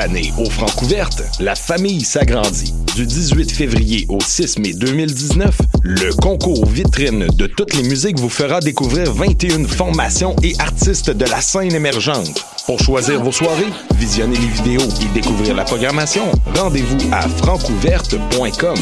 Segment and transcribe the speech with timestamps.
[0.00, 2.72] Année, au Francouverte, la famille s'agrandit.
[2.96, 8.30] Du 18 février au 6 mai 2019, le concours vitrine de toutes les musiques vous
[8.30, 12.44] fera découvrir 21 formations et artistes de la scène émergente.
[12.64, 16.24] Pour choisir vos soirées, visionner les vidéos et découvrir la programmation,
[16.56, 18.78] rendez-vous à francouverte.com.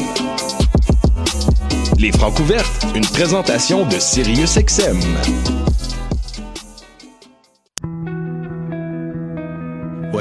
[1.98, 5.00] Les Francouvertes, une présentation de SiriusXM.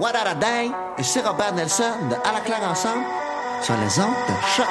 [0.00, 0.34] What a
[0.96, 3.04] et c'est Robert Nelson de À la claire ensemble
[3.60, 4.66] sur les ondes de choc.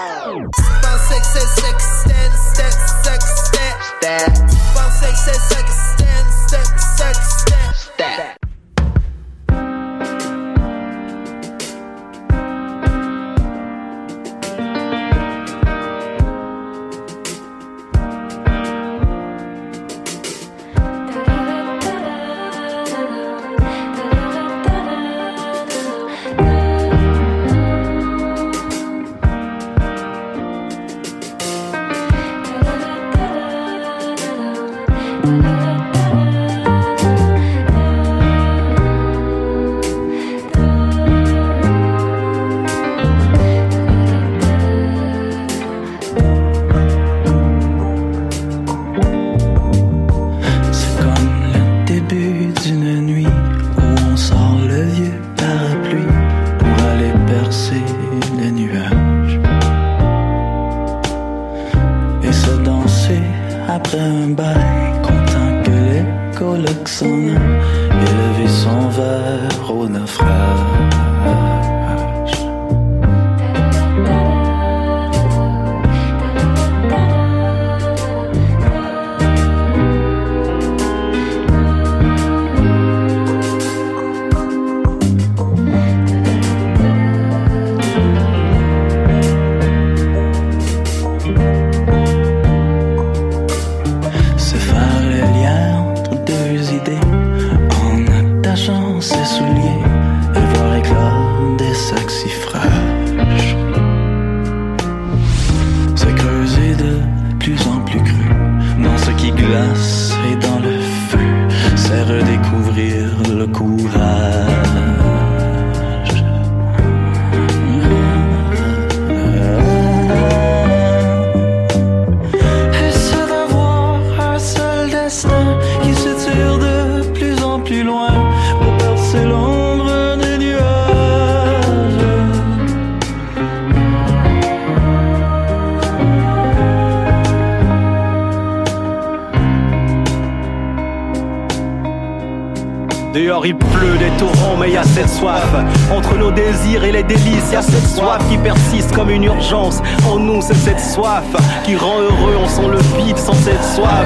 [150.05, 151.23] En nous, c'est cette soif
[151.63, 152.35] qui rend heureux.
[152.43, 154.05] On sent le vide sans cette soif.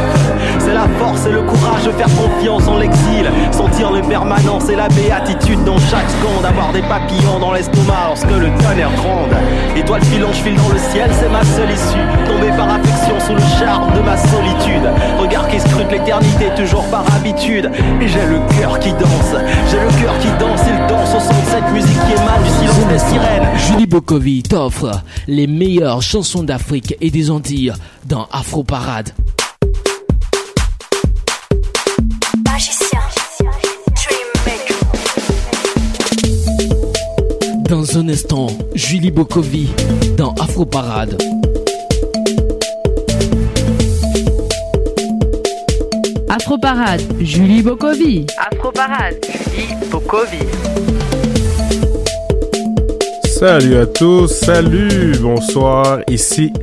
[0.59, 3.02] C'est la force et le courage de faire confiance en l'exil.
[3.53, 6.43] Sentir les permanences et la béatitude dans chaque seconde.
[6.43, 9.33] Avoir des papillons dans l'estomac lorsque le tonnerre gronde.
[9.75, 12.05] Étoile filant, je file dans le ciel, c'est ma seule issue.
[12.27, 14.89] Tomber par affection sous le charme de ma solitude.
[15.19, 17.69] Regard qui scrute l'éternité, toujours par habitude.
[18.01, 19.35] Et j'ai le cœur qui danse,
[19.69, 22.49] j'ai le cœur qui danse, il danse au son de cette musique qui émane du
[22.49, 23.47] silence des sirènes.
[23.55, 27.73] Julie Bokovi t'offre les meilleures chansons d'Afrique et des Antilles
[28.05, 29.11] dans Afro Parade.
[37.73, 39.67] Dans un instant, Julie Bokovi
[40.15, 41.19] dans Afro Parade.
[46.29, 48.27] Afro Parade, Julie Bokovi.
[48.37, 50.45] Afro Parade, Julie Bokovi.
[53.25, 56.53] Salut à tous, salut, bonsoir, ici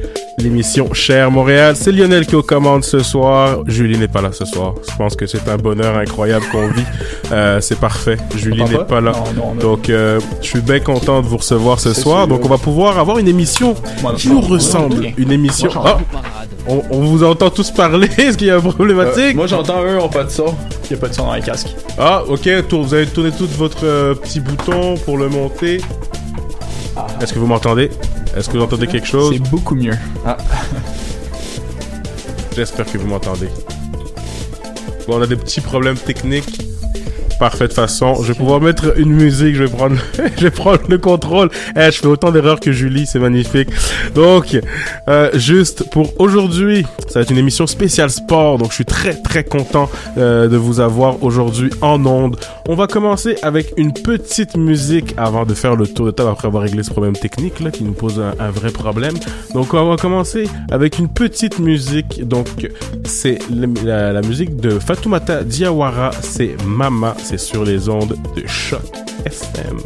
[0.40, 1.74] l'émission Cher Montréal.
[1.76, 3.60] C'est Lionel qui est aux commandes ce soir.
[3.66, 4.74] Julie n'est pas là ce soir.
[4.90, 6.84] Je pense que c'est un bonheur incroyable qu'on vit.
[7.32, 8.16] Euh, c'est parfait.
[8.36, 9.12] Julie n'est pas là.
[9.60, 12.26] Donc, euh, je suis bien content de vous recevoir ce soir.
[12.26, 13.74] Donc, on va pouvoir avoir une émission
[14.16, 15.06] qui nous ressemble.
[15.16, 15.70] Une émission.
[15.84, 15.98] Ah,
[16.66, 18.08] on, on vous entend tous parler.
[18.18, 19.34] Est-ce qu'il y a une problématique?
[19.34, 20.54] Euh, moi, j'entends eux, on pas de son.
[20.84, 21.74] Il y a pas de son dans les casques.
[21.98, 22.48] Ah, ok.
[22.70, 25.80] Vous avez tourné tout votre petit bouton pour le monter.
[27.20, 27.90] Est-ce que vous m'entendez?
[28.36, 29.34] Est-ce que vous entendez quelque chose?
[29.34, 29.96] C'est beaucoup mieux.
[30.24, 30.36] Ah.
[32.54, 33.48] J'espère que vous m'entendez.
[35.06, 36.69] Bon, on a des petits problèmes techniques.
[37.40, 38.16] Parfaite façon.
[38.22, 39.56] Je vais pouvoir mettre une musique.
[39.56, 39.96] Je vais prendre,
[40.36, 41.48] je vais prendre le contrôle.
[41.74, 43.06] Eh, je fais autant d'erreurs que Julie.
[43.06, 43.70] C'est magnifique.
[44.14, 44.60] Donc,
[45.08, 48.58] euh, juste pour aujourd'hui, ça va être une émission spéciale sport.
[48.58, 49.88] Donc, je suis très, très content
[50.18, 52.36] euh, de vous avoir aujourd'hui en ondes.
[52.68, 56.46] On va commencer avec une petite musique avant de faire le tour de table après
[56.46, 59.14] avoir réglé ce problème technique là qui nous pose un, un vrai problème.
[59.54, 62.28] Donc, on va commencer avec une petite musique.
[62.28, 62.48] Donc,
[63.04, 66.10] c'est la, la musique de Fatoumata Diawara.
[66.20, 67.16] C'est Mama.
[67.30, 68.82] C'est sur les ondes de Choc
[69.24, 69.78] FM.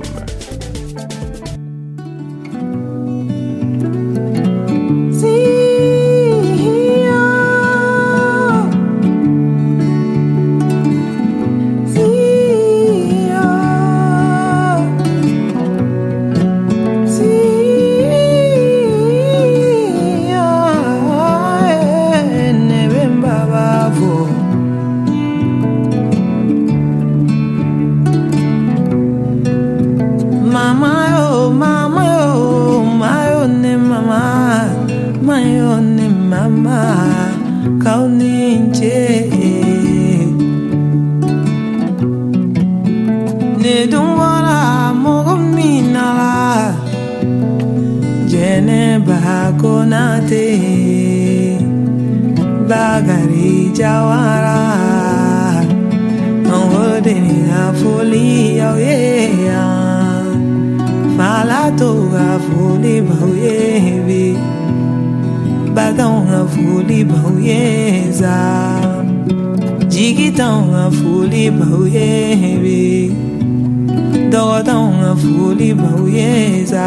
[75.75, 76.85] maweza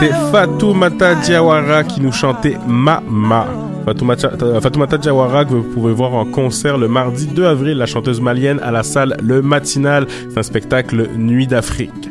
[0.00, 0.12] C'était.
[0.32, 3.46] Fatoumata Diawara qui nous chantait Mama.
[3.84, 8.58] Fatoumata, Diawara que vous pouvez voir en concert le mardi 2 avril, la chanteuse malienne
[8.62, 10.06] à la salle Le Matinal.
[10.30, 12.10] C'est un spectacle Nuit d'Afrique.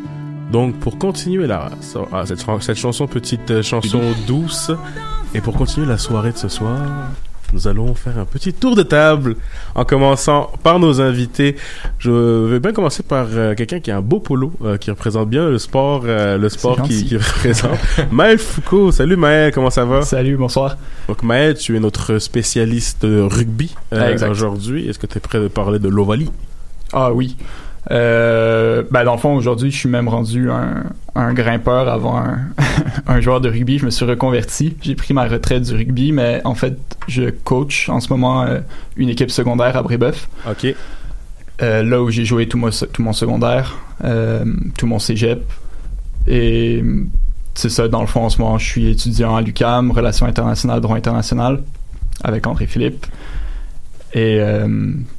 [0.52, 1.70] Donc pour continuer la,
[2.12, 4.72] ah, cette, cette chanson, petite euh, chanson douce,
[5.34, 6.78] et pour continuer la soirée de ce soir,
[7.54, 9.36] nous allons faire un petit tour de table
[9.76, 11.56] en commençant par nos invités.
[12.00, 12.12] Je
[12.46, 15.50] vais bien commencer par euh, quelqu'un qui a un beau polo, euh, qui représente bien
[15.50, 17.80] le sport, euh, le sport qui, représente.
[18.12, 20.02] Maël Foucault, salut Maël, comment ça va?
[20.02, 20.78] Salut, bonsoir.
[21.08, 24.88] Donc Maël, tu es notre spécialiste rugby euh, Ah, aujourd'hui.
[24.88, 26.32] Est-ce que tu es prêt de parler de l'Ovalie?
[26.94, 27.36] Ah oui.
[27.92, 32.40] Euh, ben dans le fond, aujourd'hui, je suis même rendu un, un grimpeur avant un,
[33.08, 33.78] un joueur de rugby.
[33.80, 34.76] Je me suis reconverti.
[34.82, 36.78] J'ai pris ma retraite du rugby, mais en fait,
[37.08, 38.60] je coach en ce moment euh,
[38.98, 40.28] une équipe secondaire à Brébeuf.
[40.50, 40.76] OK.
[41.62, 43.78] Euh, là où j'ai joué tout mon, tout mon secondaire,
[44.78, 45.42] tout mon cégep.
[46.28, 46.84] Et
[47.54, 50.82] c'est ça, dans le fond, en ce moment, je suis étudiant à l'UCAM, Relations internationales,
[50.82, 51.62] droit international,
[52.24, 53.06] avec André Philippe.
[54.14, 54.42] Et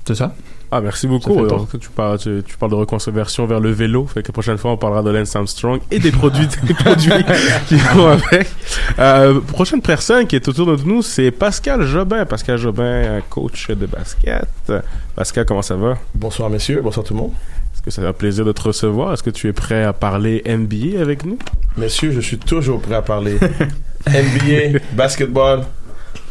[0.04, 0.34] c'est ça.
[0.76, 1.38] Ah, merci beaucoup.
[1.38, 1.80] Alors, tour.
[1.80, 4.06] tu, parles, tu, tu parles de reconversion vers le vélo.
[4.06, 7.10] Fait que la prochaine fois, on parlera de Lance Armstrong et des produits, des produits
[7.66, 8.48] qui vont avec.
[8.98, 12.26] Euh, prochaine personne qui est autour de nous, c'est Pascal Jobin.
[12.26, 14.46] Pascal Jobin, un coach de basket.
[15.14, 15.96] Pascal, comment ça va?
[16.14, 16.82] Bonsoir, messieurs.
[16.82, 17.32] Bonsoir, tout le monde.
[17.72, 19.14] Est-ce que ça fait plaisir de te recevoir?
[19.14, 21.38] Est-ce que tu es prêt à parler NBA avec nous?
[21.78, 23.38] Messieurs, je suis toujours prêt à parler
[24.06, 25.62] NBA, basketball,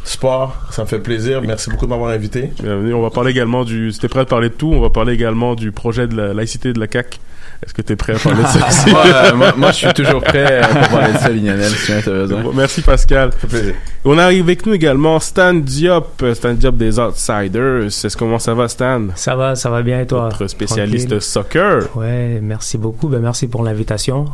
[0.05, 0.55] sport.
[0.71, 1.41] Ça me fait plaisir.
[1.41, 2.51] Merci beaucoup de m'avoir invité.
[2.63, 2.93] Bienvenue.
[2.93, 3.91] On va parler également du.
[3.91, 6.33] Si t'es prêt à parler de tout, on va parler également du projet de la
[6.33, 7.19] laïcité de la CAQ.
[7.65, 8.89] Est-ce que t'es prêt à parler de ça aussi?
[8.91, 11.91] Moi, euh, moi- moi, je suis toujours prêt, euh, pour parler de ça, Lionel, si
[12.09, 12.41] besoin.
[12.41, 13.31] Bon, Merci Pascal.
[13.31, 13.73] Ça fait plaisir.
[14.03, 17.85] On arrive avec nous également Stan Diop, Stan Diop des Outsiders.
[17.85, 19.07] Est-ce comment ça va Stan?
[19.15, 20.25] Ça va, ça va bien et toi?
[20.25, 21.21] Notre spécialiste Tranquille.
[21.21, 21.97] soccer.
[21.97, 23.07] Ouais, merci beaucoup.
[23.07, 24.25] Ben, merci pour l'invitation.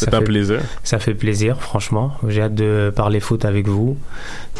[0.00, 0.60] C'est Ça un fait- plaisir.
[0.82, 2.12] Ça fait plaisir, franchement.
[2.28, 3.96] J'ai hâte de parler foot avec vous.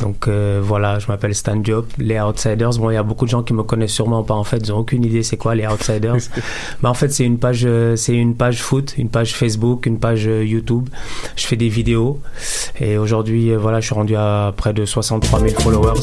[0.02, 1.87] Donc euh, voilà, je m'appelle Stan Diop.
[1.99, 4.35] Les Outsiders, bon, il y a beaucoup de gens qui me connaissent sûrement pas.
[4.35, 6.16] En fait, ils ont aucune idée c'est quoi les Outsiders.
[6.82, 9.99] Mais en fait, c'est une page, euh, c'est une page foot, une page Facebook, une
[9.99, 10.88] page euh, YouTube.
[11.37, 12.20] Je fais des vidéos.
[12.80, 16.00] Et aujourd'hui, voilà, je suis rendu à près de 63 000 followers.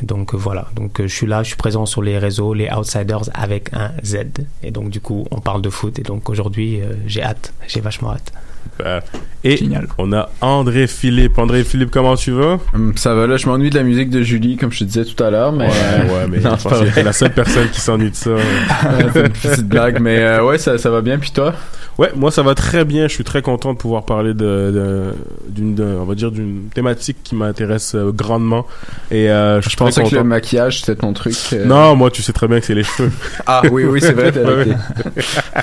[0.00, 3.30] Et donc voilà, donc je suis là, je suis présent sur les réseaux, les Outsiders
[3.32, 4.16] avec un Z.
[4.62, 5.98] Et donc du coup, on parle de foot.
[5.98, 8.30] Et donc aujourd'hui, euh, j'ai hâte, j'ai vachement hâte.
[8.72, 9.02] Super.
[9.44, 9.60] Et
[9.98, 11.38] on a André Philippe.
[11.38, 12.58] André Philippe, comment tu vas?
[12.74, 15.04] Hum, Ça va, là, je m'ennuie de la musique de Julie, comme je te disais
[15.04, 15.66] tout à l'heure, mais...
[15.68, 18.10] Ouais, euh, ouais, mais non, je c'est pense que t'es la seule personne qui s'ennuie
[18.10, 18.30] de ça.
[18.30, 18.40] Ouais,
[19.12, 21.54] c'est une petite blague, mais euh, ouais, ça, ça va bien, puis toi?
[21.98, 23.08] Ouais, moi ça va très bien.
[23.08, 25.14] Je suis très content de pouvoir parler de, de-
[25.48, 28.66] d'une, de- on va dire d'une thématique qui m'intéresse euh, grandement.
[29.10, 31.34] Et euh, je Je pensais que le maquillage, c'était ton truc.
[31.54, 31.64] euh.
[31.64, 33.10] Non, moi tu sais très bien que c'est les cheveux.
[33.46, 34.70] Ah, oui, oui, c'est vrai, t'as Ouais, arrêté.
[34.72, 35.62] ouais.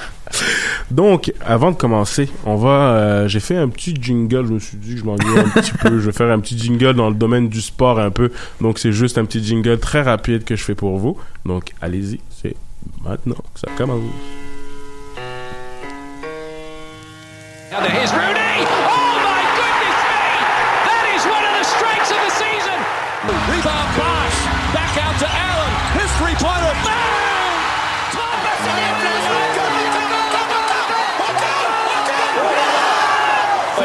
[0.92, 2.70] Donc, avant de commencer, on va.
[2.70, 4.46] euh, j'ai fait un petit jingle.
[4.48, 6.00] Je me suis dit que je m'ennuie un petit peu.
[6.00, 8.32] Je vais faire un petit jingle dans le domaine du sport un peu.
[8.62, 11.18] Donc, c'est juste un petit jingle très rapide que je fais pour vous.
[11.46, 12.20] Donc, allez-y.
[12.30, 12.56] C'est
[13.04, 14.02] maintenant que ça commence.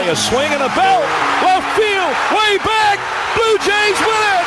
[0.08, 1.04] A swing and a belt.
[1.44, 2.14] Left field.
[2.32, 2.96] Way back.
[3.36, 4.46] Blue Jays win it.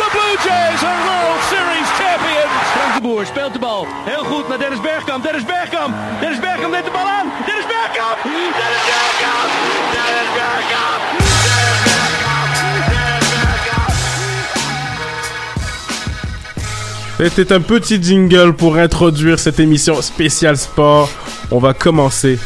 [0.00, 2.52] The Blue Jays are World Series champions.
[2.74, 3.86] Frank de Boer speelt de bal.
[4.04, 5.24] Heel goed naar Dennis Bergkamp.
[5.24, 5.94] Dennis Bergkamp.
[6.20, 7.32] Dennis Bergkamp neemt de bal aan.
[7.46, 8.16] Dennis Bergkamp.
[8.22, 9.48] Dennis Bergkamp.
[9.94, 11.02] Dennis Bergkamp.
[17.18, 21.08] C'était un petit jingle pour introduire cette émission spéciale sport.
[21.50, 22.38] On va commencer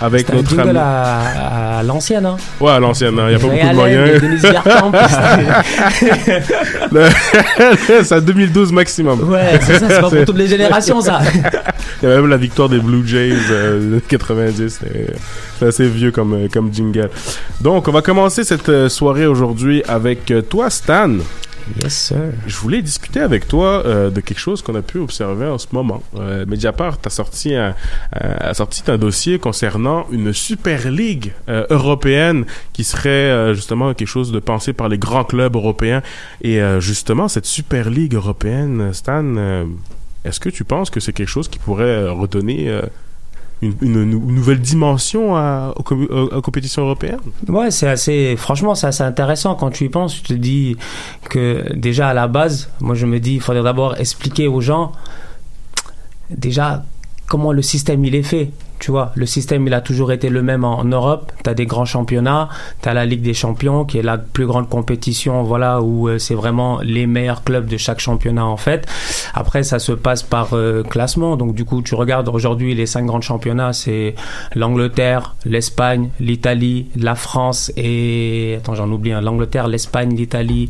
[0.00, 3.38] avec C'est un notre jingle à, à l'ancienne, hein Ouais, à l'ancienne, il n'y a
[3.38, 4.22] pas Ray beaucoup de moyens.
[6.92, 7.08] Le-
[8.04, 9.28] c'est à 2012 maximum.
[9.30, 11.20] Ouais, c'est ça, c'est pas pour toutes les générations, ça.
[12.02, 14.78] Il y a même la victoire des Blue Jays euh, de 90.
[14.80, 15.06] C'est
[15.58, 17.08] c'est assez vieux comme, euh, comme jingle.
[17.60, 21.10] Donc, on va commencer cette euh, soirée aujourd'hui avec euh, toi, Stan.
[21.82, 22.32] Yes, sir.
[22.46, 25.66] Je voulais discuter avec toi euh, de quelque chose qu'on a pu observer en ce
[25.72, 26.02] moment.
[26.16, 27.74] Euh, Mediapart a sorti un,
[28.12, 34.08] a sorti un dossier concernant une Super League euh, européenne qui serait euh, justement quelque
[34.08, 36.02] chose de pensé par les grands clubs européens.
[36.42, 39.64] Et euh, justement, cette Super League européenne, Stan, euh,
[40.24, 42.82] est-ce que tu penses que c'est quelque chose qui pourrait euh, redonner euh,
[43.62, 47.20] une, une nou- une nouvelle dimension à, aux- aux compétitions européennes?
[47.48, 48.34] Ouais, c'est assez.
[48.36, 50.14] Franchement, c'est assez intéressant quand tu y penses.
[50.14, 50.76] Tu te dis
[51.30, 54.92] que déjà à la base, moi je me dis, il faudrait d'abord expliquer aux gens
[56.30, 56.84] déjà
[57.26, 58.50] comment le système il est fait.
[58.78, 61.32] Tu vois, le système il a toujours été le même en, en Europe.
[61.42, 62.48] Tu as des grands championnats,
[62.82, 66.18] tu as la Ligue des Champions qui est la plus grande compétition, voilà, où euh,
[66.18, 68.86] c'est vraiment les meilleurs clubs de chaque championnat en fait.
[69.34, 71.36] Après, ça se passe par euh, classement.
[71.36, 74.14] Donc du coup, tu regardes aujourd'hui les cinq grands championnats, c'est
[74.54, 79.20] l'Angleterre, l'Espagne, l'Italie, la France et attends, j'en oublie un.
[79.20, 80.68] L'Angleterre, l'Espagne, l'Italie,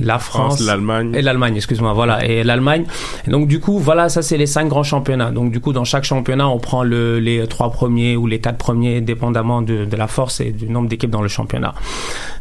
[0.00, 1.14] la France, France, l'Allemagne.
[1.14, 2.84] et l'Allemagne, excuse-moi, voilà, et l'Allemagne.
[3.28, 5.30] Donc du coup, voilà, ça c'est les cinq grands championnats.
[5.30, 8.58] Donc du coup, dans chaque championnat, on prend le, les trois premiers ou les quatre
[8.58, 11.74] premiers, dépendamment de, la force et du nombre d'équipes dans le championnat.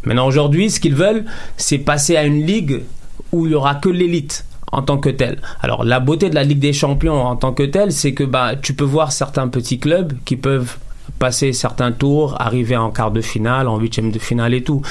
[0.03, 1.25] Maintenant aujourd'hui, ce qu'ils veulent,
[1.57, 2.81] c'est passer à une ligue
[3.31, 4.45] où il y aura que l'élite.
[4.71, 5.39] en tant que tel.
[5.61, 8.55] Alors la beauté de la Ligue des Champions en tant que tel, c'est que bah
[8.59, 10.77] tu peux voir certains petits clubs qui peuvent
[11.23, 14.81] passer certains tours, arriver en quart de finale, en huitième de finale et tout.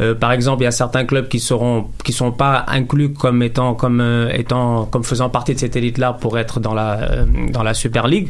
[0.00, 3.42] Euh, par exemple, il y a certains clubs qui seront qui sont pas inclus comme
[3.42, 7.26] étant comme euh, étant comme faisant partie de cette élite-là pour être dans la euh,
[7.50, 8.28] dans la Super League.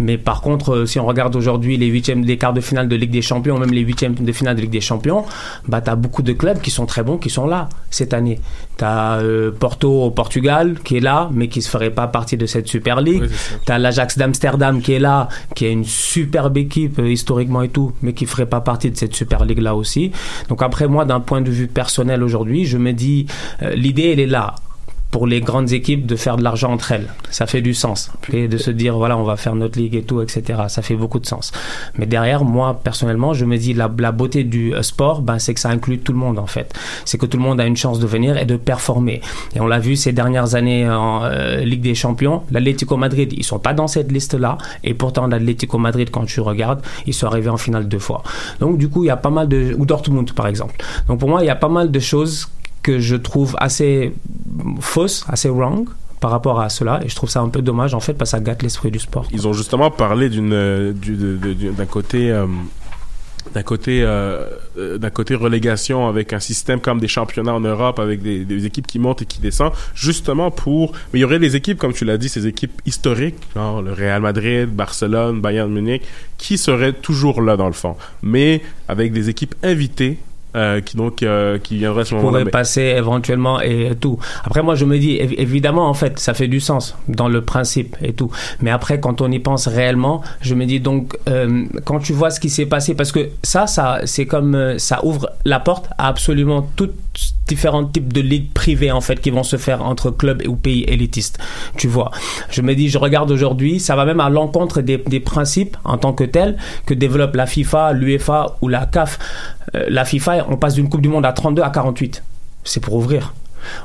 [0.00, 3.12] Mais par contre, si on regarde aujourd'hui les huitièmes, les quarts de finale de Ligue
[3.12, 5.24] des Champions, même les huitièmes de finale de Ligue des Champions,
[5.68, 8.40] bah t'as beaucoup de clubs qui sont très bons qui sont là cette année.
[8.76, 12.44] T'as euh, Porto au Portugal qui est là, mais qui ne ferait pas partie de
[12.44, 13.24] cette Super League.
[13.64, 17.92] T'as l'Ajax d'Amsterdam qui est là, qui est une superbe équipe euh, historiquement et tout,
[18.02, 20.12] mais qui ferait pas partie de cette Super League là aussi.
[20.48, 23.26] Donc après moi, d'un point de vue personnel aujourd'hui, je me dis
[23.62, 24.54] euh, l'idée elle est là
[25.16, 27.08] pour les grandes équipes de faire de l'argent entre elles.
[27.30, 28.10] Ça fait du sens.
[28.34, 30.64] Et de se dire, voilà, on va faire notre ligue et tout, etc.
[30.68, 31.52] Ça fait beaucoup de sens.
[31.96, 35.54] Mais derrière, moi, personnellement, je me dis, la, la beauté du euh, sport, ben, c'est
[35.54, 36.74] que ça inclut tout le monde, en fait.
[37.06, 39.22] C'est que tout le monde a une chance de venir et de performer.
[39.54, 42.42] Et on l'a vu ces dernières années en euh, Ligue des Champions.
[42.50, 44.58] L'Atlético Madrid, ils sont pas dans cette liste-là.
[44.84, 48.22] Et pourtant, l'Atlético Madrid, quand tu regardes, ils sont arrivés en finale deux fois.
[48.60, 50.76] Donc, du coup, il y a pas mal de, ou Dortmund, par exemple.
[51.08, 52.50] Donc, pour moi, il y a pas mal de choses
[52.86, 54.12] que je trouve assez
[54.80, 55.88] fausses, assez wrong
[56.20, 58.36] par rapport à cela et je trouve ça un peu dommage en fait parce que
[58.36, 59.26] ça gâte l'esprit du sport.
[59.32, 62.46] Ils ont justement parlé d'une euh, d'un côté euh,
[63.52, 64.46] d'un côté euh,
[64.98, 69.00] d'un côté relégation avec un système comme des championnats en Europe avec des, équipes qui
[69.00, 72.18] montent et qui descendent justement pour mais il y aurait des équipes comme tu l'as
[72.18, 76.02] dit ces équipes historiques le Real Madrid Barcelone Bayern Munich
[76.38, 80.18] qui seraient toujours là dans le fond mais avec des équipes invitées
[80.56, 84.18] euh, qui donc euh, qui viendraient à ce moment-là Mais- passer éventuellement et tout.
[84.44, 87.42] Après, moi, je me dis, évi- évidemment, en fait, ça fait du sens dans le
[87.42, 88.30] principe et tout.
[88.60, 92.30] Mais après, quand on y pense réellement, je me dis donc, euh, quand tu vois
[92.30, 95.88] ce qui s'est passé, parce que ça, ça, c'est comme, euh, ça ouvre la porte
[95.98, 96.94] à absolument toutes
[97.46, 100.84] différents types de ligues privées, en fait, qui vont se faire entre clubs ou pays
[100.88, 101.38] élitistes.
[101.76, 102.10] Tu vois.
[102.50, 106.12] Je me dis, je regarde aujourd'hui, ça va même à l'encontre des, principes en tant
[106.12, 109.18] que tels que développe la FIFA, l'UEFA ou la CAF.
[109.74, 112.22] Euh, la FIFA, on passe d'une Coupe du Monde à 32 à 48.
[112.64, 113.32] C'est pour ouvrir.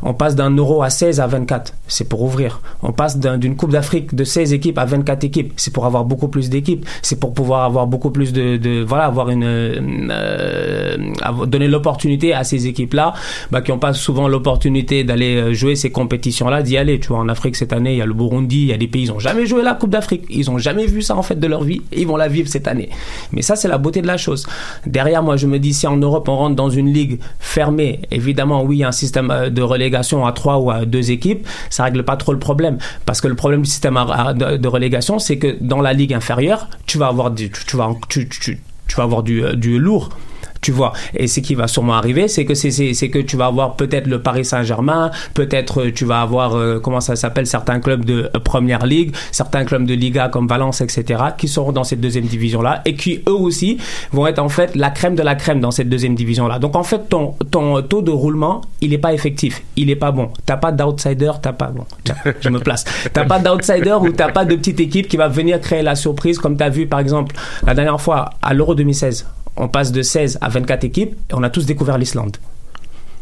[0.03, 2.61] On passe d'un euro à 16 à 24, c'est pour ouvrir.
[2.83, 6.05] On passe d'un- d'une Coupe d'Afrique de 16 équipes à 24 équipes, c'est pour avoir
[6.05, 10.97] beaucoup plus d'équipes, c'est pour pouvoir avoir beaucoup plus de, voilà, avoir une, euh,
[11.47, 13.13] donner l'opportunité à ces équipes-là,
[13.51, 16.99] bah, qui n'ont pas souvent l'opportunité d'aller euh, jouer ces compétitions-là, d'y aller.
[16.99, 18.87] Tu vois, en Afrique cette année, il y a le Burundi, il y a des
[18.87, 21.39] pays, ils n'ont jamais joué la Coupe d'Afrique, ils n'ont jamais vu ça en fait
[21.39, 22.89] de leur vie, ils vont la vivre cette année.
[23.31, 24.45] Mais ça, c'est la beauté de la chose.
[24.85, 28.63] Derrière, moi, je me dis, si en Europe on rentre dans une ligue fermée, évidemment,
[28.63, 31.47] oui, il y a un système euh, de relégation à trois ou à deux équipes,
[31.69, 32.77] ça règle pas trop le problème.
[33.05, 36.97] Parce que le problème du système de, relégation, c'est que dans la ligue inférieure, tu
[36.97, 40.09] vas avoir du, tu, vas, tu vas avoir du, euh, du lourd.
[40.61, 43.75] Tu vois, et ce qui va sûrement arriver, c'est que c'est que tu vas avoir
[43.75, 48.05] peut-être le Paris Saint-Germain, peut-être euh, tu vas avoir euh, comment ça s'appelle certains clubs
[48.05, 51.99] de euh, Première Ligue, certains clubs de Liga comme Valence, etc., qui seront dans cette
[51.99, 53.79] deuxième division là et qui eux aussi
[54.11, 56.59] vont être en fait la crème de la crème dans cette deuxième division là.
[56.59, 60.11] Donc en fait ton ton taux de roulement il est pas effectif, il est pas
[60.11, 60.29] bon.
[60.45, 61.85] T'as pas d'outsider, t'as pas bon.
[62.39, 62.83] Je me place.
[63.13, 66.37] T'as pas d'outsider ou t'as pas de petite équipe qui va venir créer la surprise
[66.37, 69.25] comme t'as vu par exemple la dernière fois à l'Euro 2016
[69.61, 72.37] on passe de 16 à 24 équipes et on a tous découvert l'Islande.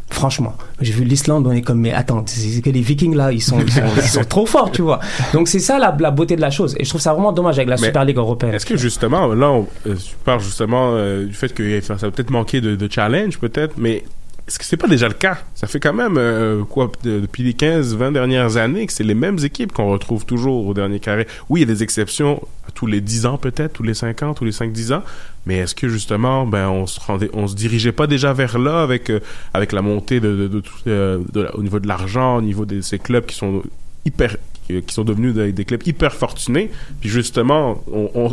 [0.10, 3.42] Franchement, j'ai vu l'Islande, on est comme, mais attends, c'est que les Vikings là, ils
[3.42, 5.00] sont, ils sont, ils sont trop forts, tu vois.
[5.34, 6.76] Donc c'est ça la, la beauté de la chose.
[6.80, 8.56] Et je trouve ça vraiment dommage avec la Mais Super League européenne.
[8.56, 12.10] Est-ce que justement, là, on, euh, tu parles justement euh, du fait que ça va
[12.10, 14.04] peut-être manquer de, de challenge, peut-être, mais
[14.50, 15.38] est-ce que c'est pas déjà le cas?
[15.54, 19.04] Ça fait quand même, euh, quoi, de- depuis les 15, 20 dernières années que c'est
[19.04, 21.28] les mêmes équipes qu'on retrouve toujours au dernier carré.
[21.50, 22.42] Oui, il y a des exceptions
[22.74, 25.04] tous les 10 ans peut-être, tous les 5 ans, tous les 5-10 ans,
[25.46, 28.82] mais est-ce que justement, ben, on se rendait, on se dirigeait pas déjà vers là
[28.82, 29.20] avec, euh,
[29.54, 31.20] avec la montée de, de, euh,
[31.54, 33.62] au niveau de l'argent, au niveau de ces clubs qui sont
[34.06, 34.36] hyper
[34.70, 36.70] qui qui sont devenus des, clubs hyper fortunés.
[37.02, 37.84] Puis justement,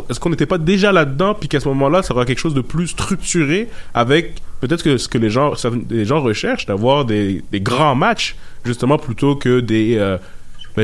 [0.09, 2.61] est-ce qu'on n'était pas déjà là-dedans, puis qu'à ce moment-là, ça aura quelque chose de
[2.61, 5.53] plus structuré avec peut-être que ce que les gens,
[5.89, 10.17] les gens recherchent, d'avoir des, des grands matchs, justement, plutôt que des, euh,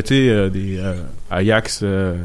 [0.01, 0.93] tu sais, euh, des euh,
[1.29, 2.15] Ajax euh,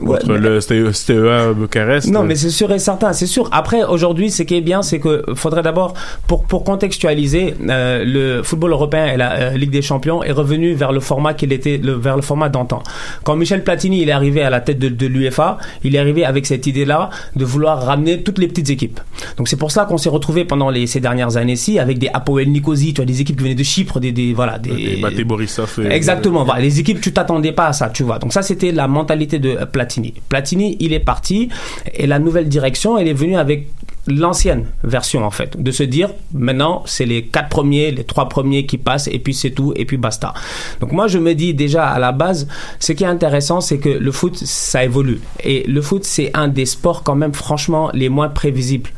[0.00, 2.08] Ouais, contre mais- le STEA Bucarest.
[2.10, 3.48] Non, mais c'est sûr et certain, c'est sûr.
[3.52, 5.92] Après, aujourd'hui, ce qui est bien, c'est que faudrait d'abord,
[6.26, 10.72] pour, pour contextualiser, euh, le football européen et la euh, Ligue des Champions est revenu
[10.72, 12.82] vers le format qu'il était, le, vers le format d'antan.
[13.22, 16.24] Quand Michel Platini il est arrivé à la tête de, de l'UEFA, il est arrivé
[16.24, 18.98] avec cette idée-là de vouloir ramener toutes les petites équipes.
[19.36, 22.48] Donc c'est pour ça qu'on s'est retrouvé pendant les, ces dernières années-ci avec des Apoel
[22.50, 25.80] Nicosie, tu vois, des équipes qui venaient de Chypre, des, des voilà, des, Borisov.
[25.90, 26.44] Exactement.
[26.44, 28.18] Voilà, les équipes, tu t'attendais pas à ça, tu vois.
[28.18, 30.14] Donc ça, c'était la mentalité de euh, Platini.
[30.28, 31.48] Platini, il est parti
[31.94, 33.68] et la nouvelle direction, elle est venue avec
[34.06, 38.66] l'ancienne version en fait, de se dire maintenant c'est les quatre premiers, les trois premiers
[38.66, 40.34] qui passent et puis c'est tout et puis basta.
[40.80, 42.48] Donc moi je me dis déjà à la base,
[42.80, 46.48] ce qui est intéressant c'est que le foot ça évolue et le foot c'est un
[46.48, 48.90] des sports quand même franchement les moins prévisibles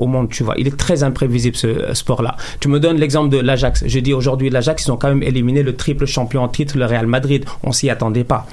[0.00, 0.54] au monde, tu vois.
[0.58, 2.36] Il est très imprévisible ce euh, sport-là.
[2.58, 3.84] Tu me donnes l'exemple de l'Ajax.
[3.86, 6.86] Je dis aujourd'hui l'Ajax, ils ont quand même éliminé le triple champion en titre, le
[6.86, 7.44] Real Madrid.
[7.62, 8.46] On s'y attendait pas.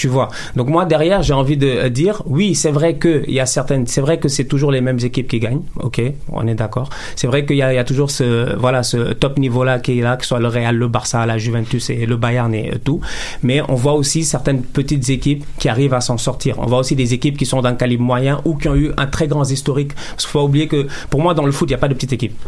[0.00, 0.30] Tu vois.
[0.56, 3.44] Donc moi derrière, j'ai envie de euh, dire, oui, c'est vrai que il y a
[3.44, 5.60] certaines, c'est vrai que c'est toujours les mêmes équipes qui gagnent.
[5.78, 6.00] Ok,
[6.32, 6.88] on est d'accord.
[7.16, 10.22] C'est vrai qu'il y, a- toujours ce, voilà, ce top niveau-là qui est là, que
[10.22, 13.02] ce soit le Real, le Barça, la Juventus et le Bayern et euh, tout.
[13.42, 16.54] Mais on voit aussi certaines petites équipes qui arrivent à s'en sortir.
[16.60, 19.06] On voit aussi des équipes qui sont d'un calibre moyen ou qui ont eu un
[19.06, 19.92] très grand historique.
[19.94, 21.88] Parce qu'il faut pas oublier que pour moi dans le foot, il n'y a pas
[21.88, 22.38] de petite équipe.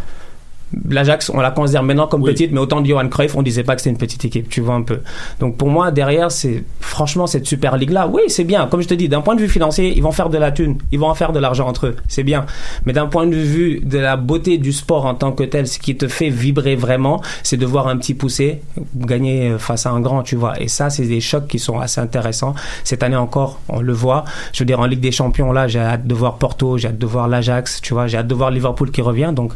[0.89, 3.75] L'Ajax, on la considère maintenant comme petite, mais autant de Johan Cruyff, on disait pas
[3.75, 5.01] que c'était une petite équipe, tu vois un peu.
[5.41, 8.67] Donc pour moi, derrière, c'est franchement cette Super League-là, oui, c'est bien.
[8.67, 10.79] Comme je te dis, d'un point de vue financier, ils vont faire de la thune,
[10.91, 12.47] ils vont en faire de l'argent entre eux, c'est bien.
[12.87, 15.79] Mais d'un point de vue de la beauté du sport en tant que tel, ce
[15.79, 18.63] qui te fait vibrer vraiment, c'est de voir un petit poussé
[18.97, 20.61] gagner euh, face à un grand, tu vois.
[20.61, 22.55] Et ça, c'est des chocs qui sont assez intéressants.
[22.85, 24.25] Cette année encore, on le voit.
[24.53, 26.99] Je veux dire, en Ligue des Champions, là, j'ai hâte de voir Porto, j'ai hâte
[26.99, 29.33] de voir l'Ajax, tu vois, j'ai hâte de voir Liverpool qui revient.
[29.35, 29.53] Donc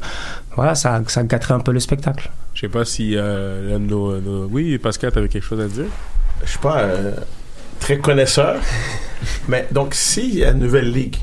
[0.56, 2.30] voilà, ça, ça gâterait un peu le spectacle.
[2.54, 5.84] Je sais pas si euh, nos, nos- Oui, Pascal, t'avais quelque chose à dire?
[6.44, 7.12] Je suis pas euh,
[7.80, 8.56] très connaisseur,
[9.48, 11.16] mais donc s'il y a une nouvelle ligue,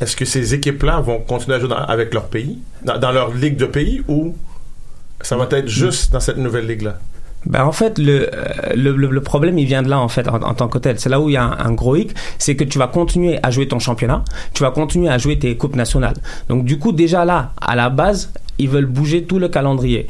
[0.00, 3.34] est-ce que ces équipes-là vont continuer à jouer dans- avec leur pays, dans, dans leur
[3.34, 4.36] ligue de pays, ou
[5.20, 6.98] ça va être juste dans cette nouvelle ligue-là?
[7.46, 10.28] Ben en fait, le, euh, le, le- le problème, il vient de là, en fait,
[10.28, 11.00] en, tant que tel.
[11.00, 13.50] C'est là où il y a un gros hic, c'est que tu vas continuer à
[13.50, 14.22] jouer ton championnat,
[14.52, 16.16] tu vas continuer à jouer tes coupes nationales.
[16.48, 20.06] Donc, du coup, déjà là, à la base, ils veulent bouger tout le calendrier.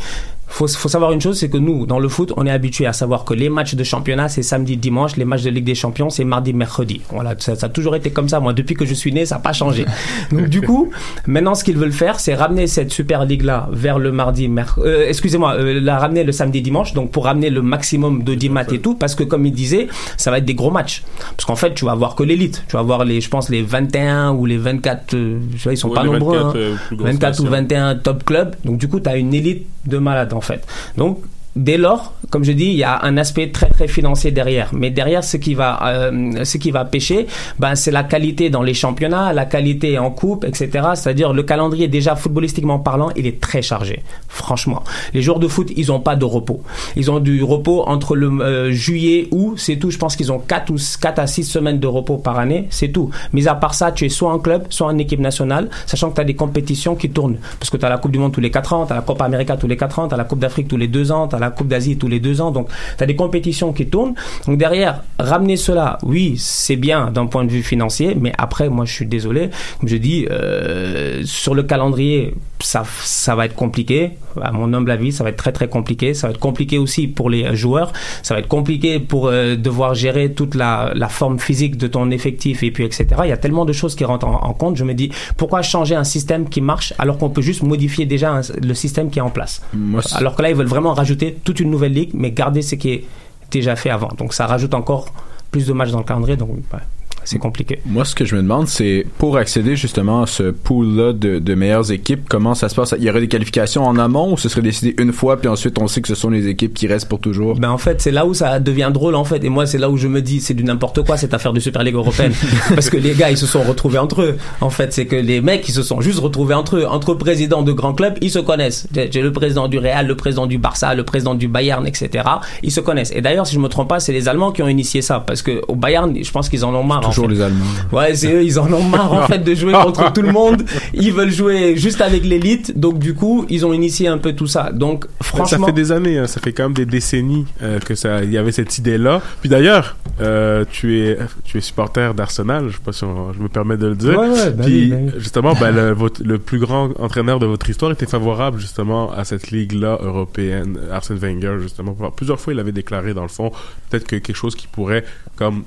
[0.50, 2.92] Faut, faut savoir une chose, c'est que nous, dans le foot, on est habitué à
[2.92, 6.10] savoir que les matchs de championnat, c'est samedi, dimanche, les matchs de Ligue des Champions,
[6.10, 7.00] c'est mardi, mercredi.
[7.10, 8.40] Voilà, ça, ça a toujours été comme ça.
[8.40, 9.86] Moi, depuis que je suis né, ça n'a pas changé.
[10.32, 10.90] Donc, du coup,
[11.26, 15.54] maintenant, ce qu'ils veulent faire, c'est ramener cette Super League-là vers le mardi, mercredi, excusez-moi,
[15.54, 19.14] euh, la ramener le samedi, dimanche, donc pour ramener le maximum d'audimat et tout, parce
[19.14, 21.02] que comme il disait, ça va être des gros matchs.
[21.36, 22.64] Parce qu'en fait, tu vas voir que l'élite.
[22.68, 25.76] Tu vas voir les, je pense, les 21 ou les 24, euh, je sais, ils
[25.76, 26.52] sont Ouais, pas nombreux, 24, hein.
[26.56, 27.56] euh, plus grosses 24 ou nations.
[27.56, 28.56] 21 top clubs.
[28.64, 30.66] Donc, du coup, tu as une élite de malades, en fait.
[30.96, 31.22] Donc,
[31.56, 34.70] Dès lors, comme je dis, il y a un aspect très très financier derrière.
[34.72, 37.26] Mais derrière, ce qui va, euh, ce qui va pêcher,
[37.58, 40.90] ben c'est la qualité dans les championnats, la qualité en coupe, etc.
[40.94, 44.04] C'est-à-dire le calendrier déjà footballistiquement parlant, il est très chargé.
[44.28, 46.62] Franchement, les joueurs de foot, ils ont pas de repos.
[46.94, 49.90] Ils ont du repos entre le euh, juillet août, c'est tout.
[49.90, 52.88] Je pense qu'ils ont 4 ou 4 à 6 semaines de repos par année, c'est
[52.88, 53.10] tout.
[53.32, 56.14] Mais à part ça, tu es soit en club, soit en équipe nationale, sachant que
[56.14, 57.38] tu as des compétitions qui tournent.
[57.58, 59.24] Parce que tu as la Coupe du Monde tous les 4 ans, tu la Copa
[59.24, 61.68] América tous les 4 ans, tu la Coupe d'Afrique tous les 2 ans, la Coupe
[61.68, 62.50] d'Asie tous les 2 ans.
[62.50, 64.14] Donc, tu as des compétitions qui tournent.
[64.46, 68.84] Donc, derrière, ramener cela, oui, c'est bien d'un point de vue financier, mais après, moi,
[68.84, 69.50] je suis désolé.
[69.80, 74.10] Comme je dis, euh, sur le calendrier, ça, ça va être compliqué.
[74.40, 76.14] À mon humble avis, ça va être très, très compliqué.
[76.14, 77.92] Ça va être compliqué aussi pour les joueurs.
[78.22, 82.10] Ça va être compliqué pour euh, devoir gérer toute la, la forme physique de ton
[82.10, 83.06] effectif et puis, etc.
[83.24, 84.76] Il y a tellement de choses qui rentrent en, en compte.
[84.76, 88.30] Je me dis, pourquoi changer un système qui marche alors qu'on peut juste modifier déjà
[88.32, 89.62] un- le système qui est en place?
[89.74, 92.74] Moi, Alors que là, ils veulent vraiment rajouter toute une nouvelle ligue, mais garder ce
[92.74, 93.04] qui est
[93.50, 94.10] déjà fait avant.
[94.18, 95.12] Donc ça rajoute encore
[95.50, 96.36] plus de matchs dans le calendrier.
[96.36, 96.78] Donc, ouais,
[97.24, 97.80] c'est compliqué.
[97.86, 101.54] Moi, ce que je me demande, c'est pour accéder justement à ce pool-là de, de
[101.54, 102.94] meilleures équipes, comment ça se passe?
[102.98, 105.78] Il y aurait des qualifications en amont ou ce serait décidé une fois, puis ensuite
[105.80, 107.56] on sait que ce sont les équipes qui restent pour toujours?
[107.56, 109.44] Ben en fait, c'est là où ça devient drôle en fait.
[109.44, 111.60] Et moi, c'est là où je me dis, c'est du n'importe quoi cette affaire de
[111.60, 112.32] Super League européenne,
[112.74, 114.36] parce que les gars, ils se sont retrouvés entre eux.
[114.60, 117.62] En fait, c'est que les mecs, ils se sont juste retrouvés entre eux, entre présidents
[117.62, 118.86] de grands clubs, ils se connaissent.
[118.94, 122.24] J'ai j'ai le président du Real, le président du Barça, le président du Bayern, etc.
[122.62, 123.12] Ils se connaissent.
[123.14, 125.42] Et d'ailleurs, si je me trompe pas, c'est les Allemands qui ont initié ça, parce
[125.42, 127.09] que au Bayern, je pense qu'ils en ont marre.
[127.10, 127.34] En Toujours fait.
[127.34, 127.64] les Allemands.
[127.92, 130.62] Ouais, c'est eux, ils en ont marre en fait de jouer contre tout le monde.
[130.94, 134.46] Ils veulent jouer juste avec l'élite, donc du coup, ils ont initié un peu tout
[134.46, 134.70] ça.
[134.72, 137.94] Donc franchement, Ça fait des années, hein, ça fait quand même des décennies euh, que
[137.94, 139.20] ça, il y avait cette idée-là.
[139.40, 143.38] Puis d'ailleurs, euh, tu es, tu es supporter d'Arsenal, je sais pas si on- je
[143.38, 144.18] me permets de le dire.
[144.18, 145.10] Ouais, ouais, bah Puis oui, bah oui.
[145.18, 149.24] justement, ben, le, votre- le plus grand entraîneur de votre histoire était favorable justement à
[149.24, 151.94] cette ligue-là européenne, Arsène Wenger justement.
[152.14, 153.50] Plusieurs fois, il avait déclaré dans le fond
[153.88, 155.04] peut-être que quelque chose qui pourrait
[155.36, 155.62] comme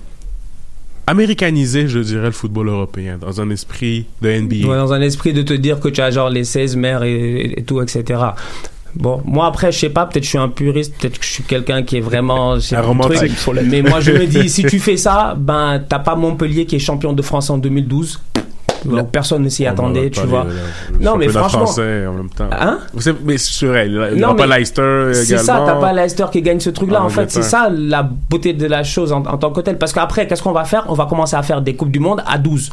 [1.07, 4.67] américaniser, je dirais, le football européen dans un esprit de NBA.
[4.67, 7.53] Ouais, dans un esprit de te dire que tu as genre les 16 mères et,
[7.57, 8.19] et tout, etc.
[8.95, 11.43] Bon, moi après, je sais pas, peut-être je suis un puriste, peut-être que je suis
[11.43, 12.59] quelqu'un qui est vraiment.
[12.59, 13.35] c'est Un romantique.
[13.35, 13.59] truc.
[13.65, 16.79] Mais moi je me dis, si tu fais ça, ben t'as pas Montpellier qui est
[16.79, 18.21] champion de France en 2012.
[18.85, 20.45] Donc personne ne s'y attendait, tu vois.
[20.99, 21.65] les- Non, mais franchement.
[21.65, 22.49] français en même temps.
[22.51, 22.79] Hein?
[23.23, 25.11] Mais c'est vrai, il n'y Non, aura pas Leicester.
[25.13, 27.01] C'est ça, t'as pas Leicester qui gagne ce truc-là.
[27.01, 29.77] En En fait, c'est ça la beauté de la chose en, en tant que telle.
[29.77, 30.85] Parce qu'après, qu'est-ce qu'on va faire?
[30.89, 32.71] On va commencer à faire des Coupes du Monde à 12.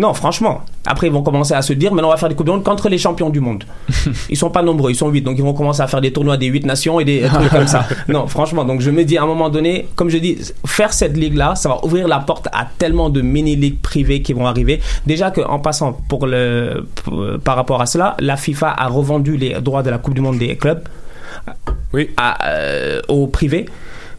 [0.00, 0.62] Non, franchement.
[0.86, 2.64] Après, ils vont commencer à se dire, maintenant, on va faire des Coupes du Monde
[2.64, 3.64] contre les champions du monde.
[4.30, 5.20] Ils sont pas nombreux, ils sont 8.
[5.20, 7.66] Donc, ils vont commencer à faire des tournois des 8 nations et des trucs comme
[7.66, 7.86] ça.
[8.08, 8.64] Non, franchement.
[8.64, 11.68] Donc, je me dis, à un moment donné, comme je dis, faire cette ligue-là, ça
[11.68, 14.80] va ouvrir la porte à tellement de mini-ligues privées qui vont arriver.
[15.06, 19.60] Déjà qu'en passant pour le, pour- par rapport à cela, la FIFA a revendu les
[19.60, 20.82] droits de la Coupe du Monde des clubs
[22.16, 23.66] à, euh, au privé.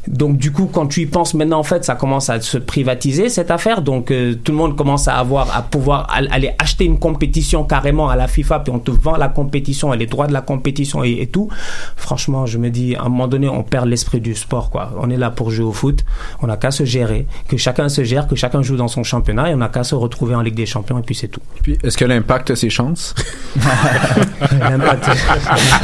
[0.07, 3.29] Donc du coup, quand tu y penses maintenant, en fait, ça commence à se privatiser
[3.29, 3.81] cette affaire.
[3.81, 7.63] Donc euh, tout le monde commence à avoir, à pouvoir al- aller acheter une compétition
[7.63, 10.41] carrément à la FIFA, puis on te vend la compétition et les droits de la
[10.41, 11.49] compétition et, et tout.
[11.95, 14.91] Franchement, je me dis, à un moment donné, on perd l'esprit du sport, quoi.
[14.99, 16.03] On est là pour jouer au foot.
[16.41, 19.49] On n'a qu'à se gérer, que chacun se gère, que chacun joue dans son championnat,
[19.51, 21.41] et on n'a qu'à se retrouver en Ligue des Champions, et puis c'est tout.
[21.61, 23.13] Puis, est-ce que l'impact a ses chances?
[24.59, 25.09] L'impact.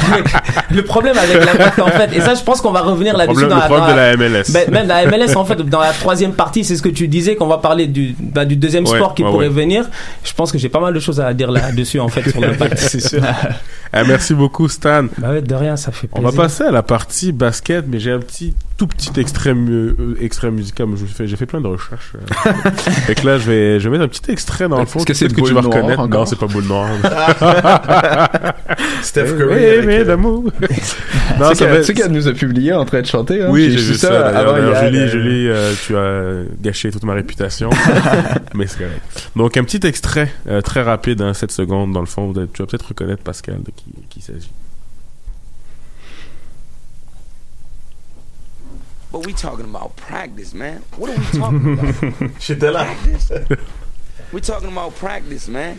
[0.70, 3.56] le problème avec l'impact, en fait, et ça, je pense qu'on va revenir là-dessus dans
[3.56, 4.44] le la, la MLS.
[4.52, 7.36] Ben, même la MLS, en fait, dans la troisième partie, c'est ce que tu disais,
[7.36, 9.52] qu'on va parler du, bah, du deuxième Ouais, sport qui ouais, pourrait ouais.
[9.54, 9.84] venir.
[10.24, 12.78] Je pense que j'ai pas mal de choses à dire là-dessus, en fait, sur l'impact,
[12.78, 13.22] c'est sûr.
[13.92, 15.04] Ah, merci beaucoup, Stan.
[15.18, 16.30] Bah de rien, ça fait On plaisir.
[16.36, 20.14] va passer à la partie basket, mais j'ai un petit, tout petit extrait, mu- euh,
[20.20, 20.86] extrait musical.
[20.86, 22.12] mais je fais- J'ai fait plein de recherches.
[22.14, 22.50] euh.
[23.06, 25.00] fait que là, je vais, je vais mettre un petit extrait dans le fond.
[25.00, 26.00] Est-ce que c'est que tu vas reconnaître.
[26.00, 26.20] encore?
[26.20, 26.88] Non, c'est pas boule noire.
[29.02, 30.44] Steph Eh, Curry avec, mais euh, d'amour.
[31.38, 33.42] Non, ça qu'elle- nous a publié en train de chanter.
[33.42, 33.48] Hein?
[33.50, 34.32] Oui, j'ai vu ça.
[34.84, 37.70] Julie, euh, Julie, euh, tu as gâché toute ma réputation.
[38.54, 39.30] mais c'est correct.
[39.36, 42.32] Donc, un petit extrait euh, très rapide, hein, 7 secondes, dans le fond.
[42.32, 44.50] Tu vas peut-être reconnaître Pascal de qui, qui il s'agit.
[49.10, 50.82] But we talking about practice, man.
[50.98, 52.30] What are we talking about?
[52.40, 52.86] J'étais là.
[54.32, 55.76] We talking about practice, man.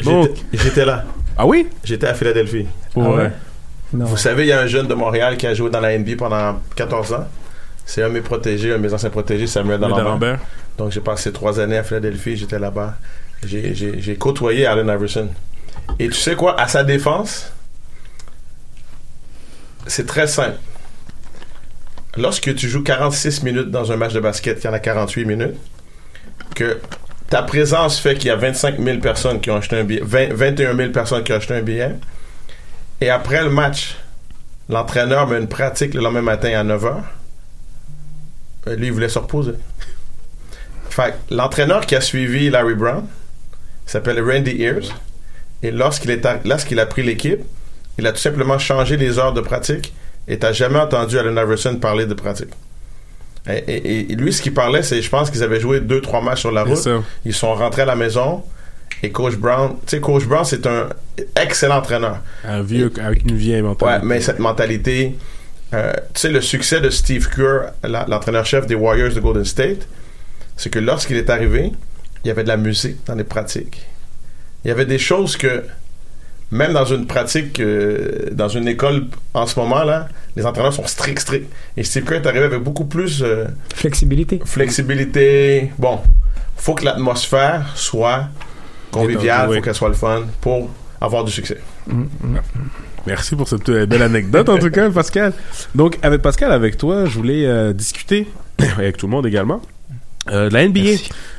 [0.00, 1.04] J'étais- J'étais là.
[1.36, 1.68] Ah oui?
[1.84, 2.66] J'étais à Philadelphie.
[2.92, 3.32] Pour vrai?
[3.92, 6.16] Vous savez, il y a un jeune de Montréal qui a joué dans la NBA
[6.16, 7.26] pendant 14 ans.
[7.84, 10.38] C'est un de mes protégés, un de mes anciens protégés, Samuel Dalembert.
[10.78, 12.94] Donc, j'ai passé trois années à Philadelphie, j'étais là-bas.
[13.44, 15.28] J'ai côtoyé Allen Iverson.
[15.98, 17.52] Et tu sais quoi, à sa défense,
[19.86, 20.58] c'est très simple.
[22.16, 25.56] Lorsque tu joues 46 minutes dans un match de basket, qui en a 48 minutes,
[26.54, 26.78] que
[27.30, 30.34] ta présence fait qu'il y a 25 000 personnes qui ont acheté un billet, 20
[30.34, 31.92] 21 000 personnes qui ont acheté un billet,
[33.00, 33.96] et après le match,
[34.68, 38.76] l'entraîneur met une pratique le lendemain matin à 9 h.
[38.76, 39.54] Lui, il voulait se reposer.
[40.90, 43.06] Fait l'entraîneur qui a suivi Larry Brown
[43.86, 44.94] s'appelle Randy Ears.
[45.62, 46.12] Et lorsqu'il
[46.80, 47.40] a pris l'équipe,
[47.98, 49.92] il a tout simplement changé les heures de pratique
[50.28, 52.50] et t'as jamais entendu Allen Iverson parler de pratique.
[53.48, 56.20] Et, et- et lui, ce qu'il parlait, c'est, je pense qu'ils avaient joué deux, trois
[56.22, 56.76] matchs sur la route.
[57.24, 58.42] Ils sont rentrés à la maison
[59.02, 60.88] et Coach Brown, tu sais, Coach Brown, c'est un
[61.40, 62.18] excellent entraîneur.
[62.44, 64.00] Un vieux, avec une vieille mentalité.
[64.00, 65.16] Ouais, mais cette mentalité,
[65.74, 67.72] euh, tu sais, le succès de Steve Kerr,
[68.08, 69.88] l'entraîneur-chef des Warriors de Golden State,
[70.56, 71.72] c'est que lorsqu'il est arrivé,
[72.24, 73.82] il y avait de la musique dans les pratiques.
[74.64, 75.64] Il y avait des choses que,
[76.52, 80.86] même dans une pratique, euh, dans une école en ce moment, là, les entraîneurs sont
[80.86, 81.50] stricts, stricts.
[81.76, 83.22] Et Steve Kerr est arrivé avec beaucoup plus.
[83.22, 84.40] euh, Flexibilité.
[84.44, 85.72] Flexibilité.
[85.78, 85.98] Bon,
[86.56, 88.28] faut que l'atmosphère soit
[88.90, 89.56] conviviale, Oui.
[89.56, 91.58] faut qu'elle soit le fun pour avoir du succès.
[93.06, 95.32] Merci pour cette euh, belle anecdote, en tout cas, Pascal.
[95.74, 98.28] Donc, avec Pascal, avec toi, je voulais euh, discuter,
[98.78, 99.60] avec tout le monde également,
[100.30, 100.80] euh, de la NBA.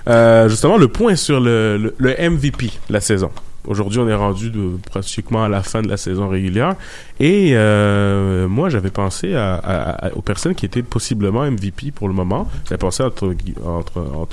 [0.10, 3.32] Euh, justement, le point sur le, le, le MVP la saison.
[3.68, 4.52] Aujourd'hui, on est rendu
[4.92, 6.76] pratiquement à la fin de la saison régulière.
[7.20, 12.14] Et euh, moi, j'avais pensé à, à- aux personnes qui étaient possiblement MVP pour le
[12.14, 12.50] moment.
[12.66, 13.34] J'avais pensé entre,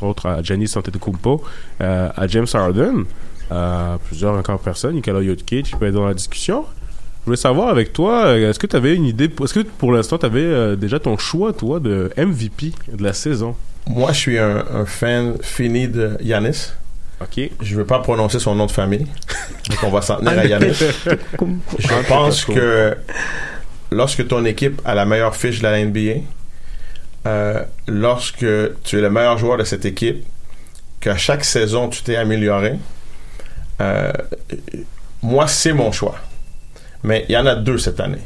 [0.03, 1.43] autres à Giannis Antetokounmpo,
[1.81, 3.05] euh, à James Harden,
[3.51, 6.65] à plusieurs encore personnes, Nikola Jokic, peut être dans la discussion.
[7.21, 9.93] Je voulais savoir avec toi, euh, est-ce que tu avais une idée, est-ce que pour
[9.93, 13.55] l'instant tu avais déjà ton choix, toi, de MVP de la saison?
[13.87, 16.73] Moi, je suis un, un fan fini de Yanis.
[17.21, 17.51] OK.
[17.61, 19.07] Je veux pas prononcer son nom de famille.
[19.69, 20.73] Donc, on va s'en tenir à Yanis.
[21.79, 22.97] Je pense que
[23.91, 26.23] lorsque ton équipe a la meilleure fiche de la NBA,
[27.27, 28.47] euh, lorsque
[28.85, 30.25] tu es le meilleur joueur de cette équipe,
[31.01, 32.75] qu'à chaque saison tu t'es amélioré,
[33.81, 34.13] euh,
[35.23, 36.17] moi c'est mon choix.
[37.03, 38.23] Mais il y en a deux cette année.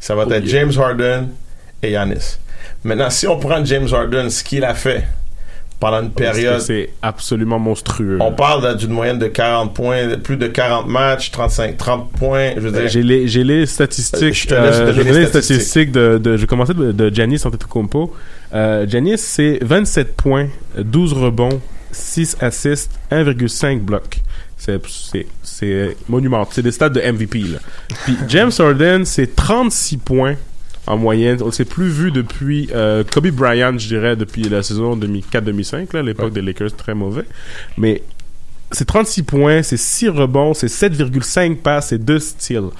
[0.00, 0.60] Ça va Oh être yeah.
[0.60, 1.28] James Harden
[1.82, 2.38] et Yanis.
[2.84, 5.06] Maintenant, si on prend James Harden, ce qu'il a fait
[5.82, 8.18] pendant une période C'est absolument monstrueux.
[8.20, 12.52] on parle d'une moyenne de 40 points, plus de 40 matchs, 35, 30 points.
[12.54, 14.32] Je veux dire, J'ai les, j'ai les statistiques.
[14.34, 15.42] Je te laisse euh, je les statistiques.
[15.42, 18.14] statistiques de, de, je vais commencer de, de Giannis Antetokounmpo.
[18.54, 20.46] Euh, Giannis, c'est 27 points,
[20.78, 24.20] 12 rebonds, 6 assists, 1,5 blocs.
[25.42, 26.46] C'est monumental.
[26.52, 27.58] C'est des stats de MVP, là.
[28.04, 30.36] Puis James Harden, c'est 36 points,
[30.86, 31.38] en moyenne.
[31.42, 36.02] On s'est plus vu depuis euh, Kobe Bryant, je dirais, depuis la saison 2004-2005, là,
[36.02, 37.24] l'époque des Lakers très mauvais.
[37.76, 38.02] Mais
[38.72, 42.70] c'est 36 points, c'est 6 rebonds, c'est 7,5 passes, c'est 2 steals.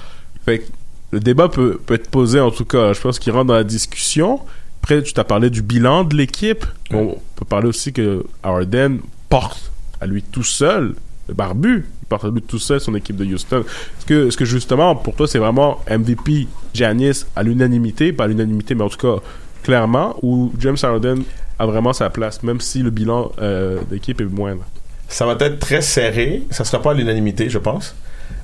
[0.45, 0.65] Fait que
[1.11, 2.93] le débat peut, peut être posé en tout cas.
[2.93, 4.39] Je pense qu'il rentre dans la discussion.
[4.81, 6.65] Après, tu t'as parlé du bilan de l'équipe.
[6.91, 10.95] On peut parler aussi que Harden porte à lui tout seul,
[11.29, 11.85] le barbu,
[12.21, 13.63] à lui tout seul son équipe de Houston.
[13.97, 18.27] Est-ce que, est-ce que justement, pour toi, c'est vraiment MVP Giannis à l'unanimité, pas à
[18.27, 19.21] l'unanimité, mais en tout cas,
[19.63, 21.23] clairement, ou James Harden
[21.59, 24.63] a vraiment sa place, même si le bilan euh, d'équipe est moindre?
[25.07, 26.43] Ça va être très serré.
[26.49, 27.95] Ça sera pas à l'unanimité, je pense.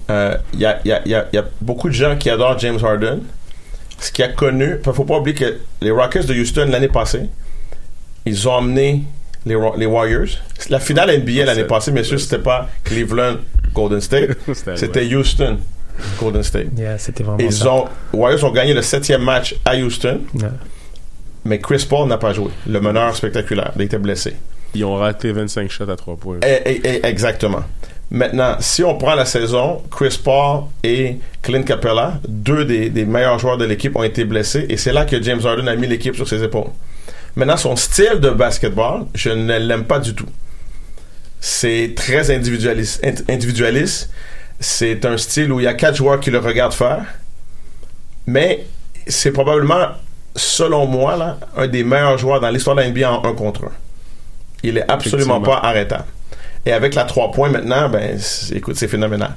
[0.09, 3.19] Il y, a, y, a, y, y, a, beaucoup de gens qui adorent James Harden.
[3.99, 7.29] Ce qui a connu, il faut pas oublier que les Rockets de Houston l'année passée,
[8.25, 9.03] ils ont amené
[9.49, 10.27] les, les Warriors.
[10.69, 13.35] La finale NBA l'année passée, messieurs, c'était pas Cleveland
[13.73, 14.37] Golden State,
[14.75, 15.57] c'était Houston
[16.19, 16.67] Golden State.
[16.77, 17.71] Yeah, c'était vraiment ils ça.
[17.73, 20.53] ont Warriors ont gagné le septième match à Houston, Yeah.
[21.43, 22.51] mais Chris Paul n'a pas joué.
[22.67, 24.33] Le meneur spectaculaire, il était blessé.
[24.75, 26.37] Ils ont raté 25 shots à 3 points.
[26.45, 27.63] Eh, eh, eh, exactement.
[28.11, 33.37] Maintenant, si on prend la saison, Chris Paul et Clint Capella, deux des, des meilleurs
[33.39, 36.15] joueurs de l'équipe, ont été blessés et c'est là que James Harden a mis l'équipe
[36.15, 36.69] sur ses épaules.
[37.39, 40.27] Maintenant, son style de basketball, je ne l'aime pas du tout.
[41.39, 43.01] C'est très individualiste.
[43.29, 44.09] individualiste.
[44.59, 47.05] C'est un style où il y a quatre joueurs qui le regardent faire.
[48.27, 48.65] Mais
[49.07, 49.87] c'est probablement,
[50.35, 53.63] selon moi, là, un des meilleurs joueurs dans l'histoire de la NBA en un contre
[53.63, 53.71] un.
[54.61, 56.07] Il est absolument pas arrêtable.
[56.65, 58.19] Et avec la 3 points maintenant, ben,
[58.51, 59.33] écoute, c'est phénoménal.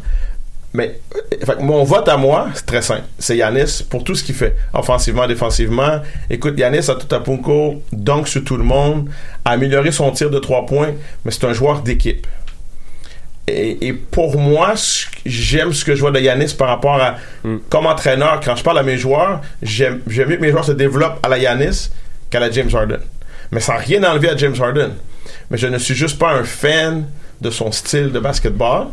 [0.74, 3.02] Mais euh, fait mon vote à moi, c'est très simple.
[3.18, 6.00] C'est Yanis pour tout ce qu'il fait, offensivement, défensivement.
[6.30, 9.08] Écoute, Yanis à tout à Punko, donc sur tout le monde,
[9.44, 10.92] a amélioré son tir de 3 points,
[11.24, 12.26] mais c'est un joueur d'équipe.
[13.48, 14.74] Et, et pour moi,
[15.26, 17.16] j'aime ce que je vois de Yanis par rapport à,
[17.68, 20.72] comme entraîneur, quand je parle à mes joueurs, j'aime j'aime mieux que mes joueurs se
[20.72, 21.90] développent à la Yanis
[22.30, 23.00] qu'à la James Harden.
[23.50, 24.92] Mais sans rien enlever à James Harden.
[25.50, 27.06] Mais je ne suis juste pas un fan
[27.40, 28.86] de son style de basketball.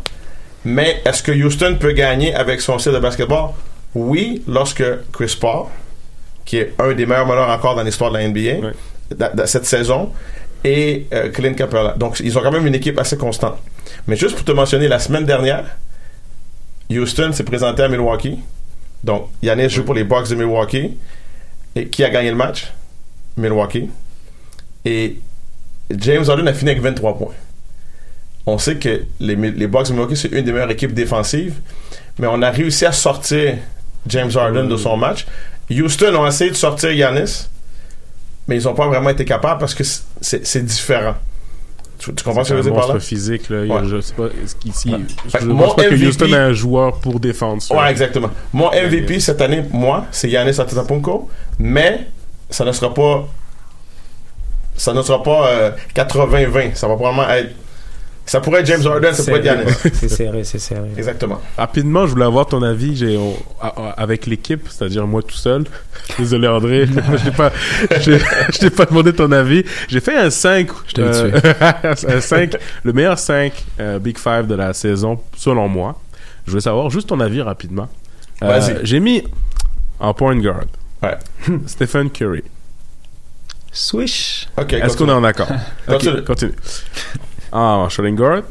[0.64, 3.50] Mais est-ce que Houston peut gagner avec son style de basketball?
[3.94, 5.66] Oui, lorsque Chris Paul,
[6.44, 8.72] qui est un des meilleurs meneurs encore dans l'histoire de la NBA,
[9.14, 10.10] da- da- cette saison,
[10.62, 11.94] et euh, Clint Capella.
[11.96, 13.56] Donc, ils ont quand même une équipe assez constante.
[14.06, 15.64] Mais juste pour te mentionner, la semaine dernière,
[16.90, 18.38] Houston s'est présenté à Milwaukee.
[19.02, 20.96] Donc, Yannis joue pour les Bucks de Milwaukee.
[21.74, 22.70] Et qui a gagné le match?
[23.36, 23.88] Milwaukee.
[24.84, 25.18] Et
[25.90, 27.32] James Harden a fini avec 23 points.
[28.50, 31.54] On sait que les, les Bucks de Milwaukee, c'est une des meilleures équipes défensives.
[32.18, 33.54] Mais on a réussi à sortir
[34.06, 35.26] James Harden de son match.
[35.70, 37.46] Houston ont essayé de sortir Yanis,
[38.48, 39.84] mais ils n'ont pas vraiment été capables parce que
[40.20, 41.14] c'est différent.
[41.98, 42.98] Tu, tu comprends ce que je veux dire par là?
[42.98, 43.62] physique, là.
[43.62, 43.88] Ouais.
[43.88, 47.20] Je sais pas, Fait que je mon pense pas que Houston a un joueur pour
[47.20, 47.76] défendre ça.
[47.76, 48.30] Ouais, exactement.
[48.52, 52.06] Mon MVP cette année, moi, c'est Yanis Antetokounmpo, mais
[52.48, 53.28] ça ne sera pas
[54.76, 57.50] ça ne sera pas euh, 80-20, ça va probablement être
[58.26, 59.72] ça pourrait être James Harden, ça pourrait être Yanis.
[59.94, 60.88] C'est serré, c'est serré.
[60.96, 61.40] Exactement.
[61.56, 65.34] Rapidement, je voulais avoir ton avis j'ai, on- a- a- avec l'équipe, c'est-à-dire moi tout
[65.36, 65.64] seul.
[66.18, 66.86] Désolé André,
[67.18, 67.50] je t'ai pas,
[68.00, 68.12] je,
[68.52, 69.64] je t'ai pas demandé ton avis.
[69.88, 70.68] J'ai fait un 5.
[70.86, 71.02] Je t'ai
[72.14, 76.00] un 5, le meilleur 5 euh, Big Five de la saison, selon moi.
[76.46, 77.88] Je voulais savoir juste ton avis rapidement.
[78.42, 78.78] Euh, Vas-y.
[78.84, 79.22] j'ai mis
[79.98, 80.60] en point guard
[81.02, 81.16] Ouais.
[81.66, 82.42] Stephen Curry.
[83.72, 84.48] Swish.
[84.58, 85.06] Ok, Est-ce continue.
[85.08, 85.48] qu'on est en accord?
[85.86, 86.24] Continue.
[86.24, 86.52] Continue.
[87.52, 88.42] Ah, shooting guard,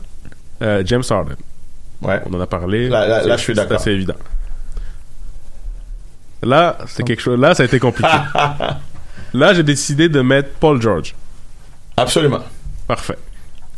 [0.61, 1.35] euh, James Harden.
[2.01, 2.21] Ouais.
[2.25, 2.89] On en a parlé.
[2.89, 3.77] Là- là- là, C'est- je suis c'est d'accord.
[3.79, 4.15] assez évident.
[6.41, 7.39] Là, c'est quelque chose.
[7.39, 8.09] Là, ça a été compliqué.
[9.33, 11.13] là, j'ai décidé de mettre Paul George.
[11.97, 12.39] Absolument.
[12.87, 13.17] Parfait.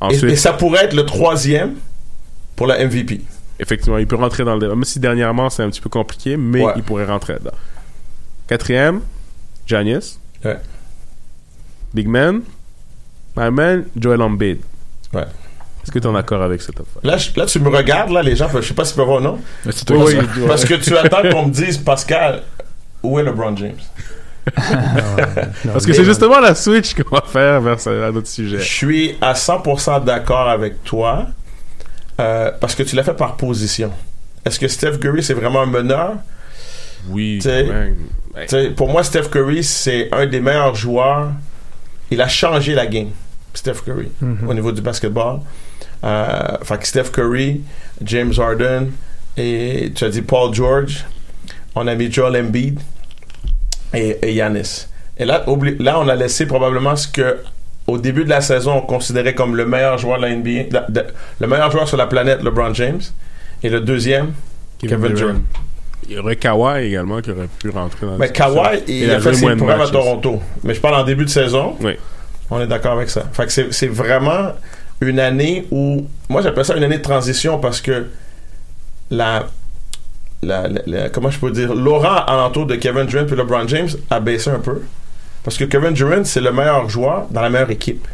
[0.02, 1.76] Et, Ensuite, et ça pourrait être le troisième
[2.56, 3.22] pour la MVP.
[3.60, 4.76] effectivement, il peut rentrer dans le débat.
[4.76, 6.74] Même si dernièrement, c'est un petit peu compliqué, mais Ouais.
[6.76, 7.52] il pourrait rentrer dedans.
[8.48, 9.02] Quatrième,
[9.68, 10.20] Giannis.
[10.44, 10.58] Ouais.
[11.94, 12.42] Big Man.
[13.38, 14.60] My man, Joel Embiid.
[15.14, 15.22] Ouais.
[15.84, 17.02] Est-ce que tu es en accord avec cette affaire?
[17.04, 19.20] Là, je- là, tu me regardes, là, les gens, je sais pas s'ils peuvent voir
[19.20, 19.40] ou non.
[19.64, 20.44] qui- Oui, oui.
[20.48, 22.44] parce que tu attends qu'on me dise, Pascal,
[23.02, 23.74] où est LeBron James?
[25.72, 28.58] Parce que c'est justement la switch qu'on va faire vers un autre sujet.
[28.58, 31.28] Je suis à 100% d'accord avec toi
[32.20, 33.92] euh, parce que tu l'as fait par position.
[34.46, 36.14] Est-ce que Steph Curry, c'est vraiment un meneur?
[37.10, 37.38] Oui.
[37.40, 37.68] T'sais,
[38.36, 38.46] ouais.
[38.48, 41.30] t'sais, pour moi, Steph Curry, c'est un des meilleurs joueurs.
[42.10, 43.10] Il a changé la game,
[43.54, 44.48] Steph Curry, Mhm.
[44.48, 45.40] au niveau du basketball.
[46.04, 47.62] Euh, fait que Steph Curry,
[48.04, 48.92] James Harden
[49.38, 51.06] et tu as dit Paul George.
[51.76, 52.80] On a mis Joel Embiid
[53.94, 54.88] et, et Giannis.
[55.18, 57.38] Et là, on a laissé probablement ce que
[57.88, 60.94] au début de la saison, on considérait comme le meilleur joueur de la NBA, de-
[60.94, 61.06] de-
[61.40, 63.02] le meilleur joueur sur la planète, LeBron James,
[63.64, 64.32] et le deuxième,
[64.80, 65.34] Kevin, Durant.
[66.08, 68.32] Il y aurait Kawhi également qui aurait pu rentrer dans la Mais.
[68.32, 69.88] Kawhi, il, a, fait ses à.
[69.92, 70.42] Toronto.
[70.64, 71.76] Mais je parle en début de saison.
[71.82, 71.94] Oui.
[72.52, 73.24] On est d'accord avec ça.
[73.34, 74.52] Fait que c'est, vraiment
[75.00, 76.06] une année où.
[76.30, 78.08] Moi, j'appelle ça une année de transition parce que
[79.10, 79.48] la.
[80.44, 83.90] la, la- la- comment je peux dire L'aura alentour de Kevin Durant et LeBron James
[84.10, 84.82] a baissé un peu.
[85.44, 88.08] Parce que Kevin Durant, c'est le meilleur joueur dans la meilleure équipe.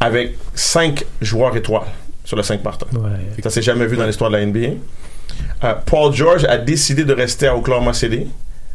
[0.00, 1.82] Avec cinq joueurs étoiles
[2.24, 2.86] sur le 5 partants.
[3.42, 4.74] Ça s'est jamais vu dans l'histoire de la NBA.
[5.64, 8.26] Euh, Paul George a décidé de rester à Oklahoma City,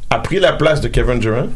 [0.10, 1.48] a pris la place de Kevin Durant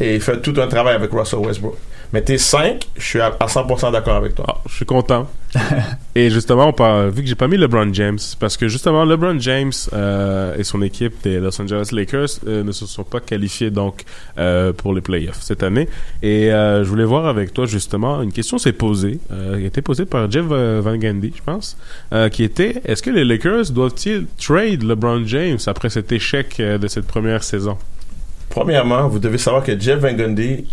[0.00, 1.76] et fait tout un travail avec Russell Westbrook.
[2.12, 4.46] Mais t'es 5, je suis à, à 100% d'accord avec toi.
[4.48, 5.28] Ah, je suis content.
[6.14, 9.38] et justement, on parle, vu que j'ai pas mis LeBron James, parce que justement, LeBron
[9.40, 13.70] James euh, et son équipe des Los Angeles Lakers euh, ne se sont pas qualifiés
[13.70, 14.04] donc
[14.38, 15.88] euh, pour les playoffs cette année.
[16.22, 19.66] Et euh, je voulais voir avec toi justement une question s'est posée, euh, qui a
[19.66, 21.76] été posée par Jeff Van Gundy, je pense,
[22.12, 26.78] euh, qui était est-ce que les Lakers doivent-ils trade LeBron James après cet échec euh,
[26.78, 27.76] de cette première saison?
[28.48, 30.66] Premièrement, vous devez savoir que Jeff Van Gundy,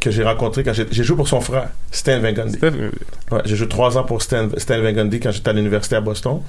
[0.00, 2.58] que j'ai rencontré quand j'ai joué pour son frère, Stan Van Gundy.
[2.62, 6.00] Ouais, j'ai joué trois ans pour Stan, Stan Van Gundy quand j'étais à l'université à
[6.00, 6.40] Boston.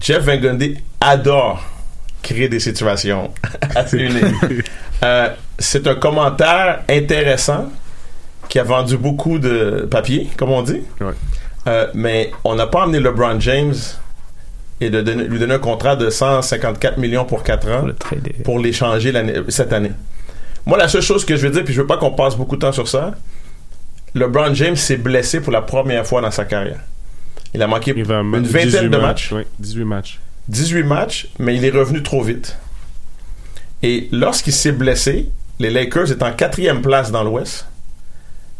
[0.00, 1.62] Jeff Van Gundy adore
[2.22, 3.30] créer des situations
[3.74, 4.64] assez uniques.
[5.04, 5.28] Euh,
[5.58, 7.66] c'est un commentaire intéressant
[8.48, 10.82] qui a vendu beaucoup de papier, comme on dit.
[11.68, 13.74] Euh, mais on n'a pas amené LeBron James
[14.80, 17.86] et de donner- lui donner un contrat de 154 millions pour 4 ans
[18.44, 19.12] pour l'échanger
[19.48, 19.92] cette année.
[20.66, 22.56] Moi, la seule chose que je veux dire, puis je veux pas qu'on passe beaucoup
[22.56, 23.12] de temps sur ça,
[24.14, 26.80] LeBron James s'est blessé pour la première fois dans sa carrière.
[27.54, 28.02] Il a manqué une
[28.42, 29.32] 18 vingtaine de matchs.
[29.32, 30.20] oui, 18 matchs.
[30.48, 32.56] 18 matchs, mais il est revenu trop vite.
[33.82, 37.66] Et lorsqu'il s'est blessé, les Lakers étaient en quatrième place dans l'Ouest.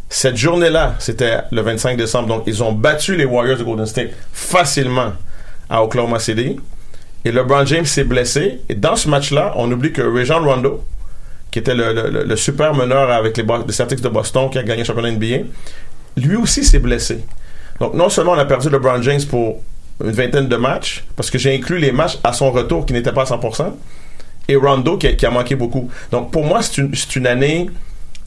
[0.09, 4.11] Cette journée-là, c'était le 25 décembre, donc ils ont battu les Warriors de Golden State
[4.33, 5.13] facilement
[5.71, 6.57] à Oklahoma City.
[7.25, 8.61] Et LeBron James s'est blessé.
[8.69, 10.85] Et dans ce match-là, on oublie que Rajon Rondo,
[11.53, 14.81] qui était le, le- super meneur avec les, les Celtics de Boston, qui a gagné
[14.81, 15.47] le championnat NBA,
[16.17, 17.25] lui aussi s'est blessé.
[17.79, 19.61] Donc non seulement on a perdu LeBron James pour
[20.03, 23.13] une vingtaine de matchs, parce que j'ai inclus les matchs à son retour qui n'étaient
[23.13, 23.73] pas à 100%,
[24.49, 25.89] et Rondo qui a, manqué beaucoup.
[26.11, 27.71] Donc pour moi, c'est une, une année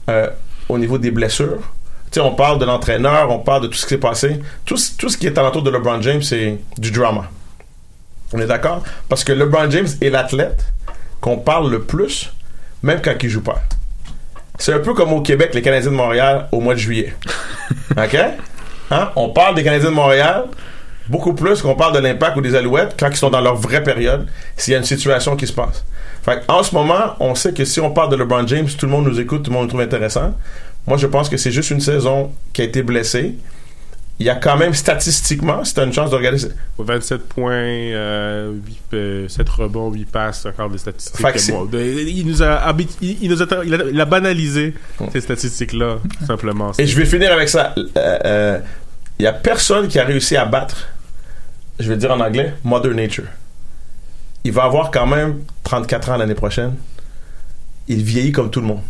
[0.08, 0.28] euh,
[0.68, 1.58] au niveau des blessures.
[2.10, 4.40] Tu sais, on parle de l'entraîneur, on parle de tout ce qui s'est passé.
[4.64, 7.28] Tout, tout ce qui est alentour de LeBron James, c'est du drama.
[8.32, 8.82] On est d'accord?
[9.08, 10.64] Parce que LeBron James est l'athlète
[11.20, 12.32] qu'on parle le plus,
[12.82, 13.62] même quand il joue pas.
[14.58, 17.14] C'est un peu comme au Québec, les Canadiens de Montréal au mois de juillet.
[17.96, 18.16] OK?
[18.90, 19.10] Hein?
[19.16, 20.44] On parle des Canadiens de Montréal
[21.08, 23.82] beaucoup plus qu'on parle de l'impact ou des Alouettes quand ils sont dans leur vraie
[23.82, 25.84] période, s'il y a une situation qui se passe.
[26.22, 28.92] Fait en ce moment, on sait que si on parle de LeBron James, tout le
[28.92, 30.34] monde nous écoute, tout le monde nous trouve intéressant.
[30.86, 33.34] Moi, je pense que c'est juste une saison qui a été blessée.
[34.18, 36.38] Il y a quand même statistiquement, si tu as une chance de regarder.
[36.78, 41.20] 27 points, euh, 8, euh, 7 rebonds, 8 passes, encore des statistiques.
[41.50, 44.72] Bon, de- il, nous a, il, il nous a, il a, il a banalisé
[45.12, 46.72] ces statistiques-là, simplement.
[46.78, 47.74] Et je vais finir avec ça.
[47.76, 48.58] Il euh,
[49.18, 50.88] y a personne qui a réussi à battre,
[51.78, 53.26] je vais dire en anglais, Mother Nature.
[54.44, 56.74] Il va avoir quand même 34 ans l'année prochaine.
[57.86, 58.80] Il vieillit comme tout le monde.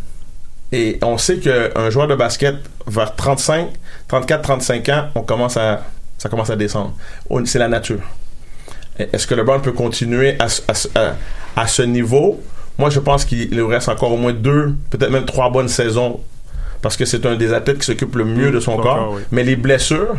[0.70, 2.56] Et on sait qu'un joueur de basket,
[2.86, 3.68] vers 35,
[4.08, 5.82] 34, 35 ans, on commence à,
[6.18, 6.94] ça commence à descendre.
[7.44, 8.00] C'est la nature.
[8.98, 11.14] Est-ce que LeBron peut continuer à, ce- à ce- à-
[11.56, 12.40] à ce niveau?
[12.78, 16.20] Moi, je pense qu'il lui reste encore au moins deux, peut-être même trois bonnes saisons
[16.82, 18.96] parce que c'est un des athlètes qui s'occupe le mieux de son Son corps.
[18.96, 19.22] corps, oui.
[19.32, 20.14] Mais les blessures,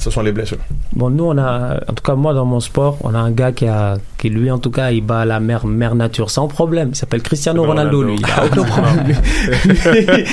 [0.00, 0.58] ce sont les blessures.
[0.94, 3.52] Bon, nous, on a, en tout cas, moi, dans mon sport, on a un gars
[3.52, 6.88] qui a, qui lui, en tout cas, il bat la mère, mère nature sans problème.
[6.92, 8.14] Il s'appelle Cristiano Ronaldo, Ronaldo.
[8.14, 8.18] lui.
[8.18, 9.06] Il a aucun problème.
[9.06, 10.24] lui,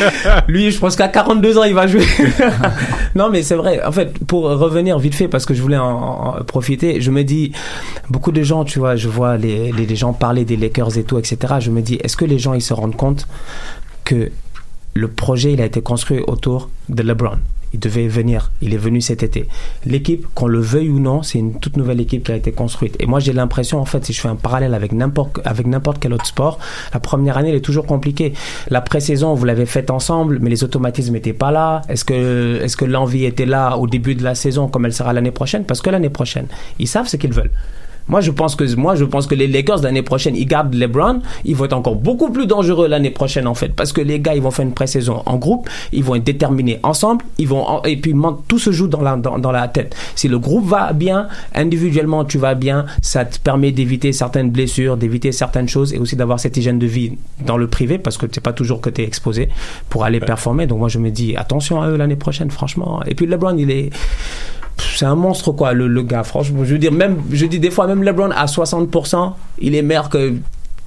[0.63, 2.05] lui, je pense qu'à 42 ans, il va jouer.
[3.15, 3.84] non, mais c'est vrai.
[3.84, 7.26] En fait, pour revenir vite fait, parce que je voulais en, en profiter, je me
[7.26, 7.51] dis,
[8.09, 11.03] beaucoup de gens, tu vois, je vois les, les, les gens parler des Lakers et
[11.03, 11.55] tout, etc.
[11.59, 13.28] Je me dis, est-ce que les gens, ils se rendent compte
[14.05, 14.32] que
[14.93, 17.38] le projet, il a été construit autour de LeBron?
[17.74, 18.51] Il devait venir.
[18.61, 19.47] Il est venu cet été.
[19.86, 22.95] L'équipe, qu'on le veuille ou non, c'est une toute nouvelle équipe qui a été construite.
[22.99, 26.26] Et moi, j'ai l'impression, en fait, si je fais un parallèle avec n'importe, quel autre
[26.26, 26.59] sport,
[26.93, 28.34] la première année, elle est toujours compliquée.
[28.70, 31.82] La pré-saison, vous l'avez faite ensemble, mais les automatismes n'étaient pas là.
[31.89, 35.13] Est-ce que, est-ce que l'envie était là au début de la saison comme elle sera
[35.13, 35.65] l'année prochaine?
[35.65, 36.47] Parce que l'année prochaine,
[36.80, 37.51] ils savent ce qu'ils veulent.
[38.09, 41.19] Moi, je pense que moi, je pense que les Lakers l'année prochaine, ils gardent LeBron,
[41.45, 44.35] ils vont être encore beaucoup plus dangereux l'année prochaine en fait, parce que les gars,
[44.35, 47.83] ils vont faire une pré-saison en groupe, ils vont être déterminés ensemble, ils vont en-
[47.83, 48.13] et puis
[48.47, 49.95] tout se joue dans la dans, dans la tête.
[50.15, 54.97] Si le groupe va bien, individuellement tu vas bien, ça te permet d'éviter certaines blessures,
[54.97, 57.13] d'éviter certaines choses et aussi d'avoir cette hygiène de vie
[57.45, 59.49] dans le privé, parce que c'est pas toujours que tu es exposé
[59.89, 60.65] pour aller performer.
[60.67, 63.01] Donc moi, je me dis attention à eux l'année prochaine, franchement.
[63.07, 63.89] Et puis LeBron, il est
[64.80, 66.23] c'est un monstre quoi le, le gars.
[66.23, 69.82] Franchement je veux dire même je dis des fois même LeBron à 60% il est
[69.82, 70.36] meilleur que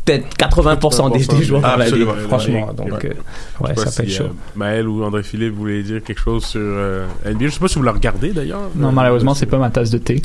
[0.05, 2.14] peut-être 80%, des, des joueurs dans la ligue Absolument.
[2.28, 2.74] franchement Ouais.
[2.76, 3.11] donc Ouais.
[3.11, 6.44] euh, ouais ça peut être chaud euh, Maël ou André Philippe voulaient dire quelque chose
[6.44, 7.46] sur euh, NBA.
[7.46, 8.70] Je sais pas si vous la regardez d'ailleurs.
[8.76, 10.22] Non, Euh, malheureusement, c'est pas ma tasse de thé.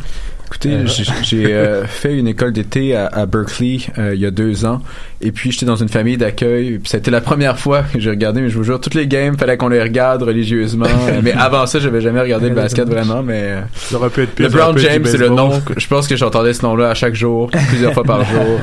[0.47, 0.85] Écoutez, Euh,
[1.23, 4.81] j'ai- euh, fait une école d'été à, à Berkeley euh, il y a deux ans,
[5.21, 6.77] et puis j'étais dans une famille d'accueil.
[6.79, 9.35] Puis c'était la première fois que j'ai regardé, mais je vous jure, toutes les games,
[9.37, 10.85] fallait qu'on les regarde religieusement.
[11.23, 13.23] Mais avant ça, j'avais jamais regardé le basket vraiment.
[13.23, 15.61] Mais Ça aurait pu être pire, pu être James, c'est le nom.
[15.75, 18.59] Je pense que j'entendais ce nom-là à chaque jour, plusieurs fois par jour.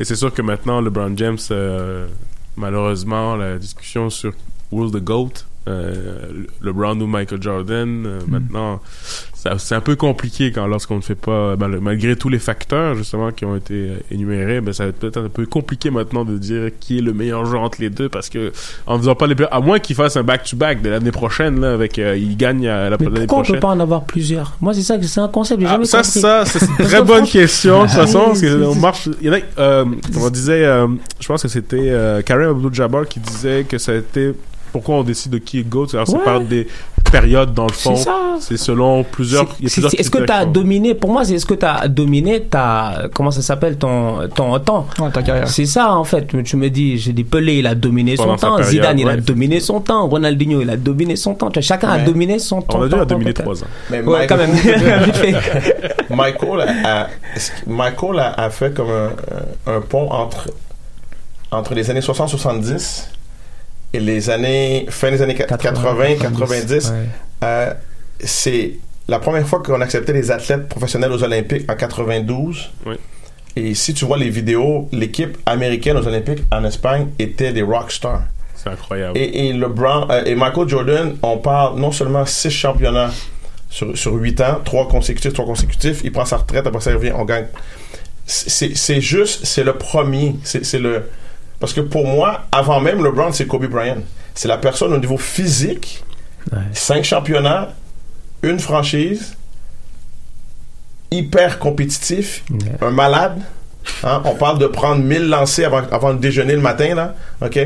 [0.00, 2.08] Et c'est sûr que maintenant, LeBron James, euh,
[2.56, 4.32] malheureusement, la discussion sur
[4.70, 5.44] Who's the GOAT,
[6.62, 8.80] LeBron ou Michael Jordan, euh, maintenant,
[9.34, 12.94] ça- c'est un peu compliqué quand lorsqu'on ne fait pas, ben, malgré tous les facteurs
[12.94, 16.24] justement qui ont été euh, énumérés, ben, ça va être peut-être un peu compliqué maintenant
[16.24, 18.52] de dire qui est le meilleur joueur entre les deux parce que
[18.86, 21.98] en faisant pas les à moins qu'il fasse un back-to-back de l'année prochaine là, avec
[21.98, 23.54] euh, il gagne à la l'année pourquoi on prochaine.
[23.56, 24.56] peut pas en avoir plusieurs?
[24.60, 27.02] Moi c'est ça que c'est un concept Ah, jamais ça, compris ça, c'est une très
[27.02, 29.08] bonne question, de toute façon, parce que on marche.
[29.20, 29.84] Il y en a, euh,
[30.20, 30.86] on disait, euh,
[31.20, 34.32] je pense que c'était euh, Karim Abdul-Jabbar qui disait que ça a été
[34.72, 35.88] pourquoi on décide de qui est GOAT?
[35.94, 36.24] Alors, c'est Ouais.
[36.24, 36.66] par des
[37.10, 37.96] périodes, dans le fond.
[37.96, 38.18] C'est ça.
[38.40, 39.46] C'est selon plusieurs.
[39.66, 42.42] C'est- c'est- Est-ce que tu as dominé Pour moi, c'est est-ce que tu as dominé
[42.42, 44.86] ta comment ça s'appelle ton ton temps?
[45.12, 45.48] Ta carrière.
[45.48, 46.26] C'est ça en fait.
[46.44, 48.56] Tu me dis, j'ai dit Pelé, il a dominé Pendant son temps.
[48.56, 49.20] période, Zidane, il a ouais.
[49.20, 50.06] dominé son temps.
[50.08, 51.48] Ronaldinho, il a dominé son temps.
[51.50, 52.78] Tu vois, Chacun a dominé son temps.
[52.78, 53.66] On a temps, trois ans.
[53.90, 54.50] Mais Ouais, quand même.
[56.10, 57.08] Michael a,
[57.66, 59.10] Michael a, a fait comme un,
[59.70, 60.48] un- un pont entre,
[61.50, 63.08] entre les années 60-70
[63.92, 66.90] et les années, fin des années 80-90.
[66.90, 66.96] ouais.
[67.44, 67.72] Euh,
[68.20, 68.72] c'est
[69.08, 72.70] la première fois qu'on acceptait les athlètes professionnels aux Olympiques en 92.
[72.86, 72.96] Oui.
[73.56, 77.90] Et si tu vois les vidéos, l'équipe américaine aux Olympiques en Espagne était des rock
[77.90, 78.22] stars.
[78.54, 79.16] C'est incroyable.
[79.16, 83.10] Et, et LeBron euh, et Michael Jordan, on parle non seulement six championnats
[83.70, 86.00] sur, sur huit ans, trois consécutifs, trois consécutifs.
[86.04, 87.46] Il prend sa retraite, après ça il revient, on gagne.
[88.26, 90.34] C'est c'est juste, c'est le premier.
[90.44, 91.04] C'est c'est le.
[91.60, 94.02] Parce que pour moi, avant même LeBron, c'est Kobe Bryant.
[94.34, 96.04] C'est la personne au niveau physique,
[96.72, 97.70] cinq championnats,
[98.42, 99.36] une franchise,
[101.10, 102.44] hyper compétitif,
[102.80, 103.40] un malade.
[104.04, 107.14] Hein, on parle de prendre 1000 lancers avant, avant le déjeuner le matin, là.
[107.40, 107.58] OK?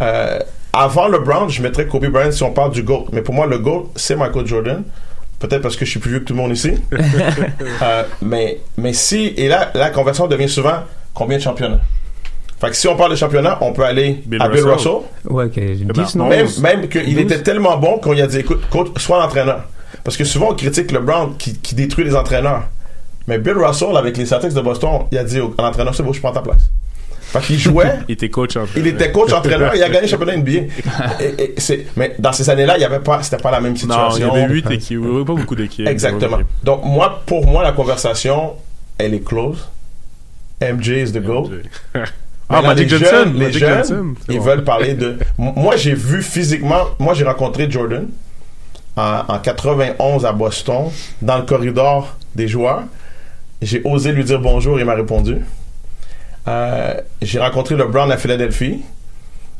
[0.00, 0.38] Euh,
[0.72, 3.08] avant LeBron, je mettrais Kobe Bryant si on parle du GOAT.
[3.12, 4.82] Mais pour moi, le GOAT, c'est Michael Jordan.
[5.38, 6.74] Peut-être parce que je suis plus vieux que tout le monde ici.
[7.82, 10.82] Euh, mais, mais si, et là, la conversion devient souvent
[11.14, 11.80] combien de championnats?
[12.60, 14.90] Fait que si on parle de championnat, on peut aller Bill à Bill Russell.
[14.92, 15.32] Russell.
[15.32, 15.60] Ouais, ok.
[15.94, 17.18] 10, non Même, même qu'il 12.
[17.18, 19.62] était tellement bon qu'on lui a dit, écoute, coach, sois l'entraîneur.
[20.04, 22.64] Parce que souvent, on critique LeBron qui, qui détruit les entraîneurs.
[23.28, 26.12] Mais Bill Russell, avec les Celtics de Boston, il a dit à l'entraîneur, c'est bon,
[26.12, 26.70] je prends ta place.
[27.20, 28.72] Fait qu'il jouait, Il était coach entraîneur.
[28.76, 30.50] il était coach entraîneur, il a gagné le championnat NBA.
[31.20, 33.72] Et- et c'est- mais dans ces années-là, il y avait pas, c'était pas la même
[33.72, 34.34] Non, il situation.
[34.34, 35.00] y avait huit équipes.
[35.04, 35.86] Il y avait pas beaucoup d'équipes.
[35.86, 36.38] Exactement.
[36.64, 38.54] Donc, moi, pour moi, la conversation,
[38.96, 39.68] elle est close.
[40.62, 41.50] MJ is the GOAT.
[42.50, 44.44] Ah, Magic les Johnson, jeunes, les Magic jeunes, Johnson, ils bon.
[44.44, 45.18] veulent parler de.
[45.36, 46.84] Moi, j'ai vu physiquement.
[46.98, 48.06] Moi, j'ai rencontré Jordan
[48.96, 50.90] en, en 91 à Boston,
[51.20, 52.84] dans le corridor des joueurs.
[53.60, 55.36] J'ai osé lui dire bonjour, il m'a répondu.
[56.46, 58.80] Euh, j'ai rencontré LeBron à Philadelphie.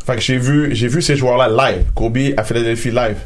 [0.06, 1.84] Fait que j'ai vu, j'ai vu ces joueurs-là live.
[1.94, 3.18] Kobe à Philadelphie live.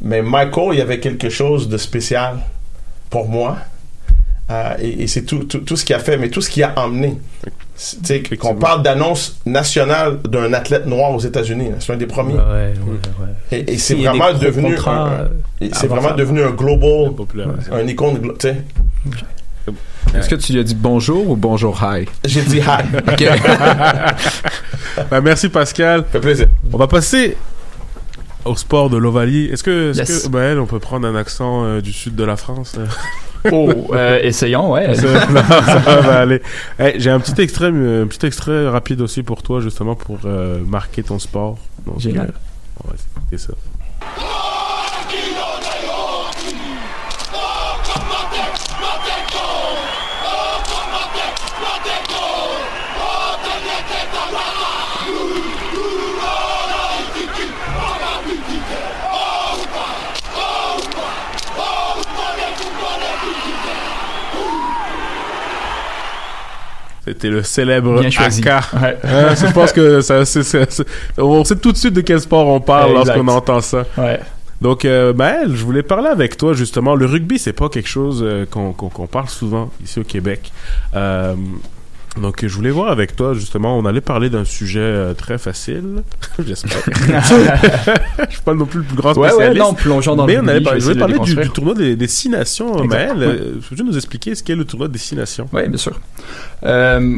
[0.00, 2.36] Mais Michael, il y avait quelque chose de spécial
[3.10, 3.58] pour moi.
[4.50, 6.62] Euh, et et c'est tout, tout, tout ce qu'il a fait, mais tout ce qu'il
[6.62, 7.18] a emmené.
[8.38, 11.70] Qu'on parle d'annonce nationale d'un athlète noir aux États-Unis.
[11.70, 11.76] là.
[11.80, 12.34] C'est un des premiers.
[12.34, 12.74] Ouais, ouais,
[13.52, 13.58] ouais.
[13.66, 15.28] Et, et c'est vraiment devenu un,
[15.72, 17.12] c'est vraiment devenu global,
[17.72, 18.20] un icône.
[18.38, 18.56] tu sais.
[20.14, 22.04] Est-ce que tu lui as dit bonjour ou bonjour hi?
[22.24, 22.98] J'ai dit hi.
[23.08, 23.24] Ok.
[25.10, 26.04] Ben, merci Pascal.
[26.12, 26.48] fait plaisir.
[26.70, 27.36] On va passer
[28.44, 29.46] au sport de l'Ovalie.
[29.46, 30.22] Est-ce que, est-ce Yes.
[30.24, 32.86] que Maël, on peut prendre un accent euh, du sud de la France euh?
[33.50, 34.94] Oh, euh, essayons, ouais.
[34.94, 36.40] Ça, non, ça va aller.
[36.78, 40.18] Hey, J'ai un petit extrait, euh, un petit extrait rapide aussi pour toi, justement, pour
[40.24, 41.58] euh, marquer ton sport.
[41.84, 42.32] Donc, Génial.
[42.84, 42.94] on va
[43.38, 43.52] ça.
[67.04, 68.46] C'était le célèbre Bien choisi.
[68.46, 68.72] AK.
[68.80, 68.98] Ouais.
[69.04, 70.22] Hein, je pense que ça,
[71.18, 73.84] on sait tout de suite de quel sport on parle lorsqu'on entend ça.
[73.98, 74.20] Ouais.
[74.62, 76.94] Donc, euh, Maël, je voulais parler avec toi justement.
[76.94, 80.52] Le rugby, c'est pas quelque chose euh, qu'on parle souvent ici au Québec.
[80.94, 81.34] Euh,
[82.20, 86.02] Donc, je voulais voir avec toi, justement, on allait parler d'un sujet euh, très facile.
[86.46, 86.82] J'espère.
[88.28, 89.58] je suis pas non plus le plus grand Ouais, ouais, spécialiste.
[89.64, 91.96] non, plongeons dans Mais le on allait parler, je voulais parler le du, tournoi des,
[91.96, 92.84] des Six Nations.
[92.84, 93.24] Maël, oui.
[93.24, 95.48] euh, peux-tu nous expliquer ce qu'est le tournoi des Six Nations?
[95.54, 95.98] Oui, bien sûr.
[96.64, 97.16] Euh,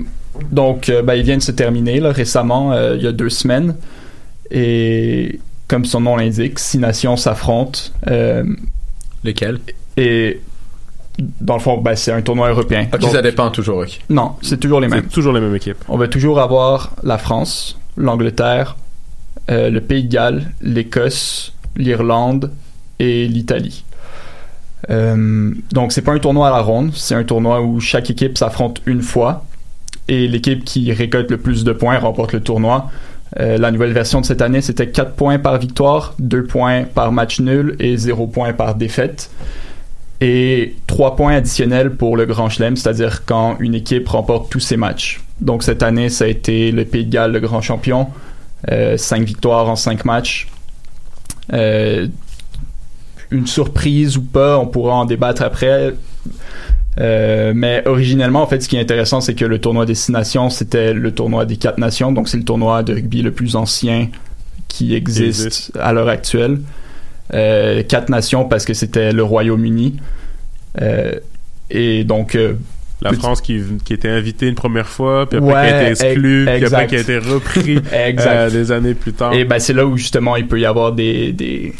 [0.53, 3.31] donc, euh, ben, il vient de se terminer là, récemment, euh, il y a deux
[3.31, 3.75] semaines.
[4.53, 7.81] Et comme son nom l'indique, six nations s'affrontent.
[8.07, 8.45] Euh,
[9.25, 9.59] Lesquelles?
[9.97, 10.41] Et
[11.19, 12.87] dans le fond, ben, c'est un tournoi européen.
[12.93, 14.01] Ok, Donc- ça dépend toujours, ok.
[14.11, 15.07] Non, c'est toujours les mêmes.
[15.07, 15.79] toujours les mêmes équipes.
[15.89, 18.77] On va toujours avoir la France, l'Angleterre,
[19.51, 22.51] euh, le Pays de Galles, l'Écosse, l'Irlande
[22.99, 23.85] et l'Italie.
[24.91, 28.37] Euh, donc c'est pas un tournoi à la ronde, c'est un tournoi où chaque équipe
[28.37, 29.45] s'affronte une fois
[30.09, 32.91] et l'équipe qui récolte le plus de points remporte le tournoi.
[33.41, 37.11] Euh, la nouvelle version de cette année, c'était 4 points par victoire, 2 points par
[37.13, 39.31] match nul et 0 points par défaite.
[40.27, 44.79] Et 3 points additionnels pour le Grand Chelem, c'est-à-dire quand une équipe remporte tous ses
[44.79, 45.21] matchs.
[45.43, 48.09] Donc cette année, ça a été le Pays de Galles, le grand champion.
[48.67, 50.49] 5 victoires en 5 matchs.
[51.53, 52.07] Euh,
[53.31, 55.95] une surprise ou pas, on pourra en débattre après.
[57.01, 60.13] Euh, mais originellement, en fait, ce qui est intéressant, c'est que le tournoi des six
[60.13, 62.13] nations, c'était le tournoi des quatre nations.
[62.13, 64.09] Donc, c'est le tournoi de rugby le plus ancien
[64.69, 65.73] qui existe, existe.
[65.79, 66.61] à l'heure actuelle.
[67.35, 69.97] Euh, quatre nations parce que c'était le Royaume-Uni.
[70.81, 71.15] Euh,
[71.71, 72.55] et donc, euh,
[73.03, 76.05] La France qui, qui était invitée une première fois, puis après Ouais, qui a été
[76.07, 79.33] exclue, ex- puis après qui a été repris euh, des années plus tard.
[79.35, 81.75] Et ben c'est là où justement il peut y avoir des, des,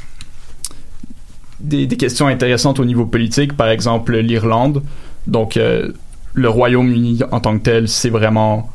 [1.61, 3.57] des, des questions intéressantes au niveau politique.
[3.57, 4.83] Par exemple, l'Irlande.
[5.27, 5.93] Donc, euh,
[6.35, 8.71] le Royaume-Uni en tant que tel, c'est vraiment,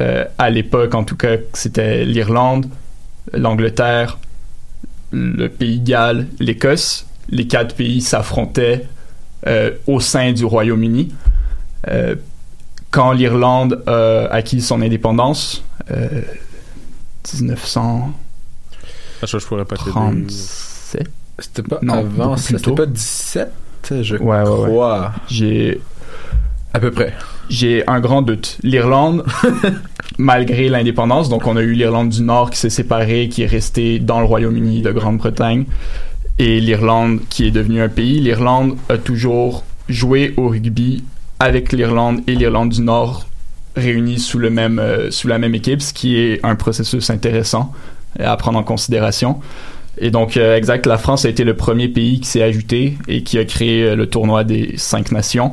[0.00, 2.66] euh, à l'époque en tout cas, c'était l'Irlande,
[3.32, 4.18] l'Angleterre,
[5.16, 7.06] le Pays de Galles, l'Écosse.
[7.28, 8.86] Les quatre pays s'affrontaient
[9.46, 11.12] euh, au sein du Royaume-Uni.
[11.88, 12.14] Euh,
[12.90, 16.22] quand l'Irlande a acquis son indépendance, euh,
[17.34, 18.12] 1900.
[19.22, 19.90] Ah, ça, je pourrais pas t'aider.
[19.90, 21.08] 37.
[21.38, 23.48] C'était pas Non, avant, c'était pas 17,
[24.02, 24.68] je Ouais, ouais, ouais.
[24.68, 25.12] crois.
[25.28, 25.80] J'ai
[26.74, 27.14] À peu près.
[27.48, 28.58] j'ai un grand doute.
[28.62, 29.24] L'Irlande,
[30.18, 33.98] malgré l'indépendance, donc on a eu l'Irlande du Nord qui s'est séparée, qui est restée
[33.98, 35.64] dans le Royaume-Uni de Grande-Bretagne,
[36.38, 38.20] et l'Irlande qui est devenue un pays.
[38.20, 41.04] L'Irlande a toujours joué au rugby
[41.38, 43.26] avec l'Irlande et l'Irlande du Nord
[43.76, 47.72] réunis sous le même euh, sous la même équipe, ce qui est un processus intéressant
[48.18, 49.40] à prendre en considération.
[49.98, 53.22] Et donc, euh, exact, la France a été le premier pays qui s'est ajouté et
[53.22, 55.52] qui a créé euh, le tournoi des cinq nations,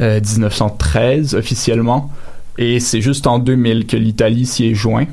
[0.00, 2.10] euh, 1913 officiellement.
[2.58, 5.06] Et c'est juste en 2000 que l'Italie s'y est joint,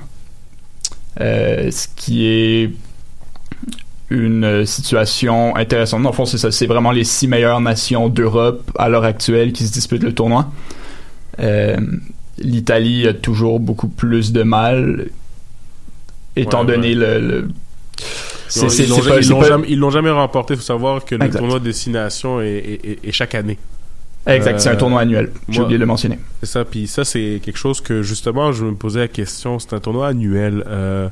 [1.21, 2.71] Euh, ce qui est
[4.09, 6.03] une euh, situation intéressante.
[6.03, 6.51] Dans le fond, c'est ça.
[6.51, 10.51] C'est vraiment les six meilleures nations d'Europe à l'heure actuelle qui se disputent le tournoi.
[11.39, 11.77] Euh,
[12.37, 15.07] L'Italie a toujours beaucoup plus de mal,
[16.35, 16.95] étant Ouais, donné ouais.
[16.95, 17.19] le.
[17.19, 17.47] le-
[18.57, 18.89] Ils l'ont- c'est- ils
[19.89, 20.53] jamais, remporté.
[20.55, 21.39] Il faut savoir que le Exact.
[21.39, 23.57] tournoi Destination est, est, est- est chaque année.
[24.27, 25.31] Exact, c'est un Euh, tournoi annuel.
[25.49, 26.19] J'ai oublié de le mentionner.
[26.41, 29.59] C'est ça, puis ça, c'est quelque chose que justement, je me posais la question.
[29.59, 30.63] C'est un tournoi annuel.
[30.67, 31.09] Euh,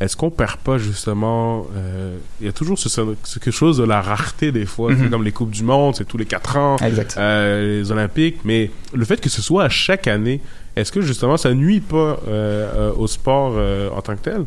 [0.00, 3.84] Est-ce qu'on perd pas justement euh, Il y a toujours ce, ce- quelque chose de
[3.84, 4.90] la rareté des fois.
[4.92, 5.08] Mhm.
[5.08, 6.76] Comme les coupes du monde, c'est tous les quatre ans.
[6.78, 7.14] Exact.
[7.16, 10.40] Euh, les Olympiques, mais le fait que ce soit à chaque année,
[10.74, 14.44] est-ce que justement ça nuit pas euh, euh, au sport euh, en tant que tel?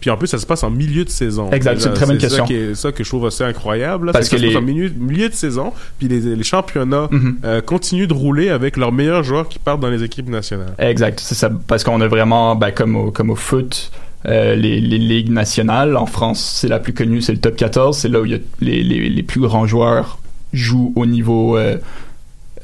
[0.00, 1.50] Puis en plus, ça se passe en milieu de saison.
[1.52, 2.44] Exact, c'est une très bonne question.
[2.44, 4.06] qui est- ça que je trouve assez incroyable.
[4.06, 6.42] là, Parce c'est que ça se passe en milieu, milieu de saison, puis les, les
[6.44, 7.36] championnats Mhm.
[7.44, 10.74] euh, continuent de rouler avec leurs meilleurs joueurs qui partent dans les équipes nationales.
[10.78, 11.50] Exact, c'est ça.
[11.66, 13.90] Parce qu'on a vraiment, ben, comme, au, comme au foot,
[14.26, 15.96] euh, les, les ligues nationales.
[15.96, 17.96] En France, c'est la plus connue, c'est le top 14.
[17.96, 20.18] C'est là où il y a les, les, les plus grands joueurs
[20.52, 21.78] jouent au niveau, euh,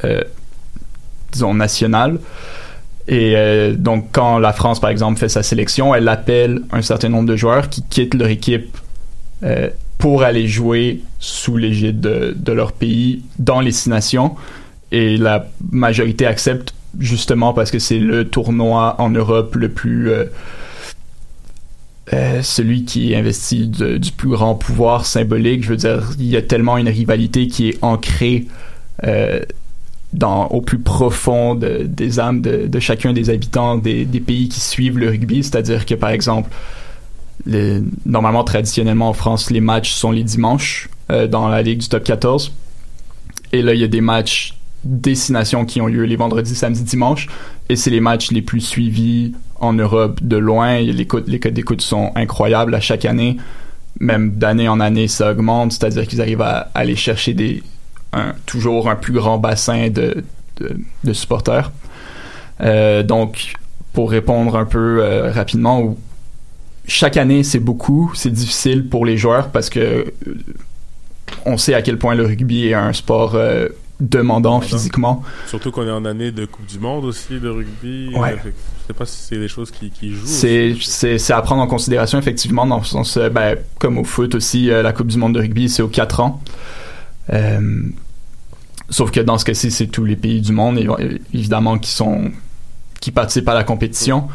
[0.04, 0.20] euh,
[1.32, 2.18] disons, national.
[3.08, 7.08] Et euh, donc, quand la France, par exemple, fait sa sélection, elle appelle un certain
[7.08, 8.76] nombre de joueurs qui quittent leur équipe
[9.42, 14.36] euh, pour aller jouer sous l'égide de, leur pays dans les six nations.
[14.92, 20.10] Et la majorité accepte justement parce que c'est le tournoi en Europe le plus...
[20.10, 20.26] euh,
[22.42, 25.64] celui qui investit de- du plus grand pouvoir symbolique.
[25.64, 28.48] Je veux dire, il y a tellement une rivalité qui est ancrée
[30.20, 35.08] au plus profond de- des âmes de, chacun des habitants des, pays qui suivent le
[35.08, 35.42] rugby.
[35.42, 36.50] C'est-à-dire que, par exemple,
[37.46, 41.88] le- normalement, traditionnellement en France, les matchs sont les dimanches euh, dans la Ligue du
[41.88, 42.52] Top 14.
[43.52, 44.54] Et là, il y a des matchs
[44.84, 47.28] destinations qui ont lieu les vendredis, samedis, dimanches.
[47.68, 50.80] Et c'est les matchs les plus suivis en Europe de loin.
[50.80, 53.36] Les, les codes d'écoute sont incroyables à chaque année.
[54.00, 55.72] Même d'année en année, ça augmente.
[55.72, 57.62] C'est-à-dire qu'ils arrivent à aller chercher des,
[58.12, 60.24] un- toujours un plus grand bassin de,
[60.58, 61.72] de, de supporters.
[62.60, 63.54] Euh, donc,
[63.92, 65.96] pour répondre un peu euh, rapidement,
[66.86, 70.04] chaque année c'est beaucoup, c'est difficile pour les joueurs parce que euh,
[71.46, 73.68] on sait à quel point le rugby est un sport euh,
[74.00, 75.22] demandant physiquement.
[75.46, 78.10] Surtout qu'on est en année de Coupe du Monde aussi de rugby.
[78.14, 78.36] Ouais.
[78.44, 80.26] Je sais pas si c'est des choses qui, qui jouent.
[80.26, 84.92] C'est, à prendre en considération, effectivement, dans le sens, ben, comme au foot aussi, la
[84.92, 86.40] Coupe du Monde de rugby, c'est aux 4 ans.
[87.32, 87.82] Euh,
[88.90, 92.30] sauf que dans ce cas-ci, c'est tous les pays du monde, évi- évidemment, qui sont,
[93.00, 94.28] qui participent à la compétition.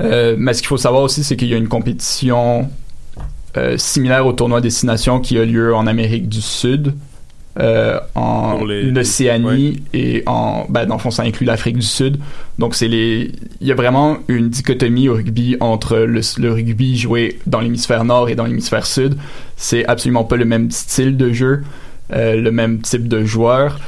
[0.00, 2.70] Euh, mais ce qu'il faut savoir aussi, c'est qu'il y a une compétition
[3.56, 6.94] euh, similaire au tournoi Destination qui a lieu en Amérique du Sud,
[7.58, 12.18] euh, en les- Océanie et en, ben, dans le fond, ça inclut l'Afrique du Sud.
[12.60, 16.96] Donc, c'est les, il y a vraiment une dichotomie au rugby entre le, le rugby
[16.96, 19.16] joué dans l'hémisphère nord et dans l'hémisphère sud.
[19.56, 21.64] C'est absolument pas le même style de jeu,
[22.10, 23.78] le même type de joueur.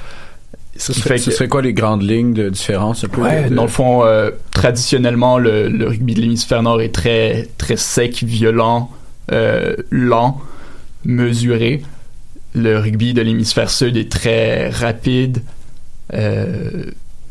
[0.77, 3.55] Ce serait, ce serait quoi les grandes lignes de différence un peu Ouais, de- de-
[3.55, 8.23] dans le fond, euh, traditionnellement, le, le rugby de l'hémisphère nord est très, très sec,
[8.23, 8.91] violent,
[9.33, 10.41] euh, lent,
[11.05, 11.83] mesuré.
[12.55, 15.43] Le rugby de l'hémisphère sud est très rapide,
[16.15, 16.85] euh,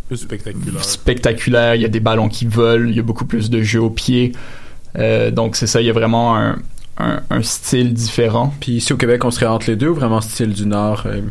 [0.07, 0.83] Plus spectaculaire.
[0.83, 1.75] spectaculaire.
[1.75, 3.89] Il y a des ballons qui volent, il y a beaucoup plus de jeux au
[3.89, 4.31] pied.
[4.97, 6.57] Euh, donc, c'est ça, il y a vraiment un,
[6.99, 8.53] un, un style différent.
[8.59, 11.21] Puis ici au Québec, on serait entre les deux ou vraiment style du Nord euh,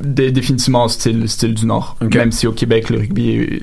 [0.00, 1.96] Dé- définitivement style, style du Nord.
[2.00, 3.62] Même si au Québec, le rugby est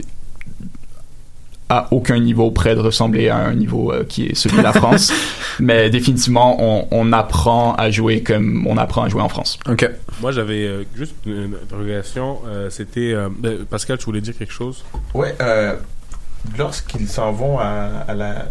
[1.72, 4.74] à aucun niveau près de ressembler à un niveau euh, qui est celui de la
[4.74, 5.14] France.
[5.60, 9.60] Mais définitivement, on, on apprend à jouer comme on apprend à jouer en France.
[9.70, 9.88] Ok.
[10.22, 12.40] Moi, j'avais euh, juste une, interrogation.
[12.48, 13.14] euh, C'était.
[13.14, 14.84] euh, ben, Pascal, tu voulais dire quelque chose?
[15.14, 15.76] Ouais, euh,
[16.58, 18.46] lorsqu'ils s'en vont à, à la, euh,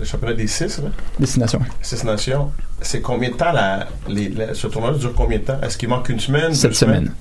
[0.00, 1.60] le championnat des six, là, Destination.
[1.82, 5.60] six nations, c'est combien de temps la, les, la- ce tournoi dure combien de temps?
[5.62, 6.96] Est-ce qu'il manque une semaine Sept deux semaines?
[7.04, 7.14] semaines.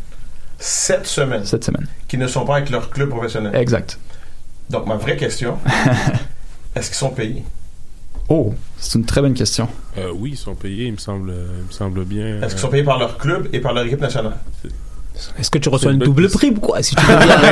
[0.58, 1.46] Sept semaines.
[1.46, 1.88] Cette semaine.
[2.08, 3.56] Qui ne sont pas avec leur club professionnel.
[3.56, 4.00] Exact.
[4.70, 5.58] Donc, ma vraie question,
[6.76, 7.44] est-ce qu'ils sont payés?
[8.30, 9.68] Oh, c'est une très bonne question.
[9.98, 12.42] Euh, Oui, ils sont payés, il me semble, euh, il me semble bien.
[12.42, 14.38] Est-ce qu'ils sont payés par leur club et par leur équipe nationale?
[15.40, 17.04] Est-ce que tu reçois une double prime, quoi si tu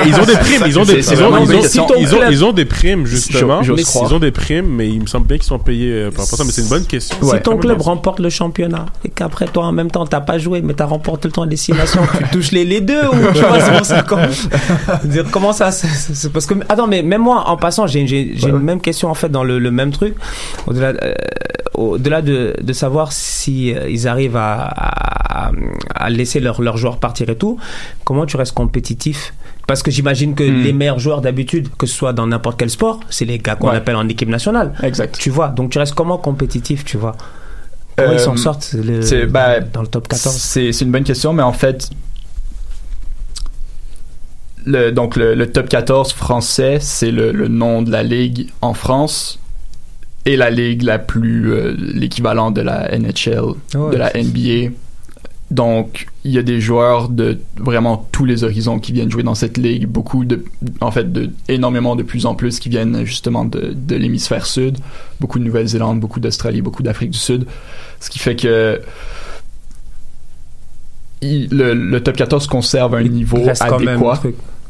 [0.06, 1.88] ils ont des primes, ils ont des, ils ont, vraiment ils une ont- question.
[1.98, 3.62] ils ont- ils ont des primes justement.
[3.62, 6.34] Ils ont des primes, mais il me semble bien qu'ils sont payés euh, par rapport
[6.36, 6.44] à ça.
[6.46, 7.16] Mais c'est une bonne question.
[7.22, 7.86] Si ton club bien.
[7.86, 11.28] remporte le championnat et qu'après toi en même temps t'as pas joué mais t'as remporté
[11.28, 13.86] le temps des six nations, tu touches les, les deux ou tu vois c'est pour
[13.86, 14.28] ça comment,
[15.06, 18.50] dire, comment ça c'est- parce que attends mais même moi en passant j'ai j'ai j'ai
[18.50, 20.16] une même question en fait dans le, le même truc
[20.68, 21.14] au-delà euh,
[21.74, 25.52] au-delà de, de savoir si euh, ils arrivent à, à,
[25.96, 27.58] à laisser leurs leurs joueurs partir et tout
[28.04, 29.34] comment tu restes compétitif?
[29.66, 30.62] Parce que j'imagine que Hmm.
[30.64, 33.70] les meilleurs joueurs d'habitude, que ce soit dans n'importe quel sport, c'est les gars qu'on
[33.70, 33.78] Ouais.
[33.78, 34.74] appelle en équipe nationale.
[34.84, 35.18] Exact.
[35.18, 37.16] Tu vois, donc tu restes comment compétitif, tu vois?
[37.96, 41.04] Comment ils s'en Euh, sortent le- ben, dans le top 14 C'est c'est une bonne
[41.06, 41.90] question, mais en fait,
[44.66, 48.74] le, donc le, le top 14 français, c'est le, le nom de la ligue en
[48.74, 49.40] France
[50.26, 53.40] et la ligue la plus euh, l'équivalent de la NHL,
[53.76, 54.72] Ouais, de la NBA.
[55.52, 59.36] Donc, il y a des joueurs de vraiment tous les horizons qui viennent jouer dans
[59.36, 59.86] cette ligue.
[59.86, 60.44] Beaucoup de,
[60.82, 64.78] en fait, de, énormément de plus en plus qui viennent justement de, de l'hémisphère sud.
[65.20, 67.46] Beaucoup de Nouvelle-Zélande, beaucoup d'Australie, beaucoup d'Afrique du Sud.
[68.00, 68.82] Ce qui fait que
[71.22, 74.22] il- le, le top 14 conserve un niveau adéquat.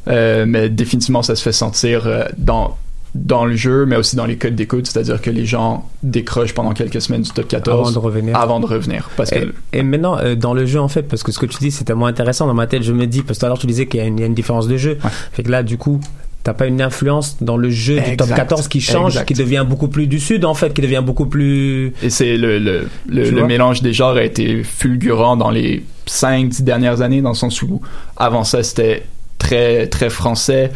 [0.10, 2.78] Euh, mais définitivement, ça se fait sentir euh, dans
[3.16, 6.74] dans le jeu, mais aussi dans les codes d'écoute, c'est-à-dire que les gens décrochent pendant
[6.74, 8.36] quelques semaines du top 14 Avant de revenir.
[8.36, 9.10] avant de revenir.
[9.16, 9.40] Parce que
[9.72, 11.70] Et, et maintenant, euh, dans le jeu, en fait, parce que ce que tu dis,
[11.72, 13.68] c'est tellement intéressant dans ma tête, je me dis, parce que tout à l'heure, tu
[13.68, 14.98] disais qu'il y, a une- il y a une différence de jeu.
[15.32, 16.00] Fait que là, du coup,
[16.44, 18.36] t'as pas une influence dans le jeu du top Exact.
[18.36, 19.26] 14 qui change, Exact.
[19.28, 21.94] qui devient beaucoup plus du sud, en fait, qui devient beaucoup plus.
[22.02, 27.02] Et c'est le, le, le, mélange des genres a été fulgurant dans les 5-10 dernières
[27.02, 27.80] années, dans le sens où
[28.18, 29.04] avant ça, c'était
[29.38, 30.72] très, très français,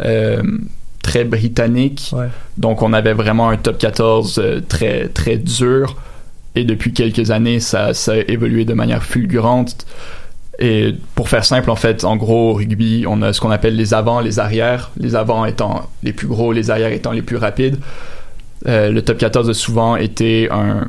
[0.00, 0.42] euh,
[1.04, 2.12] très britannique.
[2.56, 5.96] Donc, on avait vraiment un top 14 euh, très, très dur.
[6.56, 9.86] Et depuis quelques années, ça, ça a évolué de manière fulgurante.
[10.58, 13.76] Et pour faire simple, en fait, en gros, au rugby, on a ce qu'on appelle
[13.76, 14.90] les avants, les arrières.
[14.96, 17.78] Les avants étant les plus gros, les arrières étant les plus rapides.
[18.66, 20.86] Euh, le top 14 a souvent été un,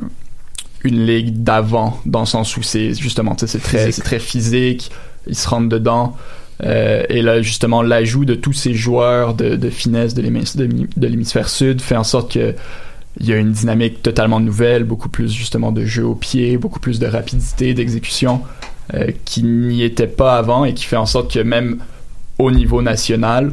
[0.82, 4.90] une ligue d'avant, dans le sens où c'est justement, c'est très, très physique,
[5.26, 6.16] ils se rentrent dedans.
[6.64, 10.66] Euh, et là, justement, l'ajout de tous ces joueurs de, de finesse de l'hémis- de
[10.96, 12.54] de l'hémisphère sud fait en sorte que
[13.18, 16.80] il y a une dynamique totalement nouvelle, beaucoup plus justement de jeu au pied, beaucoup
[16.80, 18.42] plus de rapidité, d'exécution,
[18.94, 21.78] euh, qui n'y était pas avant et qui fait en sorte que même
[22.38, 23.52] au niveau national,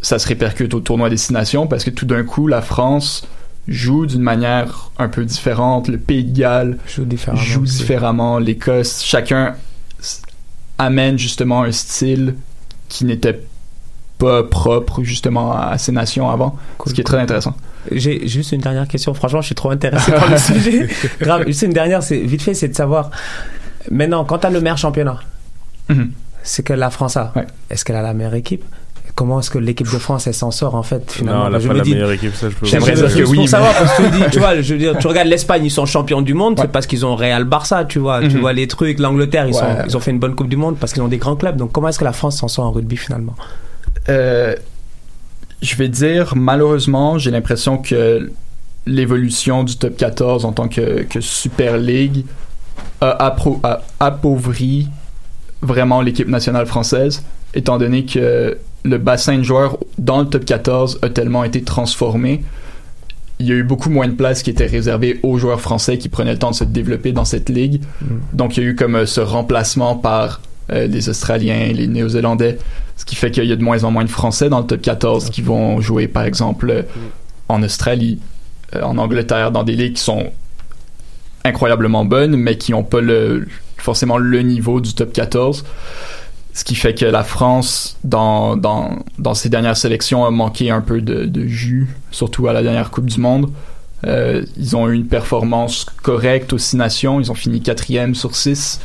[0.00, 3.26] ça se répercute au tournoi destination parce que tout d'un coup, la France
[3.68, 6.78] joue d'une manière un peu différente, le Pays de Galles
[7.36, 8.38] joue différemment.
[8.38, 9.56] l'Écosse, chacun
[10.78, 12.34] amène justement un style
[12.88, 13.40] qui n'était
[14.18, 16.56] pas propre justement à ces nations avant,
[16.86, 17.54] ce qui est très intéressant.
[17.92, 19.12] J'ai juste une dernière question.
[19.14, 20.88] Franchement, je suis trop intéressé par le sujet.
[21.20, 21.44] Grave.
[21.46, 23.10] Juste une dernière, c'est vite fait, c'est de savoir.
[23.90, 25.20] Maintenant, quand tu as le meilleur championnat,
[25.88, 26.10] Mhm.
[26.42, 27.32] c'est que la France a.
[27.70, 28.64] Est-ce qu'elle a la meilleure équipe?
[29.16, 31.40] Comment est-ce que l'équipe de France elle s'en sort en fait finalement?
[31.44, 33.06] Non, elle a Je pas me la dis- meilleure équipe, ça, je peux J'aimerais vous
[33.06, 33.36] dire que oui.
[33.38, 35.70] Pour savoir parce que tu dis, tu vois, je veux dire, tu regardes l'Espagne, ils
[35.70, 38.40] sont champions du monde, c'est parce qu'ils ont Real Barça, tu vois, tu Mhm.
[38.42, 38.98] vois les trucs.
[38.98, 39.84] L'Angleterre, ils, sont- Ouais.
[39.86, 41.56] ils ont fait une bonne Coupe du Monde parce qu'ils ont des grands clubs.
[41.56, 43.34] Donc comment est-ce que la France s'en sort en rugby finalement?
[44.10, 44.54] Euh,
[45.62, 48.30] je vais dire, malheureusement, j'ai l'impression que
[48.84, 52.24] l'évolution du top 14 en tant que, que Super League
[53.00, 54.88] a, appro- a appauvri
[55.62, 61.00] vraiment l'équipe nationale française, étant donné que le bassin de joueurs dans le top 14
[61.02, 62.42] a tellement été transformé.
[63.38, 66.08] Il y a eu beaucoup moins de places qui étaient réservées aux joueurs français qui
[66.08, 67.82] prenaient le temps de se développer dans cette ligue.
[68.32, 70.40] Donc il y a eu comme euh, ce remplacement par
[70.72, 72.58] euh, les Australiens, les Néo-Zélandais,
[72.96, 74.80] ce qui fait qu'il y a de moins en moins de Français dans le top
[74.80, 76.82] 14 qui vont jouer par exemple euh,
[77.48, 78.20] en Australie,
[78.80, 80.32] en Angleterre, dans des ligues qui sont
[81.44, 85.64] incroyablement bonnes, mais qui n'ont pas le, forcément le niveau du top 14.
[86.56, 90.80] Ce qui fait que la France, dans, dans, dans ses dernières sélections, a manqué un
[90.80, 93.50] peu de, de jus, surtout à la dernière Coupe du Monde.
[94.06, 97.20] Euh, ils ont eu une performance correcte aux six nations.
[97.20, 98.80] Ils ont fini quatrième sur six.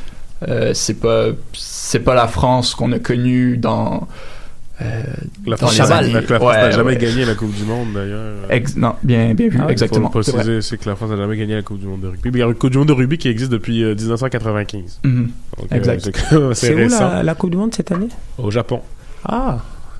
[0.49, 4.05] Euh, c'est pas c'est pas la France qu'on a connue dans
[5.45, 6.97] La dans France, les la France n'a Ouais, jamais ouais.
[6.97, 8.33] gagné la Coupe du Monde d'ailleurs.
[8.49, 10.07] Ex- non, bien, bien vu, Ah ouais, exactement.
[10.07, 10.61] C'est préciser, vrai.
[10.61, 12.29] c'est que la France n'a jamais gagné la Coupe du Monde de rugby.
[12.31, 14.99] Il y a une Coupe du Monde de rugby qui existe depuis euh, 1995.
[15.03, 15.29] Mhm.
[15.57, 16.11] Donc, euh, Exact.
[16.53, 18.09] c'est où la, la Coupe du Monde cette année?
[18.37, 18.81] Au Japon.
[19.25, 19.59] Ah,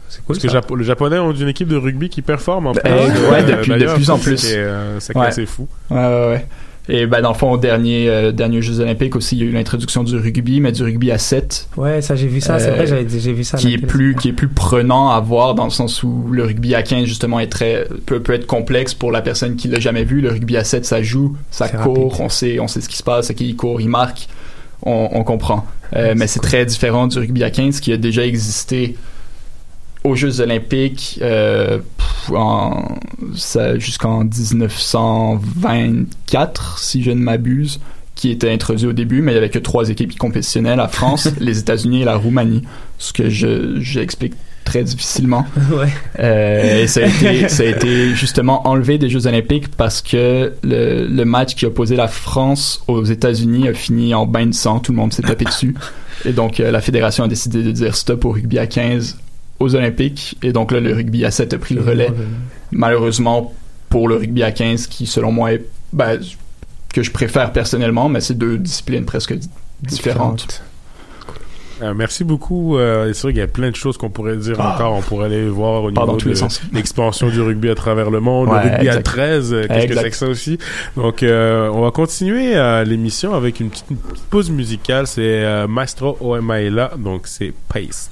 [0.09, 0.37] c'est cool.
[0.39, 2.81] Parce que les Japonais ont une équipe de rugby qui performe en plus.
[2.89, 4.43] ouais, euh, depuis- de plus en plus.
[4.53, 5.27] euh, C'est Ouais.
[5.27, 5.67] assez fou.
[5.89, 6.45] Ouais, ouais, ouais.
[6.93, 9.49] Et ben, dans le fond, au dernier, euh, dernier Jeux Olympiques aussi, il y a
[9.49, 11.69] eu l'introduction du rugby, mais du rugby à 7.
[11.77, 12.59] Ouais, ça j'ai vu ça.
[12.59, 13.57] C'est Euh, vrai, j'avais- j'ai vu ça.
[13.57, 16.75] qui est plus qui est plus prenant à voir dans le sens où le rugby
[16.75, 20.03] à 15 justement est très peut, peut être complexe pour la personne qui l'a jamais
[20.03, 22.21] vu le rugby à 7 ça joue ça court rapide.
[22.25, 24.27] on sait on sait ce qui se passe qui il court il marque
[24.83, 25.65] on, on comprend
[25.95, 28.95] Euh, mais c'est très différent du rugby à 15 qui a déjà existé
[30.03, 32.10] aux Jeux Olympiques euh, pff,
[33.77, 37.79] jusqu'en 1924 si je ne m'abuse
[38.21, 40.87] qui était introduit au début, mais il n'y avait que trois équipes qui compétitionnaient, la
[40.87, 42.61] France, les États-Unis et la Roumanie,
[42.99, 45.45] ce que je j'explique très difficilement.
[45.71, 45.87] Ouais.
[46.19, 50.53] Euh, et ça a, été, ça a été justement enlevé des Jeux Olympiques parce que
[50.63, 54.79] le, le match qui opposait la France aux États-Unis a fini en bain de sang,
[54.79, 55.73] tout le monde s'est tapé dessus.
[56.25, 59.17] Et donc euh, la fédération a décidé de dire stop au rugby à 15
[59.61, 62.09] aux Olympiques, et donc là le rugby à 7 a pris le relais.
[62.71, 63.53] Malheureusement
[63.89, 66.19] pour le rugby à 15 qui selon moi est ben,
[66.93, 69.49] que je préfère personnellement, mais c'est deux disciplines presque di-
[69.81, 70.61] différentes.
[71.81, 72.77] Euh, merci beaucoup.
[72.77, 74.75] Euh, c'est vrai qu'il y a plein de choses qu'on pourrait dire Ah.
[74.75, 74.93] encore.
[74.93, 78.63] On pourrait aller voir au niveau de l'expansion du rugby à travers le monde, Ouais,
[78.63, 79.03] le rugby à exact.
[79.03, 79.51] 13.
[79.53, 80.59] euh, Qu'est-ce que c'est que ça aussi?
[80.95, 82.53] Donc, on va continuer
[82.85, 85.07] l'émission avec une petite, une petite pause musicale.
[85.07, 88.11] C'est Maestro Oemaela, donc c'est Pace.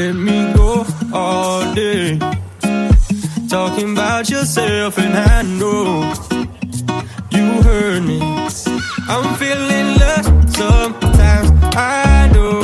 [0.00, 2.18] let me go all day.
[3.50, 6.14] Talking about yourself, and I know
[7.36, 8.18] you heard me.
[9.12, 11.48] I'm feeling lost sometimes.
[11.76, 12.58] I know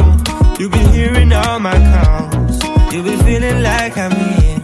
[0.58, 2.56] you've been hearing all my calls.
[2.92, 4.62] You've been feeling like I'm here.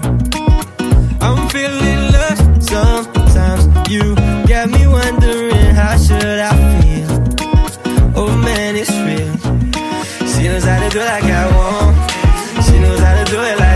[1.27, 3.65] I'm feeling lost sometimes.
[3.91, 4.15] You
[4.53, 7.11] got me wondering how should I feel.
[8.17, 9.35] Oh man, it's real.
[10.33, 12.02] She knows how do like I want.
[13.33, 13.72] Do.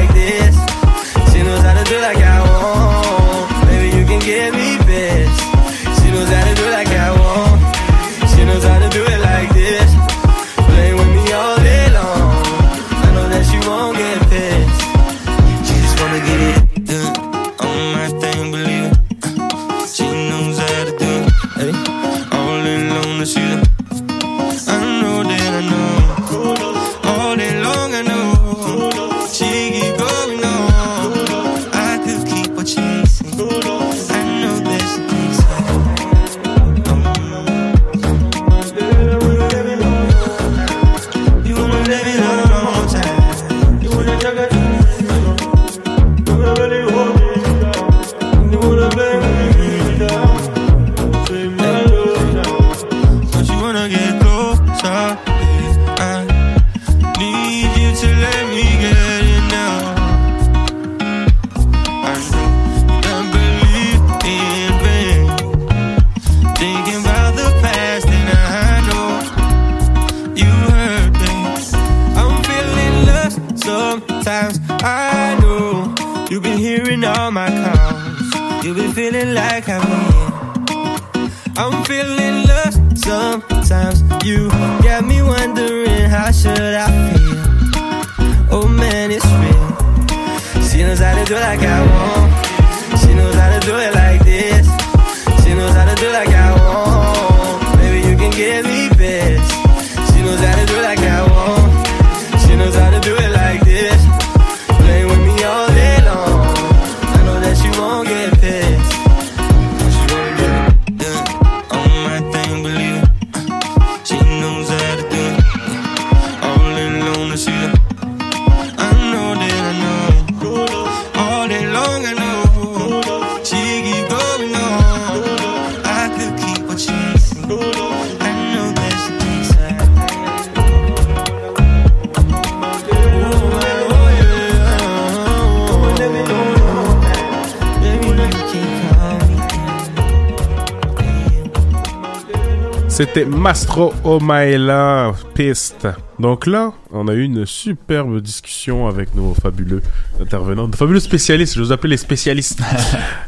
[143.47, 145.87] Mastro Omaela Piste.
[146.19, 149.83] Donc là, on a eu une superbe discussion avec nos fabuleux
[150.21, 152.61] intervenants, de fabuleux spécialistes, je vous appelle les spécialistes.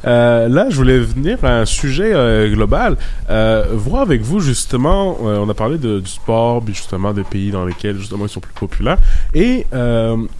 [0.06, 2.96] Euh, là, je voulais venir à un sujet euh, global,
[3.28, 7.50] euh, voir avec vous justement, on a parlé de, du sport, puis justement des pays
[7.50, 8.96] dans lesquels justement ils sont plus populaires,
[9.34, 9.66] et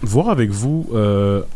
[0.02, 0.88] voir avec vous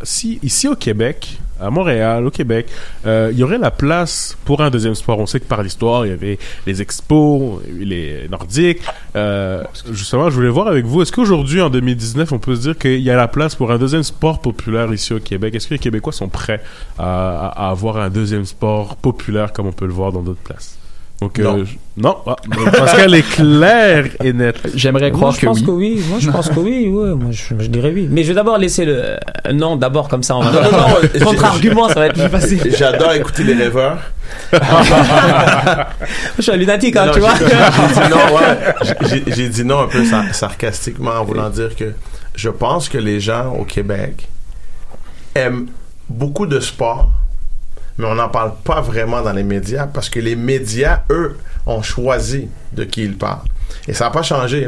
[0.02, 2.66] si ici au Québec, à Montréal, au Québec,
[3.06, 5.18] euh, il y aurait la place pour un deuxième sport.
[5.18, 8.82] On sait que par l'histoire, il y avait les expos, les nordiques.
[9.16, 12.78] Euh, justement, je voulais voir avec vous, est-ce qu'aujourd'hui, en 2019, on peut se dire
[12.78, 15.54] qu'il y a la place pour un deuxième sport populaire ici au Québec?
[15.54, 16.62] Est-ce que les Québécois sont prêts
[16.98, 20.81] à avoir un deuxième sport populaire comme on peut le voir dans d'autres places?
[21.22, 21.64] Donc, euh, Non.
[21.64, 22.36] je- non, ah,
[22.76, 24.56] parce qu'elle est claire et nette.
[24.74, 26.02] J'aimerais Moi, je pense que oui.
[26.08, 26.88] Moi, je pense que oui.
[26.88, 28.08] Ouais, moi, je, je dirais oui.
[28.10, 29.16] Mais je vais d'abord laisser le euh,
[29.52, 29.76] non.
[29.76, 30.50] D'abord, comme ça, on va.
[30.50, 32.74] Non, non, non, Contre-argument, ça va être plus facile.
[32.76, 33.98] J'adore écouter les rêveurs.
[36.36, 37.34] Je suis un lunatique, hein, Non, tu vois.
[37.38, 38.74] j'ai- dit non, ouais.
[39.26, 41.92] J'ai- J'ai dit non un peu sar- sarcastiquement en voulant dire que
[42.34, 44.28] je pense que les gens au Québec
[45.34, 45.66] aiment
[46.08, 47.10] beaucoup de sport,
[48.02, 51.82] mais on n'en parle pas vraiment dans les médias parce que les médias, eux, ont
[51.82, 53.46] choisi de qui ils parlent.
[53.86, 54.66] Et ça n'a pas changé.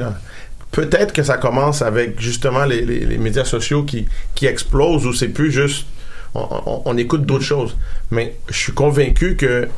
[0.70, 4.06] Peut-être que ça commence avec justement les, médias sociaux qui,
[4.42, 5.86] explosent ou c'est plus juste.
[6.34, 7.76] On écoute d'autres choses.
[8.12, 9.68] Mais je suis convaincu que.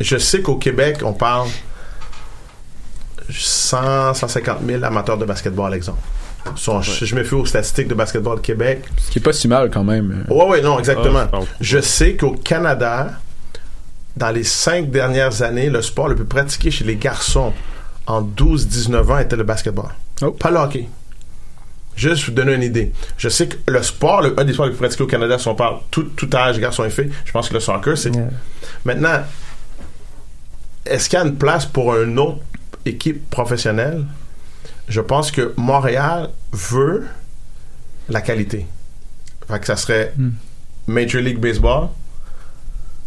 [0.00, 1.48] Je sais qu'au Québec, on parle
[3.28, 5.98] 100, 150 000 amateurs de basketball, exemple.
[6.56, 8.84] Je, je me fie aux statistiques de basketball Québec.
[8.98, 10.24] Ce qui est pas si mal quand même.
[10.28, 11.24] Ouais, ouais, non, exactement.
[11.32, 13.12] Ah, je sais qu'au Canada,
[14.16, 17.52] dans les cinq dernières années, le sport le plus pratiqué chez les garçons
[18.06, 19.90] en 12-19 ans était le basketball.
[20.38, 20.88] Pas le hockey.
[21.94, 22.92] Juste vous donner une idée.
[23.16, 25.48] Je sais que le sport, le, un des sports les plus pratiqués au Canada, si
[25.48, 28.12] on parle tout, tout âge, garçons et filles, je pense que le soccer, c'est.
[28.84, 29.22] Maintenant,
[30.86, 32.38] est-ce qu'il y a une place pour une autre
[32.86, 34.04] équipe professionnelle?
[34.88, 37.06] Je pense que Montréal veut
[38.08, 38.66] la qualité.
[39.48, 40.12] Fait que ça serait
[40.86, 41.88] Major League Baseball.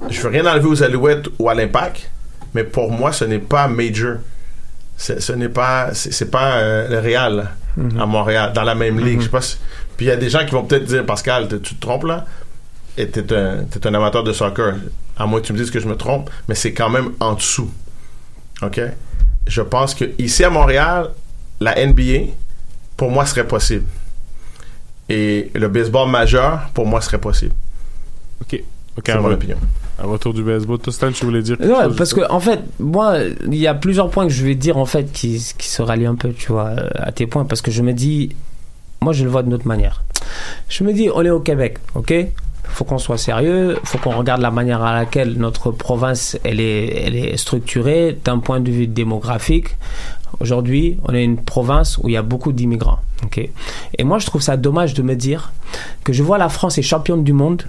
[0.09, 2.09] Je veux rien enlever aux Alouettes ou à l'Impact,
[2.53, 4.15] mais pour moi, ce n'est pas Major.
[4.97, 7.99] Ce n'est pas, c'est c'est pas euh, le Real Mhm.
[8.01, 9.19] à Montréal, dans la même ligue.
[9.19, 9.57] Je sais pas si-
[9.95, 12.25] Puis il y a des gens qui vont peut-être dire, Pascal, tu te trompes là,
[12.97, 14.75] et t'es un, t'es un amateur de soccer.
[15.17, 17.33] À moins que tu me dises que je me trompe, mais c'est quand même en
[17.33, 17.71] dessous.
[18.61, 18.81] OK?
[19.47, 21.11] Je pense que ici à Montréal,
[21.61, 22.31] la NBA,
[22.97, 23.85] pour moi, serait possible.
[25.07, 27.53] Et le baseball majeur, pour moi, serait possible.
[28.41, 28.61] OK.
[28.97, 29.57] Ok, C'est un mon opinion.
[29.99, 30.79] Un retour du baseball.
[30.79, 33.67] Toi, Stan, tu voulais dire quelque Ouais, chose, parce que en fait, moi, il y
[33.67, 36.33] a plusieurs points que je vais dire en fait qui, qui se rallient un peu,
[36.33, 38.35] tu vois, euh, à tes points, parce que je me dis,
[39.01, 40.03] moi, je le vois d'une autre manière.
[40.69, 42.13] Je me dis, on est au Québec, ok?
[42.63, 47.05] Faut qu'on soit sérieux, faut qu'on regarde la manière à laquelle notre province elle est,
[47.05, 49.75] elle est structurée d'un point de vue démographique.
[50.39, 52.99] Aujourd'hui, on est une province où il y a beaucoup d'immigrants.
[53.23, 53.49] ok?
[53.97, 55.51] Et moi, je trouve ça dommage de me dire
[56.03, 57.63] que je vois la France est championne du monde.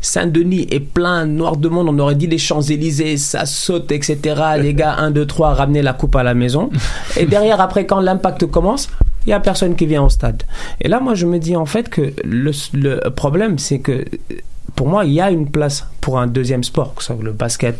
[0.00, 1.88] Saint-Denis est plein, noir de monde.
[1.88, 4.40] On aurait dit les Champs-Élysées, ça saute, etc.
[4.60, 6.70] Les gars, 1, 2, 3, ramener la coupe à la maison.
[7.16, 8.88] Et derrière, après, quand l'impact commence,
[9.26, 10.44] il y a personne qui vient au stade.
[10.80, 14.04] Et là, moi, je me dis en fait que le problème, c'est que
[14.76, 17.32] pour moi, il y a une place pour un deuxième sport, que ce soit le
[17.32, 17.76] basket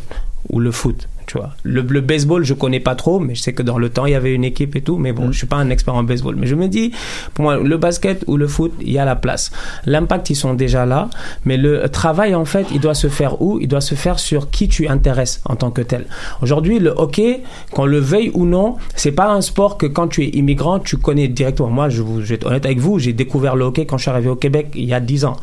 [0.48, 1.08] ou le foot.
[1.26, 1.50] Tu vois.
[1.62, 4.12] Le, le baseball, je connais pas trop, mais je sais que dans le temps, il
[4.12, 6.36] y avait une équipe et tout, mais bon, je suis pas un expert en baseball.
[6.36, 6.92] Mais je me dis,
[7.34, 9.50] pour moi, le basket ou le foot, il y a la place.
[9.84, 11.08] L'impact, ils sont déjà là,
[11.44, 13.58] mais le travail, en fait, il doit se faire où?
[13.60, 16.06] Il doit se faire sur qui tu intéresses en tant que tel.
[16.42, 20.24] Aujourd'hui, le hockey, qu'on le veuille ou non, c'est pas un sport que quand tu
[20.24, 21.68] es immigrant, tu connais directement.
[21.68, 24.02] Moi, je, vous, je vais être honnête avec vous, j'ai découvert le hockey quand je
[24.02, 25.36] suis arrivé au Québec il y a 10 ans.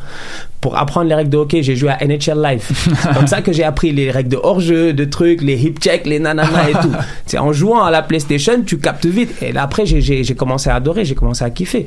[0.60, 2.70] Pour apprendre les règles de hockey, j'ai joué à NHL Live.
[2.72, 6.06] C'est comme ça que j'ai appris les règles de hors-jeu, de trucs, les hip checks,
[6.06, 6.92] les nananas et tout.
[7.26, 9.42] C'est en jouant à la PlayStation, tu captes vite.
[9.42, 11.86] Et là, après, j'ai- commencé à adorer, j'ai commencé à kiffer.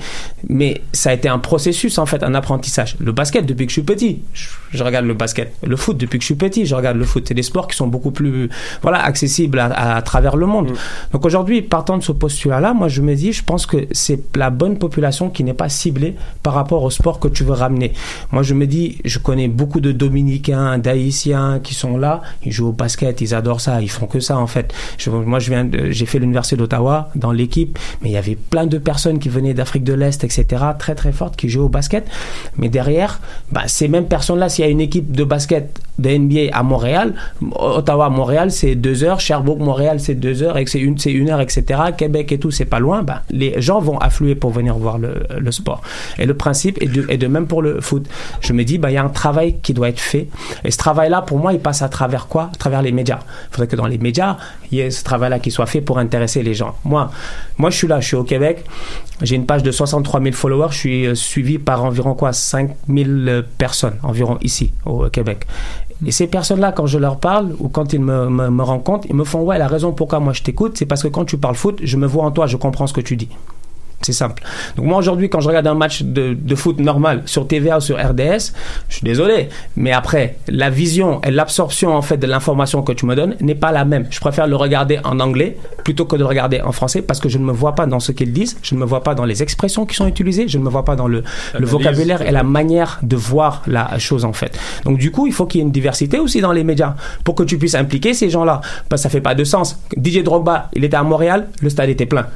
[0.50, 2.96] Mais ça a été un processus, en fait, un apprentissage.
[3.00, 5.54] Le basket, depuis que je suis petit, je, je regarde le basket.
[5.66, 7.26] Le foot, depuis que je suis petit, je regarde le foot.
[7.28, 8.50] C'est des sports qui sont beaucoup plus,
[8.82, 10.72] voilà, accessibles à, à travers le monde.
[11.12, 14.50] Donc aujourd'hui, partant de ce postulat-là, moi, je me dis, je pense que c'est la
[14.50, 17.94] bonne population qui n'est pas ciblée par rapport au sport que tu veux ramener.
[18.32, 22.70] Moi, je me dis, je connais beaucoup de Dominicains, d'Haïtiens qui sont là, ils jouent
[22.70, 24.74] au basket, ils adorent ça, ils font que ça en fait.
[25.08, 29.30] Moi, j'ai fait l'université d'Ottawa dans l'équipe, mais il y avait plein de personnes qui
[29.30, 32.08] venaient d'Afrique de l'Est, etc., très très fortes, qui jouaient au basket.
[32.58, 33.20] Mais derrière,
[33.52, 37.14] bah, ces mêmes personnes-là, s'il y a une équipe de basket de NBA à Montréal,
[37.56, 41.41] Ottawa, Montréal, c'est deux heures, Sherbrooke, Montréal, c'est deux heures, et c'est une, une heure,
[41.41, 41.66] etc.
[41.98, 43.04] Québec et tout, c'est pas loin.
[43.04, 45.82] Bah, les gens vont affluer pour venir voir le, sport.
[46.20, 48.06] Et le principe est de, même pour le foot.
[48.41, 50.28] Je me dis, bah, il y a un travail qui doit être fait.
[50.64, 52.50] Et ce travail-là, pour moi, il passe à travers quoi?
[52.54, 53.20] À travers les médias.
[53.22, 54.38] Il faudrait que dans les médias,
[54.72, 56.76] il y ait ce travail-là qui soit fait pour intéresser les gens.
[56.84, 57.10] Moi,
[57.58, 58.64] moi, je suis là, je suis au Québec.
[59.22, 60.68] J'ai une page de 63 000 followers.
[60.72, 62.34] Je suis euh, suivi par environ quoi?
[62.34, 65.48] 5 000 euh, personnes environ ici au Québec.
[66.06, 69.16] Et ces personnes-là, quand je leur parle ou quand ils me, me, me rencontrent, ils
[69.16, 71.56] me font ouais, la raison pourquoi moi je t'écoute, c'est parce que quand tu parles
[71.56, 73.30] foot, je me vois en toi, je comprends ce que tu dis.
[74.02, 74.43] C'est simple.
[74.76, 77.82] Donc moi aujourd'hui, quand je regarde un match de, de foot normal sur TVA ou
[77.82, 78.54] sur RDS,
[78.89, 83.06] je suis désolé, mais après la vision et l'absorption en fait de l'information que tu
[83.06, 84.06] me donnes n'est pas la même.
[84.10, 87.28] Je préfère le regarder en anglais plutôt que de le regarder en français parce que
[87.28, 89.26] je ne me vois pas dans ce qu'ils disent, je ne me vois pas dans
[89.26, 91.24] les expressions qui sont utilisées, je ne me vois pas dans le,
[91.58, 94.58] le vocabulaire et la manière de voir la chose en fait.
[94.86, 97.36] Donc du coup, il faut qu'il y ait une diversité aussi dans les médias pour
[97.36, 98.62] que tu puisses impliquer ces gens-là.
[98.89, 99.80] Parce que ça fait pas de sens.
[100.02, 102.28] DJ Drogba, il était à Montréal, le stade était plein.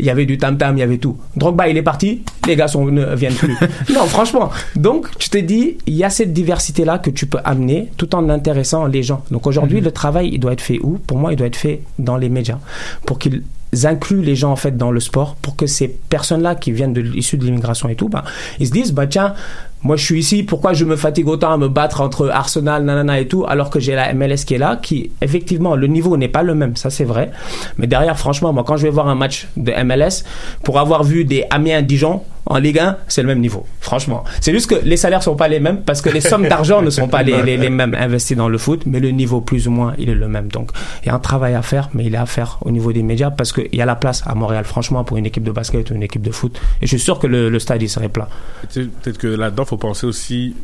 [0.00, 1.16] Il y avait du tam-tam, il y avait tout.
[1.36, 3.54] Drogba, il est parti, les gars sont, ne viennent plus.
[3.94, 4.50] non, franchement.
[4.74, 8.28] Donc, tu te dis, il y a cette diversité-là que tu peux amener tout en
[8.30, 9.22] intéressant les gens.
[9.30, 10.98] Donc, aujourd'hui, le travail, il doit être fait où?
[11.06, 12.58] Pour moi, il doit être fait dans les médias.
[13.04, 13.42] Pour qu'ils
[13.84, 17.02] incluent les gens, en fait, dans le sport, pour que ces personnes-là qui viennent de
[17.02, 18.24] l'issue de l'immigration et tout, bah,
[18.58, 19.34] ils se disent, bah, tiens,
[19.82, 23.18] moi, je suis ici, pourquoi je me fatigue autant à me battre entre Arsenal, nanana
[23.18, 26.28] et tout, alors que j'ai la MLS qui est là, qui, effectivement, le niveau n'est
[26.28, 27.30] pas le même, ça c'est vrai.
[27.78, 30.24] Mais derrière, franchement, moi, quand je vais voir un match de MLS,
[30.64, 34.24] pour avoir vu des Amiens-Dijon en Ligue 1, c'est le même niveau, franchement.
[34.40, 36.90] C'est juste que les salaires sont pas les mêmes, parce que les sommes d'argent ne
[36.90, 39.70] sont pas les, les, les mêmes investies dans le foot, mais le niveau, plus ou
[39.70, 40.48] moins, il est le même.
[40.48, 40.72] Donc,
[41.02, 43.02] il y a un travail à faire, mais il est à faire au niveau des
[43.02, 45.90] médias, parce qu'il y a la place à Montréal, franchement, pour une équipe de basket
[45.90, 46.60] ou une équipe de foot.
[46.82, 48.28] Et je suis sûr que le, le stade, il serait plat.
[48.74, 50.54] Peut-être que là-dedans, faut penser aussi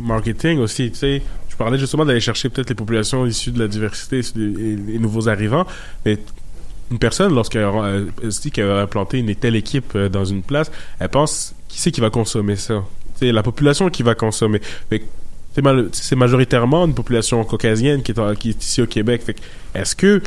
[0.00, 0.90] marketing aussi.
[0.90, 4.76] Tu sais, je parlais justement d'aller chercher peut-être les populations issues de la diversité et
[4.76, 5.66] les nouveaux arrivants,
[6.04, 6.18] mais
[6.90, 7.70] une personne, lorsqu'elle
[8.42, 11.90] dit qu'elle va implanter une telle équipe euh, dans une place, elle pense qui c'est
[11.90, 12.84] qui va consommer ça?
[13.14, 14.60] C'est la population qui va consommer.
[15.52, 19.22] C'est majoritairement une population caucasienne qui est, qui est ici au Québec.
[19.74, 20.20] Est-ce que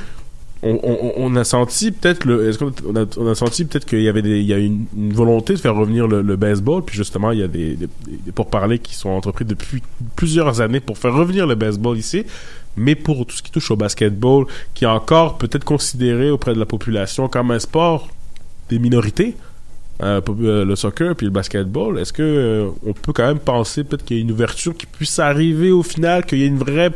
[0.63, 4.53] on, a senti peut-être le est-ce qu'on a, senti peut-être qu'il y avait il y
[4.53, 7.77] a une, une volonté de faire revenir le, baseball puis justement il y a des,
[8.33, 9.83] pourparlers qui sont entrepris depuis
[10.15, 12.23] plusieurs années pour faire revenir le baseball ici
[12.77, 16.59] mais pour tout ce qui touche au basketball qui est encore peut-être considéré auprès de
[16.59, 18.07] la population comme un sport
[18.69, 19.35] des minorités
[20.03, 21.97] euh, euh, le soccer puis le basketball.
[21.99, 24.85] Est-ce que euh, on peut quand même penser peut-être qu'il y a une ouverture qui
[24.85, 26.91] puisse arriver au final qu'il y ait une vraie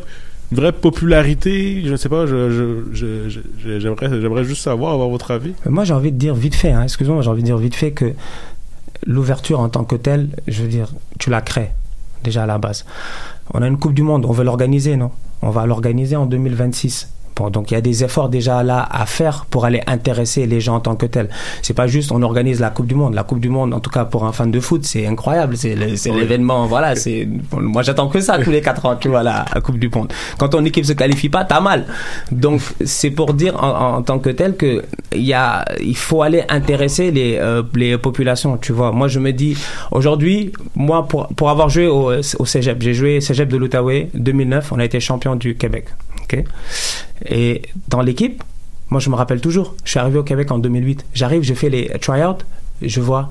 [0.52, 4.94] une vraie popularité je ne sais pas je, je- je- je- j'aimerais j'aimerais juste savoir
[4.94, 7.42] avoir votre avis Mais Moi, j'ai envie de dire vite fait, hein, excuse-moi, j'ai envie
[7.42, 8.14] de dire vite fait que
[9.06, 10.88] l'ouverture en tant que telle, je veux dire,
[11.20, 11.72] tu la crées
[12.24, 12.86] déjà à la base.
[13.54, 15.12] On a une Coupe du Monde, on veut l'organiser, non?
[15.42, 17.10] On va l'organiser en 2026.
[17.50, 20.76] Donc il y a des efforts déjà là à faire pour aller intéresser les gens
[20.76, 21.30] en tant que tels.
[21.62, 23.14] C'est pas juste on organise la Coupe du Monde.
[23.14, 25.56] La Coupe du Monde, en tout cas pour un fan de foot, c'est incroyable.
[25.56, 25.76] C'est
[26.12, 26.20] Oui.
[26.20, 26.66] l'événement.
[26.68, 28.96] Voilà, c'est moi j'attends que ça tous les quatre ans.
[29.00, 30.12] Tu vois la, la Coupe du Monde.
[30.38, 31.86] Quand ton équipe se qualifie pas, t'as mal.
[32.32, 34.84] Donc c'est pour dire en, en tant que tel que
[35.16, 38.58] il y a, il faut aller intéresser les euh, les populations.
[38.58, 39.56] Tu vois, moi je me dis
[39.92, 44.72] aujourd'hui, moi pour pour avoir joué au, au Cégep, j'ai joué Cégep de l'Outaouais 2009.
[44.72, 45.86] On a été champion du Québec.
[47.26, 48.44] Et dans l'équipe,
[48.90, 51.06] moi je me rappelle toujours, je suis arrivé au Québec en 2008.
[51.14, 52.38] J'arrive, je fais les tryouts,
[52.82, 53.30] je vois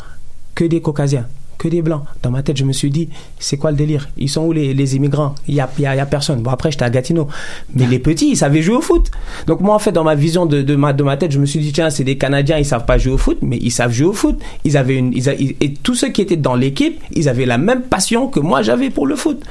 [0.54, 1.26] que des caucasiens.
[1.58, 2.02] Que des blancs.
[2.22, 3.08] Dans ma tête, je me suis dit,
[3.38, 4.08] c'est quoi le délire?
[4.16, 5.34] Ils sont où les, les immigrants?
[5.48, 6.40] Il y a, y a- y a personne.
[6.40, 7.26] Bon, après, j'étais à Gatineau.
[7.74, 9.10] Mais les petits, ils savaient jouer au foot.
[9.46, 11.46] Donc moi, en fait, dans ma vision de, de, ma, de ma tête, je me
[11.46, 13.92] suis dit, tiens, c'est des Canadiens, ils savent pas jouer au foot, mais ils savent
[13.92, 14.38] jouer au foot.
[14.64, 17.82] Ils avaient une, ils- et tous ceux qui étaient dans l'équipe, ils avaient la même
[17.82, 19.42] passion que moi j'avais pour le foot.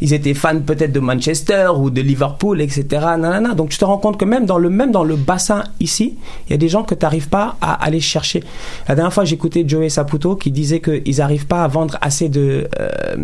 [0.00, 2.84] Ils étaient fans peut-être de Manchester ou de Liverpool, etc.
[2.90, 3.54] Nanana.
[3.54, 6.14] Donc tu te rends compte que même dans le, même dans le bassin ici,
[6.46, 8.42] il y a des gens que tu n'arrives pas à aller chercher.
[8.88, 12.68] La dernière fois, j'écoutais Joey Saputo qui disait qu'ils n'arrivent pas à vendre assez de,
[12.80, 13.14] euh,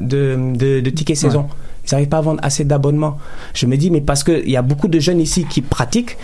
[0.00, 1.40] de, de, de tickets saison.
[1.40, 1.46] Ouais.
[1.84, 3.18] Ils n'arrivent pas à vendre assez d'abonnements.
[3.54, 6.16] Je me dis, mais parce qu'il y a beaucoup de jeunes ici qui pratiquent,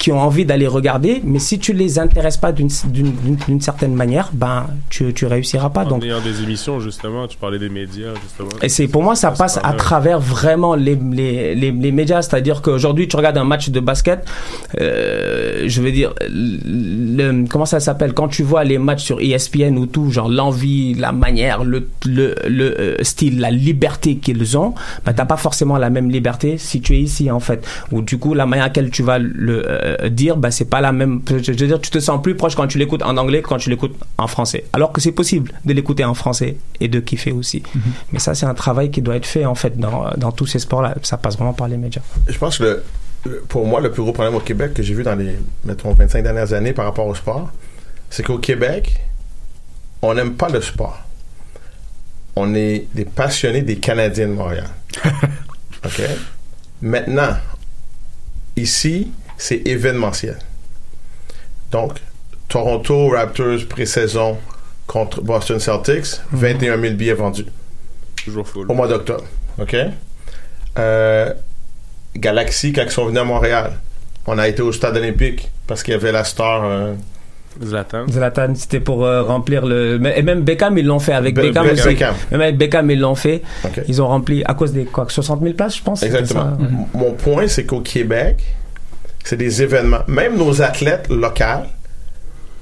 [0.00, 2.70] qui ont envie d'aller regarder, mais si tu les intéresses pas d'une
[3.60, 5.84] certaine manière, ben tu, tu réussiras pas.
[5.84, 8.48] En Donc ayant des émissions, justement, tu parlais des médias, justement.
[8.62, 12.62] et c'est pour moi ça passe à travers vraiment les, les, les, les médias, c'est-à-dire
[12.62, 14.26] qu'aujourd'hui tu regardes un match de basket,
[14.80, 18.14] euh, je veux dire le, comment ça s'appelle?
[18.14, 22.36] Quand tu vois les matchs sur ESPN ou tout, genre l'envie, la manière, le le,
[22.48, 24.74] le euh, style, la liberté qu'ils ont,
[25.04, 27.66] bah t'as pas forcément la même liberté si tu es ici en fait.
[27.92, 30.80] Ou du coup la manière à laquelle tu vas le euh, dire, bah c'est pas
[30.80, 31.22] la même.
[31.28, 33.48] Je je veux dire tu te sens plus proche quand tu l'écoutes en anglais que
[33.48, 34.64] quand tu l'écoutes en français.
[34.72, 37.62] Alors que c'est possible de l'écouter en français et de kiffer aussi.
[38.12, 40.58] Mais ça, c'est un travail qui doit être fait, en fait, dans, dans tous ces
[40.58, 40.94] sports-là.
[41.02, 42.02] Ça passe vraiment par les médias.
[42.28, 42.82] Je pense que le-
[43.26, 45.92] le- pour moi, le plus gros problème au Québec que j'ai vu dans les, mettons,
[45.92, 47.50] 25 dernières années par rapport au sport,
[48.08, 48.98] c'est qu'au Québec,
[50.02, 50.98] on n'aime pas le sport.
[52.36, 54.68] On est des passionnés des Canadiens de Montréal.
[55.84, 56.00] OK?
[56.80, 57.36] Maintenant,
[58.56, 59.10] ici,
[59.40, 60.36] c'est événementiel.
[61.72, 61.94] Donc,
[62.48, 64.36] Toronto Raptors pré-saison
[64.86, 67.46] contre Boston Celtics, 21 000 billets vendus.
[68.24, 68.66] Toujours full.
[68.70, 69.24] Au mois d'octobre.
[69.60, 69.76] OK?
[70.78, 71.32] Euh,
[72.16, 73.72] Galaxy, quand ils sont venus à Montréal,
[74.26, 76.64] on a été au stade olympique parce qu'il y avait la star.
[76.64, 76.94] euh,
[77.62, 78.06] Zlatan.
[78.08, 80.00] Zlatan, c'était pour euh, remplir le.
[80.16, 81.84] Et même Beckham, ils l'ont fait avec Be- Beckham Be-.
[81.84, 82.14] Beckham.
[82.30, 83.42] Même avec Beckham, ils l'ont fait.
[83.88, 86.02] Ils ont rempli à cause des quoi, 60 000 places, je pense.
[86.02, 86.42] Exactement.
[86.42, 86.56] ça?
[86.60, 88.38] M- Mon point, c'est qu'au Québec,
[89.24, 90.00] c'est des événements.
[90.08, 91.66] Même nos athlètes locaux,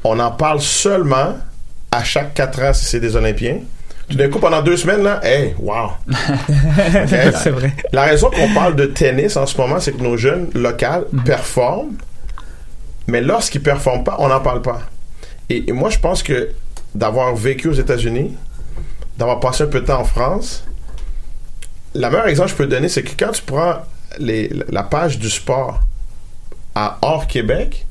[0.04, 1.38] on en parle seulement
[1.90, 3.58] à chaque quatre ans si c'est des Olympiens.
[4.08, 5.90] Tout d'un coup, pendant deux semaines, là, hey, wow!
[7.06, 7.74] C'est vrai.
[7.92, 11.92] La raison qu'on parle de tennis en ce moment, c'est que nos jeunes locaux performent,
[13.06, 14.80] mais lorsqu'ils performent pas, on n'en parle pas.
[15.50, 16.50] Et, et moi, je pense que
[16.94, 18.34] d'avoir vécu aux États-Unis,
[19.18, 20.64] d'avoir passé un peu de temps en France,
[21.94, 23.74] le meilleur exemple que je peux donner, c'est que quand tu prends
[24.18, 25.80] les- la page du sport
[26.80, 27.86] à hors Québec,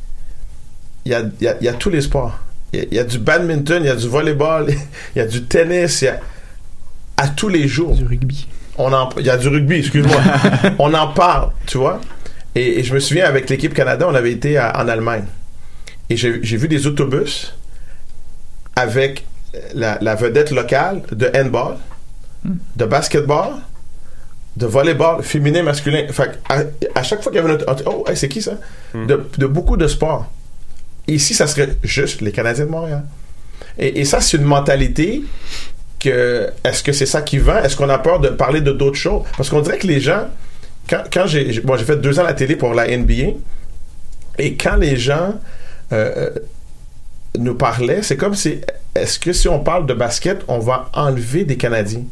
[1.05, 2.37] il y a, y a- y a tous les sports.
[2.73, 4.67] Il y a- il y, a du badminton, il y a du volleyball,
[5.15, 6.19] il y a du tennis, il y a
[7.17, 7.95] à tous les jours.
[7.95, 8.47] Du rugby.
[8.77, 10.21] On en, il y a du rugby, excuse-moi.
[10.79, 11.99] on en parle, tu vois.
[12.55, 15.25] Et, et je me souviens avec l'équipe Canada, on avait été à- en Allemagne.
[16.09, 17.53] Et j'ai vu des autobus
[18.75, 19.25] avec
[19.73, 21.75] la, la vedette locale de handball,
[22.75, 23.55] de basketball,
[24.57, 26.07] de volleyball féminin, masculin.
[26.11, 26.63] Fait à,
[26.95, 28.53] à chaque fois qu'il y avait un auto- oh, hey, c'est qui ça?
[28.93, 30.25] De, de beaucoup de sports.
[31.07, 33.03] Ici, ça serait juste les Canadiens de Montréal.
[33.77, 35.23] Et, et ça, c'est une mentalité
[35.99, 37.59] que est-ce que c'est ça qui vend?
[37.59, 39.23] Est-ce qu'on a peur de parler de d'autres choses?
[39.37, 40.25] Parce qu'on dirait que les gens,
[40.89, 43.33] quand, quand j'ai j'ai- bon, j'ai fait deux ans à la télé pour la NBA,
[44.39, 45.35] et quand les gens
[45.93, 46.29] euh,
[47.37, 48.59] nous parlaient, c'est comme si
[48.95, 52.03] est-ce que si on parle de basket, on va enlever des Canadiens?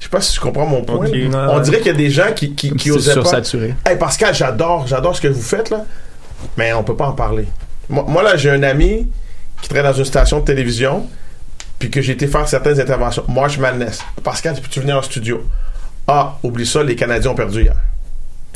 [0.00, 1.06] Je sais pas si tu comprends mon point.
[1.06, 1.14] Ok.
[1.34, 3.20] On dirait qu'il y a des gens qui, qui, qui C'est osaient pas.
[3.22, 3.74] sursaturé.
[3.86, 5.84] Hey Pascal, j'adore, j'adore ce que vous faites là,
[6.56, 7.46] mais on peut pas en parler.
[7.88, 9.08] Moi, moi, là, j'ai un ami
[9.60, 11.06] qui travaille dans une station de télévision,
[11.78, 13.24] puis que j'ai été faire certaines interventions.
[13.28, 14.00] March Madness.
[14.24, 15.42] Pascal, peux-tu venir en studio?
[16.08, 17.76] Ah, oublie ça, les Canadiens ont perdu hier.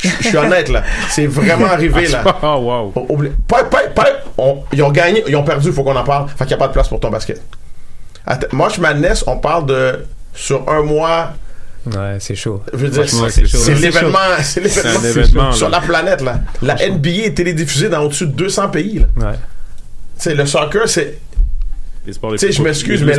[0.02, 2.24] Je je suis honnête là, c'est vraiment arrivé là.
[2.42, 3.06] Oh, wow.
[3.10, 4.06] Oublie- pas- pas-
[4.36, 6.28] on- ils ont gagné, ils ont perdu, il faut qu'on en parle.
[6.30, 7.40] Fait qu'il n'y a pas de place pour ton basket.
[8.26, 10.04] Att- March Madness, on parle de
[10.34, 11.32] sur un mois.
[11.86, 12.62] Ouais, c'est chaud.
[12.72, 14.68] Je veux dire, Franchement, c'est l'événement, c'est
[15.56, 16.40] sur la planète là.
[16.62, 19.06] La NBA est télédiffusée dans au-dessus de 200 pays là.
[19.28, 19.34] Ouais.
[20.16, 21.18] Tu sais, le soccer, c'est
[22.06, 23.16] Les sports les tu sais, plus je m'excuse, mais,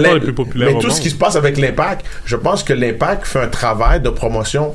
[0.55, 4.01] mais tout ce qui se passe avec l'impact, je pense que l'impact fait un travail
[4.01, 4.73] de promotion.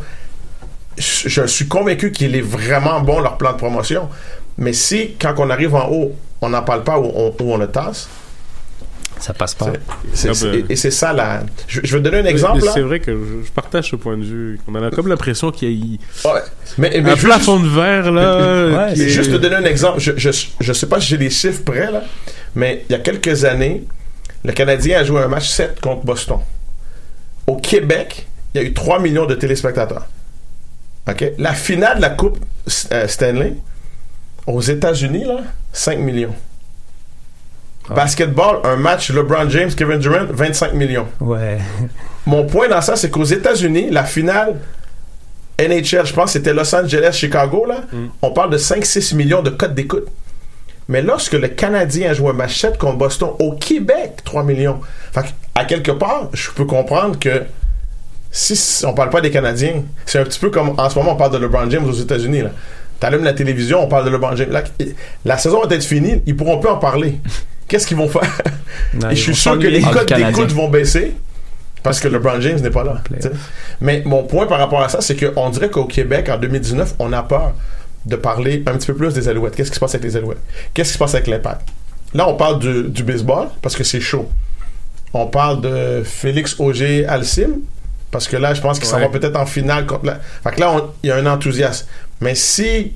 [0.99, 4.09] Je, je suis convaincu qu'il est vraiment bon leur plan de promotion.
[4.59, 7.57] Mais si, quand on arrive en haut, on n'en parle pas ou on, ou on
[7.57, 8.09] le tasse,
[9.21, 9.73] ça passe pas.
[10.15, 10.65] c'est- Ah ben.
[10.69, 11.43] et, c'est ça là.
[11.69, 12.63] Je, je vais te donner un exemple.
[12.75, 14.59] C'est vrai que je, je partage ce point de vue.
[14.67, 16.41] On a comme l'impression qu'il y a Ouais.
[16.79, 18.87] Mais, mais un juste- plafond de verre là.
[18.89, 20.31] Mais est- Juste te donner un exemple, je, je,
[20.61, 22.03] je sais pas si j'ai les chiffres prêts, là,
[22.55, 23.85] mais il y a quelques années,
[24.45, 26.39] le Canadien a joué un match 7 contre Boston.
[27.47, 30.07] Au Québec, il y a eu 3 millions de téléspectateurs.
[31.09, 31.25] OK?
[31.39, 32.39] La finale de la Coupe
[32.93, 33.55] euh, Stanley,
[34.47, 35.41] aux États-Unis, là,
[35.73, 36.35] 5 millions.
[37.95, 41.07] Basketball, un match LeBron James, Kevin Durant, 25 millions.
[41.21, 41.59] Ouais.
[42.27, 44.57] Mon point dans ça, c'est qu'aux États-Unis, la finale
[45.59, 47.83] NHL, je pense, que c'était Los Angeles, Chicago, là,
[48.23, 50.07] on parle de 5-6 millions de codes d'écoute.
[50.89, 54.81] Mais lorsque le Canadien a joué un match 7 contre Boston au Québec, 3 millions.
[55.13, 57.45] Fait que, à quelque part, je peux comprendre que
[58.33, 61.17] si on parle pas des Canadiens, c'est un petit peu comme en ce moment on
[61.17, 62.43] parle de LeBron James aux États-Unis.
[62.43, 62.51] là.
[62.99, 64.51] T'allumes la télévision, on parle de LeBron James.
[64.51, 64.63] Là,
[65.25, 67.19] la saison va être finie, ils pourront plus en parler.
[67.71, 68.29] Qu'est-ce qu'ils vont faire?
[68.95, 71.15] Non, Et je suis sûr que les Ah, codes d'écoute vont baisser
[71.83, 73.01] parce que LeBron James n'est pas là.
[73.81, 77.13] Mais mon point par rapport à ça, c'est qu'on dirait qu'au Québec, en 2019, on
[77.13, 77.53] a peur
[78.07, 79.55] de parler un petit peu plus des Alouettes.
[79.55, 80.41] Qu'est-ce qui se passe avec les Alouettes?
[80.75, 81.69] Qu'est-ce qui se passe avec l'Impact?
[82.13, 84.29] Là, on parle du, du baseball parce que c'est chaud.
[85.15, 87.61] On parle de Félix Auger Alcim
[88.11, 89.03] parce que là, je pense qu'il s'en Ouais.
[89.03, 90.19] va peut-être en finale contre la...
[90.43, 90.75] Fait que là,
[91.05, 91.87] il y a un enthousiasme.
[92.21, 92.93] Mais si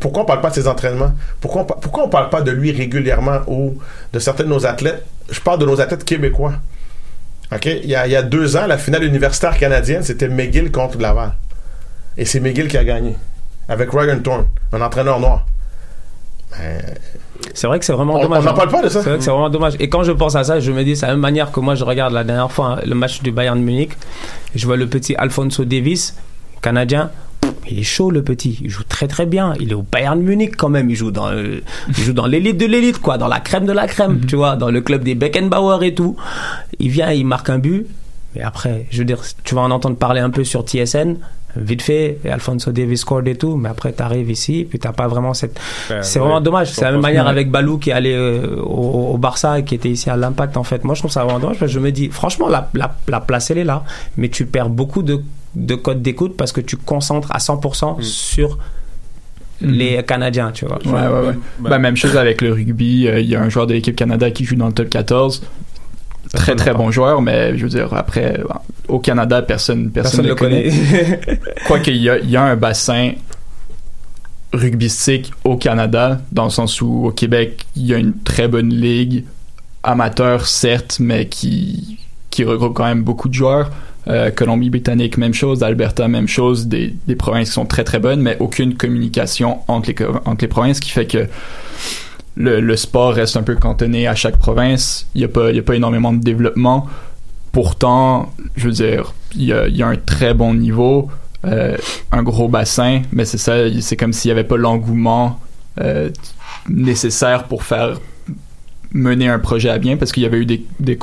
[0.00, 1.12] pourquoi on parle pas de ses entraînements?
[1.40, 3.78] Pourquoi on, pourquoi on parle pas de lui régulièrement ou
[4.12, 5.04] de certains de nos athlètes?
[5.30, 6.54] Je parle de nos athlètes québécois.
[7.52, 7.66] OK?
[7.66, 10.98] Il y a, il y a deux ans, la finale universitaire canadienne, c'était McGill contre
[10.98, 11.32] Laval.
[12.16, 13.16] Et c'est McGill qui a gagné.
[13.68, 15.46] Avec Ryan Thorne, un entraîneur noir.
[17.54, 18.42] C'est vrai que c'est vraiment On- dommage.
[18.42, 19.02] on n'en parle pas de ça.
[19.02, 19.74] C'est vrai que c'est vraiment dommage.
[19.78, 21.74] Et quand je pense à ça, je me dis, c'est la même manière que moi,
[21.74, 23.92] je regarde la dernière fois hein, le match du Bayern Munich.
[24.54, 26.16] Je vois le petit Alfonso Davis,
[26.60, 27.10] canadien.
[27.70, 29.54] Il est chaud le petit, il joue très très bien.
[29.60, 30.90] Il est au Bayern Munich quand même.
[30.90, 33.72] Il joue dans, euh, il joue dans l'élite de l'élite quoi, dans la crème de
[33.72, 36.16] la crème, tu vois, dans le club des Beckenbauer et tout.
[36.78, 37.86] Il vient, il marque un but.
[38.34, 41.16] Mais après, je veux dire, tu vas en entendre parler un peu sur TSN,
[41.56, 45.08] vite fait, et Alfonso Davis scored et tout, mais après t'arrives ici, puis t'as pas
[45.08, 45.58] vraiment cette.
[45.88, 46.24] Ben, c'est ouais.
[46.24, 46.70] vraiment dommage.
[46.70, 49.74] C'est la même manière avec Balou qui est allé euh, au, au Barça et qui
[49.74, 50.84] était ici à l'Impact en fait.
[50.84, 53.20] Moi, je trouve ça vraiment dommage parce que je me dis, franchement, la, la, la
[53.20, 53.84] place elle est là,
[54.16, 55.22] mais tu perds beaucoup de,
[55.54, 58.58] de codes d'écoute parce que tu concentres à 100% sur
[59.60, 60.78] les Canadiens, tu vois.
[60.86, 61.34] Ouais, ouais, ouais.
[61.58, 63.06] Ben, même chose avec le rugby.
[63.08, 65.42] euh, Il y a un joueur de l'équipe Canada qui joue dans le top 14.
[66.32, 68.44] Très très bon joueur, mais je veux dire, après, euh,
[68.88, 71.40] au Canada, personne personne, Personne le connaît.
[71.66, 73.12] Quoique, il y a, il y a un bassin
[74.52, 78.70] rugbystique au Canada, dans le sens où au Québec, il y a une très bonne
[78.72, 79.24] ligue
[79.82, 81.98] amateur, certes, mais qui,
[82.30, 83.70] qui regroupe quand même beaucoup de joueurs.
[84.08, 85.62] Euh, Colombie-Britannique, même chose.
[85.62, 86.66] Alberta, même chose.
[86.68, 90.48] Des, des provinces qui sont très très bonnes, mais aucune communication entre les, entre les
[90.48, 91.28] provinces, ce qui fait que
[92.36, 95.06] le, le sport reste un peu cantonné à chaque province.
[95.14, 96.86] Il n'y a, pas- y a pas énormément de développement.
[97.52, 99.52] Pourtant, je veux dire, il y
[99.82, 101.10] a, un très bon niveau,
[101.44, 101.76] euh,
[102.12, 105.40] un gros bassin, mais c'est ça, c'est comme s'il n'y avait pas l'engouement
[105.80, 106.10] euh,
[106.68, 108.00] nécessaire pour faire
[108.92, 110.96] mener un projet à bien, parce qu'il y avait eu des, des,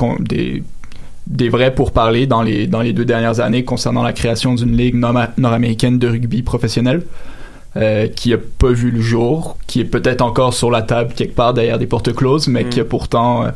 [1.28, 4.94] des vrais pourparlers dans les, dans les deux dernières années concernant la création d'une ligue
[4.96, 7.02] nord- nord-américaine de rugby professionnel.
[7.76, 11.34] euh, qui a pas vu le jour, qui est peut-être encore sur la table quelque
[11.34, 12.68] part derrière des portes closes, mais Mm.
[12.70, 13.50] qui a pourtant euh,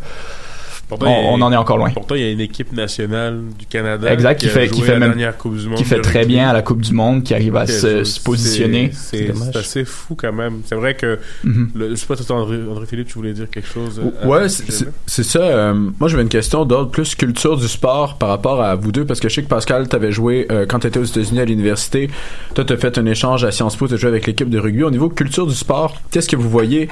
[0.98, 1.90] Pourtant, on, en est encore loin.
[1.90, 4.92] Pourtant, il y a une équipe nationale du Canada Exact, qui fait, qui joué fait
[4.92, 6.34] la même, dernière Coupe du Monde qui fait très rugby.
[6.34, 8.90] bien à la Coupe du Monde, qui arrive à se, positionner.
[8.92, 10.60] C'est assez fou quand même.
[10.66, 11.70] C'est vrai que, Mhm.
[11.74, 14.48] le, je sais pas, toi, André, André Philippe, tu voulais dire quelque chose euh, Ouais,
[14.48, 14.62] ce
[15.06, 15.40] c'est- ça.
[15.40, 19.04] euh, moi, j'avais une question d'ordre plus culture du sport par rapport à vous deux,
[19.04, 22.10] parce que je sais que Pascal, t'avais joué euh, quand t'étais aux États-Unis à l'université.
[22.54, 24.82] Toi, t'as fait un échange à Sciences Po, t'as joué avec l'équipe de rugby.
[24.82, 26.88] Au niveau culture du sport, qu'est-ce que vous voyez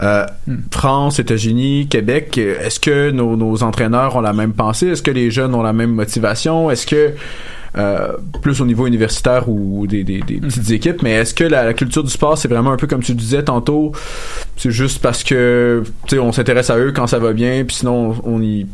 [0.00, 0.24] euh,
[0.70, 4.88] France, États-Unis, Québec Est-ce que nos, nos entraîneurs ont la même pensée?
[4.88, 6.70] Est-ce que les jeunes ont la même motivation?
[6.70, 7.14] Est-ce que
[7.76, 8.12] euh,
[8.42, 11.72] plus au niveau universitaire ou des, des, des petites équipes, mais est-ce que la, la
[11.72, 13.92] culture du sport, c'est vraiment un peu comme tu disais tantôt,
[14.56, 17.76] c'est juste parce que tu sais on s'intéresse à eux quand ça va bien, puis
[17.76, 18.66] sinon on y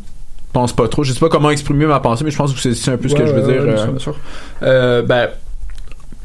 [0.51, 1.03] pense pas trop.
[1.03, 3.07] Je sais pas comment exprimer ma pensée, mais je pense que c'est c'est un peu
[3.07, 3.61] ce que je veux ouais, dire.
[3.61, 4.15] ouais, bien euh, sûr, bien sûr.
[4.63, 5.29] Euh, ben,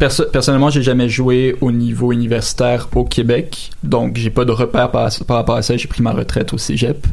[0.01, 4.91] perso- personnellement, j'ai jamais joué au niveau universitaire au Québec, donc j'ai pas de repère
[4.91, 5.77] par, par rapport à ça.
[5.77, 7.07] J'ai pris ma retraite au cégep.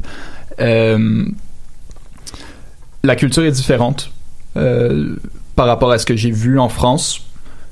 [0.62, 1.26] Euh,
[3.04, 4.12] la culture est différente
[4.58, 5.16] euh,
[5.56, 7.26] par rapport à ce que j'ai vu en France,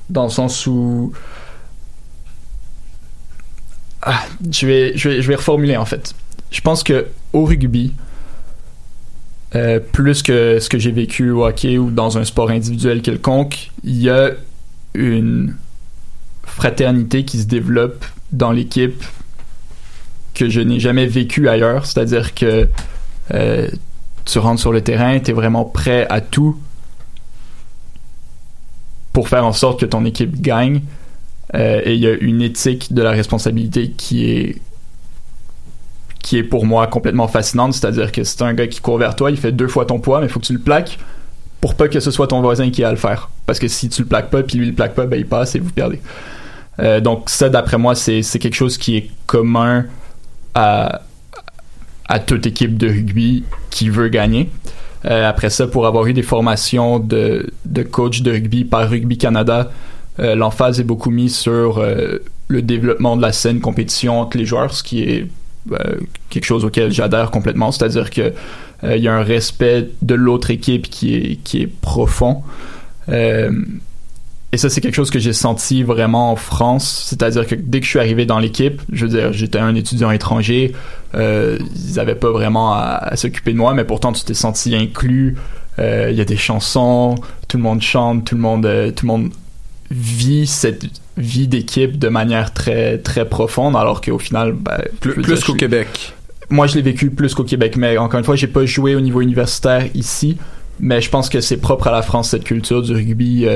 [0.08, 1.12] dans le sens où
[4.02, 6.14] ah, je vais, je vais, je vais reformuler en fait.
[6.50, 7.92] Je pense que au rugby,
[9.54, 13.70] euh, plus que ce que j'ai vécu au hockey ou dans un sport individuel quelconque,
[13.84, 14.30] il y a
[14.94, 15.54] une
[16.44, 19.04] fraternité qui se développe dans l'équipe
[20.40, 21.86] que je n'ai jamais vécu ailleurs.
[21.86, 22.68] C'est-à-dire que
[23.34, 23.68] euh,
[24.24, 26.58] tu rentres sur le terrain, tu es vraiment prêt à tout
[29.12, 30.82] pour faire en sorte que ton équipe gagne.
[31.54, 34.56] Euh, et il y a une éthique de la responsabilité qui est
[36.22, 39.30] qui est pour moi complètement fascinante, c'est-à-dire que c'est un gars qui court vers toi,
[39.30, 40.98] il fait deux fois ton poids, mais il faut que tu le plaques
[41.62, 43.30] pour pas que ce soit ton voisin qui a à le faire.
[43.46, 45.54] Parce que si tu le plaques pas, puis lui le plaque pas, ben il passe
[45.54, 46.00] et vous perdez.
[46.78, 49.86] Euh, donc ça, d'après moi, c'est quelque chose qui est commun
[50.54, 51.00] à,
[52.26, 54.50] toute équipe de rugby qui veut gagner.
[55.04, 59.16] Euh, après ça, pour avoir eu des formations de, de coach de rugby par Rugby
[59.16, 59.70] Canada,
[60.20, 62.18] euh, l'emphase est beaucoup mise sur euh,
[62.48, 65.26] le développement de la scène compétition entre les joueurs, ce qui est
[65.72, 65.94] euh,
[66.28, 67.72] quelque chose auquel j'adhère complètement.
[67.72, 68.32] C'est-à-dire que
[68.82, 72.42] il y a un respect de l'autre équipe qui est, qui est profond.
[74.52, 77.06] Et ça, c'est quelque chose que j'ai senti vraiment en France.
[77.08, 80.10] C'est-à-dire que dès que je suis arrivé dans l'équipe, je veux dire, j'étais un étudiant
[80.10, 80.72] étranger,
[81.14, 81.56] euh,
[81.88, 85.36] ils n'avaient pas vraiment à, à s'occuper de moi, mais pourtant, tu t'es senti inclus.
[85.78, 87.14] Euh, Il y a des chansons,
[87.46, 89.30] tout le monde chante, tout le monde, euh, tout le monde
[89.92, 90.84] vit cette
[91.16, 96.12] vie d'équipe de manière très très profonde, alors qu'au final, ben, Plus- plus qu'au Québec.
[96.48, 99.00] Moi, je l'ai vécu plus qu'au Québec, mais encore une fois, j'ai pas joué au
[99.00, 100.36] niveau universitaire ici,
[100.80, 103.46] mais je pense que c'est propre à la France cette culture du rugby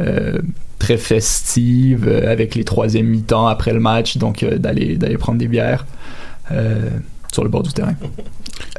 [0.00, 0.40] euh,
[0.78, 5.38] très festive, euh, avec les troisième mi-temps après le match, donc euh, d'aller d'aller prendre
[5.38, 5.86] des bières
[6.50, 6.90] euh,
[7.32, 7.94] sur le bord du terrain.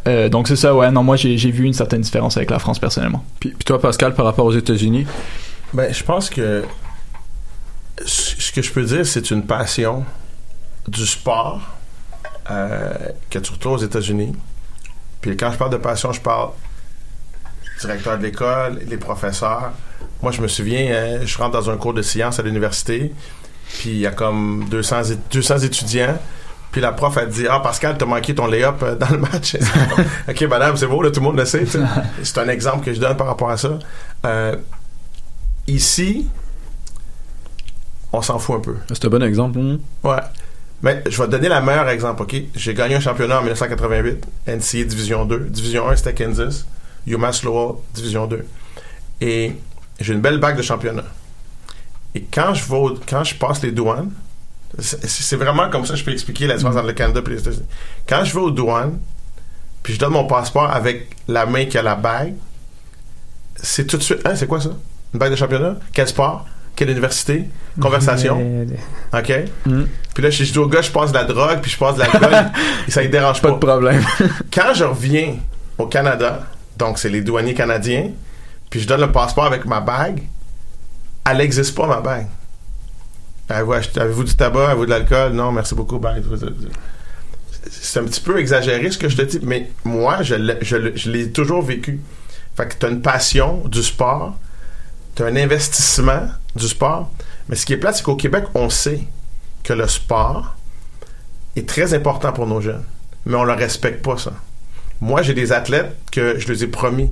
[0.07, 0.91] Euh, donc c'est ça, ouais.
[0.91, 3.23] Non, moi j'ai vu une certaine différence avec la France personnellement.
[3.39, 5.05] Puis, puis toi, Pascal, par rapport aux États-Unis?
[5.73, 6.63] Ben, je pense que
[8.05, 10.03] ce ce que je peux dire, c'est une passion
[10.87, 11.61] du sport
[12.51, 12.93] euh,
[13.29, 14.33] que tu retrouves aux États-Unis.
[15.21, 16.49] Puis quand je parle de passion, je parle
[17.81, 19.71] directeur de l'école, les professeurs.
[20.21, 23.13] Moi, je me souviens, euh, je rentre dans un cours de sciences à l'université,
[23.79, 26.17] puis il y a comme 200, é- 200 étudiants.
[26.71, 29.55] Puis la prof, elle dit Ah, Pascal, t'as manqué ton lay-up euh, dans le match.
[30.29, 31.65] ok, madame, c'est beau, là, tout le monde le sait.
[32.23, 33.79] c'est un exemple que je donne par rapport à ça.
[34.25, 34.55] Euh,
[35.67, 36.27] ici,
[38.11, 38.75] on s'en fout un peu.
[38.89, 39.59] C'est un bon exemple.
[39.59, 39.77] hein?
[40.03, 40.21] Ouais.
[40.81, 42.35] Mais je vais te donner le meilleur exemple, OK?
[42.55, 45.39] J'ai gagné un championnat en 1988, NCA Division 2.
[45.49, 46.65] Division 1, c'était Kansas.
[47.07, 48.45] UMass Lowell, Division 2.
[49.21, 49.53] Et
[49.99, 51.05] j'ai une belle bague de championnat.
[52.13, 54.11] Et quand je, vais quand je passe les douanes,
[54.79, 57.39] c'est vraiment comme ça que je peux expliquer la différence entre le Canada et les
[57.39, 57.65] États-Unis.
[58.07, 58.99] Quand je vais aux douanes,
[59.83, 62.33] puis je donne mon passeport avec la main qui a la bague,
[63.55, 64.19] c'est tout de suite.
[64.25, 64.71] Hein, c'est quoi ça?
[65.13, 65.75] Une bague de championnat?
[65.93, 66.45] Quel sport?
[66.75, 67.45] Quelle université?
[67.79, 68.65] Conversation?
[69.13, 69.33] OK?
[70.13, 71.99] Puis là, je dis au gars, je passe de la drogue, puis je passe de
[72.01, 72.51] l'alcool,
[72.87, 73.49] et ça ne dérange pas.
[73.49, 74.03] Pas de problème.
[74.53, 75.35] Quand je reviens
[75.77, 76.43] au Canada,
[76.77, 78.09] donc c'est les douaniers canadiens,
[78.69, 80.23] puis je donne le passeport avec ma bague,
[81.29, 82.27] elle n'existe pas, ma bague.
[83.49, 85.33] Avez-vous du tabac, avez-vous de l'alcool?
[85.33, 86.21] Non, merci beaucoup, bye.
[87.69, 91.61] C'est un petit peu exagéré ce que je te dis, mais moi, je l'ai, toujours
[91.61, 91.99] vécu.
[92.55, 94.37] Fait que tu as une passion du sport,
[95.15, 97.11] tu as un investissement du sport,
[97.49, 99.01] mais ce qui est plate, c'est qu'au Québec, on sait
[99.63, 100.55] que le sport
[101.55, 102.83] est très important pour nos jeunes,
[103.25, 104.33] mais on ne le respecte pas, ça.
[105.01, 107.11] Moi, j'ai des athlètes que je les ai promis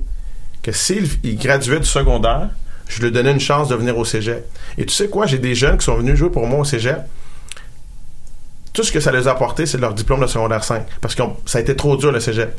[0.64, 2.48] que s'ils ils graduaient du secondaire,
[2.88, 4.44] je leur donnais une chance de venir au cégep.
[4.78, 6.98] Et tu sais quoi, j'ai des jeunes qui sont venus jouer pour moi au cégep.
[8.72, 10.84] Tout ce que ça les a apporté, c'est leur diplôme de secondaire 5.
[11.00, 12.58] Parce que ça a été trop dur, le cégep.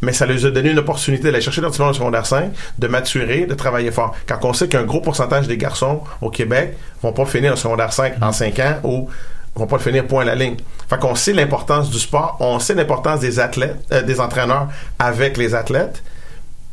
[0.00, 2.88] Mais ça leur a donné une opportunité d'aller chercher leur diplôme de secondaire 5, de
[2.88, 4.16] maturer, de travailler fort.
[4.26, 7.92] Quand on sait qu'un gros pourcentage des garçons au Québec vont pas finir le secondaire
[7.92, 9.08] 5 en 5 ans ou
[9.54, 10.56] vont pas le finir point à la ligne.
[10.88, 14.68] Fait qu'on sait l'importance du sport, on sait l'importance des athlètes, euh, des entraîneurs
[14.98, 16.02] avec les athlètes,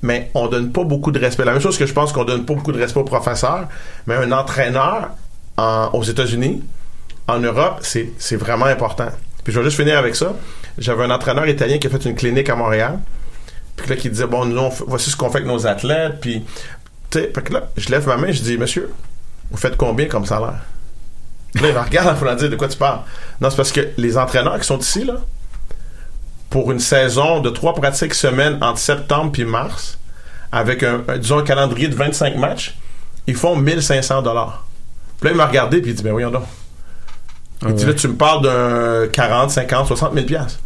[0.02, 1.46] mais on donne pas beaucoup de respect.
[1.46, 3.68] La même chose que je pense qu'on donne pas beaucoup de respect aux professeurs,
[4.08, 5.10] mais un entraîneur
[5.58, 6.64] en- aux États-Unis,
[7.28, 9.10] en Europe, c'est vraiment important.
[9.44, 10.34] Puis je vais juste finir avec ça.
[10.78, 13.00] J'avais un entraîneur italien qui a fait une clinique à Montréal.
[13.76, 16.20] Puis là, qui disait, bon, nous, on voici ce qu'on fait avec nos athlètes.
[16.22, 16.44] Puis,
[17.10, 18.92] tu sais, là, je lève ma main, je dis, monsieur,
[19.52, 20.62] vous faites combien comme salaire?
[21.56, 23.00] Là, il me regarde en voulant dire, de quoi tu parles?
[23.42, 25.16] Non, c'est parce que les entraîneurs qui sont ici, là,
[26.50, 30.00] pour une saison de trois pratiques semaines entre septembre puis mars,
[30.52, 32.76] avec un, disons, un calendrier de 25 matchs,
[33.28, 34.66] ils font 1500 dollars.
[35.20, 36.44] Puis là, il m'a regardé, puis il dit, ben voyons donc.
[37.62, 40.60] Il dit, là, tu me parles d'un 40, 50, 60 000 piastres.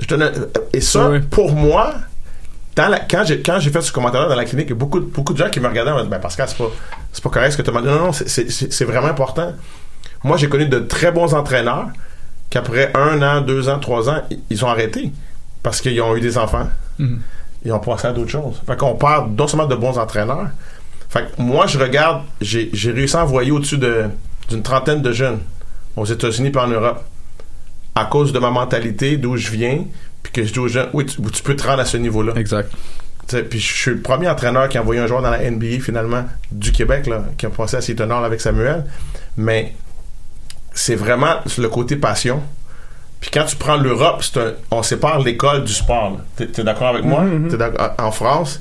[0.00, 1.94] Je te donne- et ça, pour moi,
[2.74, 4.76] dans la- quand j'ai quand j'ai fait ce commentaire dans la clinique, il y a
[4.76, 6.70] beaucoup, de- beaucoup de gens qui me regardaient et me disaient ben Pascal, c'est pas,
[7.12, 7.86] c'est pas correct ce que tu m'as dit.
[7.86, 9.52] Non, non, c'est vraiment important.
[10.24, 11.88] Moi, j'ai connu de très bons entraîneurs
[12.54, 15.12] qu'après un an, deux ans, trois ans, ils ont arrêté
[15.62, 16.68] parce qu'ils ont eu des enfants.
[17.00, 17.20] Mhm.
[17.64, 18.62] Ils ont passé à d'autres choses.
[18.66, 20.48] Fait qu'on parle non seulement de bons entraîneurs.
[21.08, 24.04] Fait que moi, je regarde, j'ai réussi à envoyer au-dessus de-
[24.48, 25.40] d'une trentaine de jeunes
[25.96, 27.02] aux États-Unis et en Europe
[27.96, 29.84] à cause de ma mentalité, d'où je viens,
[30.22, 32.34] puis que je dis aux gens, oui, tu, tu peux te rendre à ce niveau-là.
[32.36, 32.70] Exact.
[33.50, 36.24] Puis je suis le premier entraîneur qui a envoyé un joueur dans la NBA, finalement,
[36.52, 38.84] du Québec, là, qui a passé à Seton avec Samuel.
[39.36, 39.74] Mais
[40.74, 42.42] c'est vraiment le côté passion.
[43.20, 46.18] Puis quand tu prends l'Europe, c'est un- on sépare l'école du sport.
[46.36, 47.22] T'es, t'es d'accord avec moi?
[47.22, 47.48] Mhm, mhm.
[47.50, 48.60] T'es d'accord- en France,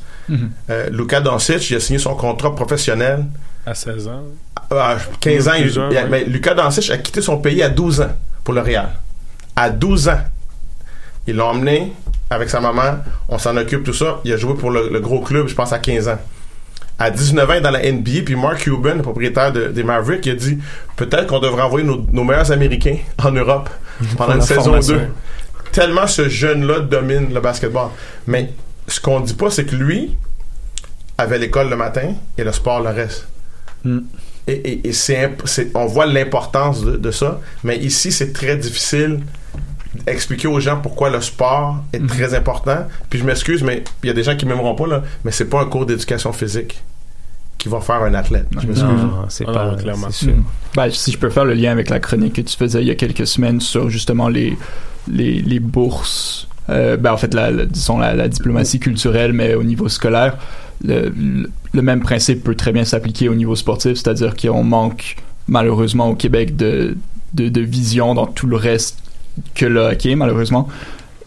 [0.70, 3.26] euh, Luka Doncic, il a signé son contrat professionnel
[3.66, 4.24] À 16 ans.
[4.72, 5.54] à 15 ans.
[5.60, 6.08] il- il ouais.
[6.10, 8.12] mais Lucas Doncic a quitté son pays à 12 ans
[8.44, 8.90] pour le Real.
[9.56, 10.20] À 12 ans,
[11.28, 11.94] ils l'ont emmené
[12.30, 13.00] avec sa maman.
[13.30, 14.20] On s'en occupe, tout ça.
[14.24, 16.20] Il a joué pour le, le gros club, je pense, à 15 ans.
[17.00, 20.32] À 19 ans, dans la NBA, puis Mark Cuban, le propriétaire de- des Mavericks, il
[20.32, 20.60] a dit
[20.96, 23.70] peut-être qu'on devrait envoyer nos, nos meilleurs Américains en Europe
[24.18, 24.96] pendant une saison ou formation.
[24.98, 25.08] deux.
[25.72, 27.88] Tellement ce jeune-là domine le basketball.
[28.28, 28.52] Mais
[28.88, 30.16] ce qu'on dit pas, c'est que lui
[31.18, 33.28] avait l'école le matin et le sport le reste.
[33.86, 35.32] Et, et- et c'est,
[35.74, 39.22] on voit l'importance de, de ça, mais ici, c'est très difficile
[40.06, 42.88] d'expliquer aux gens pourquoi le sport est très important.
[43.10, 45.46] Puis je m'excuse, mais il y a des gens qui m'aimeront pas, là, mais c'est
[45.50, 46.82] pas un cours d'éducation physique
[47.58, 48.48] qui va faire un athlète.
[48.52, 48.84] Je m'excuse.
[48.84, 50.10] Non, c'est pas non, clairement.
[50.12, 50.34] sûr.
[50.34, 50.44] Mm.
[50.76, 52.92] Ben, si je peux faire le lien avec la chronique que tu faisais il y
[52.92, 54.58] a quelques semaines sur justement les,
[55.10, 59.54] les, les bourses, euh, ben, en fait, la, la- disons la, la diplomatie culturelle, mais
[59.54, 60.38] au niveau scolaire,
[60.84, 65.16] le, le, le même principe peut très bien s'appliquer au niveau sportif, c'est-à-dire qu'on manque
[65.48, 66.98] malheureusement au Québec de,
[67.34, 68.98] de, de vision dans tout le reste
[69.56, 70.68] que le hockey, malheureusement.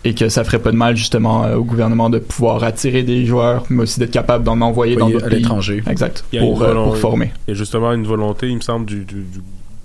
[0.05, 3.27] Et que ça ferait pas de mal justement euh, au gouvernement de pouvoir attirer des
[3.27, 5.39] joueurs, mais aussi d'être capable d'en envoyer dans d'autres à pays.
[5.41, 5.83] l'étranger.
[5.89, 6.25] Exact.
[6.39, 7.33] Pour, euh, pour former.
[7.49, 9.43] Il y a justement une volonté, il me semble, du, du, du-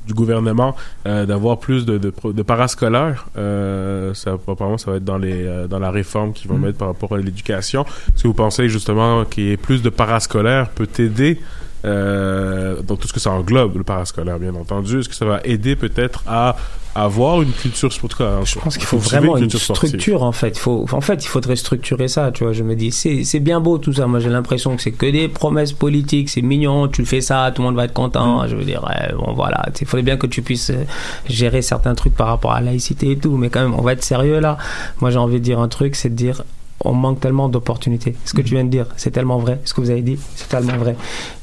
[0.08, 0.76] du gouvernement
[1.08, 3.28] euh, d'avoir plus de, de, pro- de parascolaires.
[3.38, 6.62] Euh, ça, apparemment, ça va être dans, les, euh, dans la réforme qu'ils vont Mm.
[6.66, 7.84] mettre par rapport à l'éducation.
[7.84, 11.40] Est-ce que vous pensez justement qu'il y ait plus de parascolaires peut aider
[11.84, 15.00] euh, dans tout ce que ça englobe, le parascolaire, bien entendu?
[15.00, 16.56] Est-ce que ça va aider peut-être à
[16.94, 18.28] avoir une culture sportive?
[18.44, 20.58] Je pense qu'il faut vraiment une structure en fait.
[20.58, 22.32] Faut, en fait, il faudrait structurer ça.
[22.32, 24.08] Tu vois, je me dis, c'est, c'est bien beau tout ça.
[24.08, 26.30] Moi, j'ai l'impression que c'est que des promesses politiques.
[26.30, 26.88] C'est mignon.
[26.88, 28.48] Tu fais ça, tout le monde va être content.
[28.48, 28.88] Je veux dire,
[29.18, 29.66] bon voilà.
[29.80, 30.84] Il faudrait bien que tu puisses euh,
[31.28, 33.38] gérer certains trucs par rapport à la laïcité et tout.
[33.38, 34.58] Mais quand même, on va être sérieux là.
[35.00, 36.44] Moi, j'ai envie de dire un truc, c'est de dire.
[36.84, 38.16] On manque tellement d'opportunités.
[38.26, 39.60] Ce que tu viens de dire, c'est tellement vrai.
[39.66, 40.96] Ce que vous avez dit, c'est tellement vrai.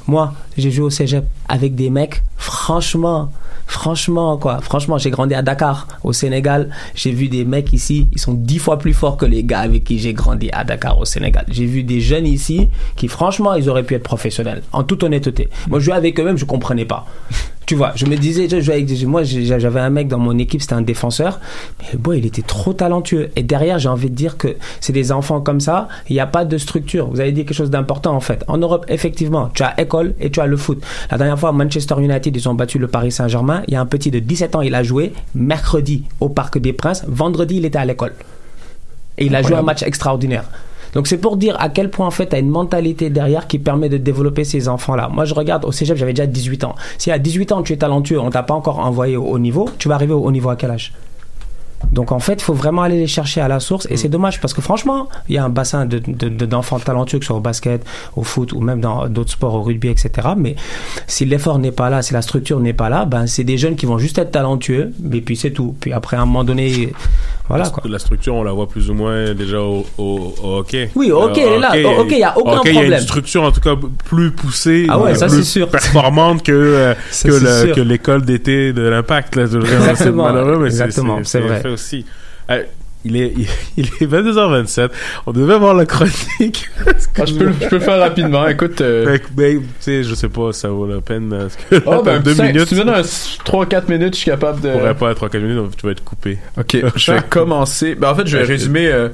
[0.07, 3.31] Moi, j'ai joué au cégep avec des mecs, franchement,
[3.67, 4.59] franchement, quoi.
[4.61, 6.69] Franchement, j'ai grandi à Dakar, au Sénégal.
[6.95, 9.83] J'ai vu des mecs ici, ils sont dix fois plus forts que les gars avec
[9.83, 11.45] qui j'ai grandi à Dakar, au Sénégal.
[11.47, 15.49] J'ai vu des jeunes ici qui, franchement, ils auraient pu être professionnels, en toute honnêteté.
[15.67, 17.05] Moi, je jouais avec eux-mêmes, je comprenais pas.
[17.69, 20.35] Tu vois, je me disais, je jouais avec des- moi, j'avais un mec dans mon
[20.39, 21.39] équipe, c'était un défenseur,
[21.79, 23.29] mais le boy, il était trop talentueux.
[23.35, 26.25] Et derrière, j'ai envie de dire que c'est des enfants comme ça, il n'y a
[26.25, 27.11] pas de structure.
[27.11, 28.43] Vous avez dit quelque chose d'important, en fait.
[28.47, 30.81] En Europe, effectivement, tu as école et tu as le foot.
[31.11, 33.61] La dernière fois, Manchester United, ils ont battu le Paris Saint-Germain.
[33.67, 36.73] Il y a un petit de 17 ans, il a joué mercredi au Parc des
[36.73, 37.03] Princes.
[37.07, 38.13] Vendredi, il était à l'école.
[39.19, 40.45] Et il a joué un match extraordinaire.
[40.93, 43.59] Donc c'est pour dire à quel point en fait tu as une mentalité derrière qui
[43.59, 45.09] permet de développer ces enfants-là.
[45.11, 46.75] Moi je regarde au cégep, j'avais déjà 18 ans.
[46.97, 49.69] Si à 18 ans tu es talentueux, on t'a pas encore envoyé au haut niveau,
[49.77, 50.93] tu vas arriver au haut niveau à quel âge?
[51.91, 54.39] Donc en fait, il faut vraiment aller les chercher à la source et c'est dommage
[54.41, 57.27] parce que franchement, il y a un bassin de, de- de- d'enfants talentueux que ce
[57.29, 57.83] soit au basket,
[58.15, 60.11] au foot ou même dans d'autres sports, au rugby, etc.
[60.37, 60.55] Mais
[61.07, 63.75] si l'effort n'est pas là, si la structure n'est pas là, ben c'est des jeunes
[63.75, 65.75] qui vont juste être talentueux, mais puis c'est tout.
[65.79, 66.91] Puis après à un moment donné,
[67.47, 67.83] voilà la, quoi.
[67.89, 70.91] la structure, on la voit plus ou moins déjà au, au, au hockey.
[70.95, 71.71] Oui, au hockey, elle est là.
[71.89, 72.99] Au hockey, il y a aucun hockey, Il y a problème.
[72.99, 73.75] une structure en tout cas
[74.05, 75.69] plus poussée, Ah ouais, euh, ça, plus sûr.
[75.71, 79.39] performante que euh, Ça, que, l'école d'été de l'impact.
[79.39, 81.61] dire, C'est Exactement, malheureux, mais exactement, c'est vrai.
[81.69, 82.05] Fait aussi.
[82.51, 82.63] Euh,
[83.05, 83.33] il est,
[83.77, 84.89] il, est 22h27.
[85.25, 86.67] On devait voir la chronique.
[87.21, 88.47] Ah, je, peux, je peux le faire rapidement.
[88.47, 88.79] Écoute.
[88.79, 91.33] euh, que, ben, tu sais, je sais pas, ça vaut la peine.
[91.33, 92.61] euh, Parce que Oh, ben, deux cinq- minutes.
[92.69, 94.69] si tu me donnes un 3-4 minutes, je suis capable de.
[94.71, 96.37] Tu pourrais pas être 3-4 minutes, donc tu vas être coupé.
[96.57, 97.95] Ok, je vais commencer.
[97.95, 99.09] Ben, en fait, je vais résumer euh,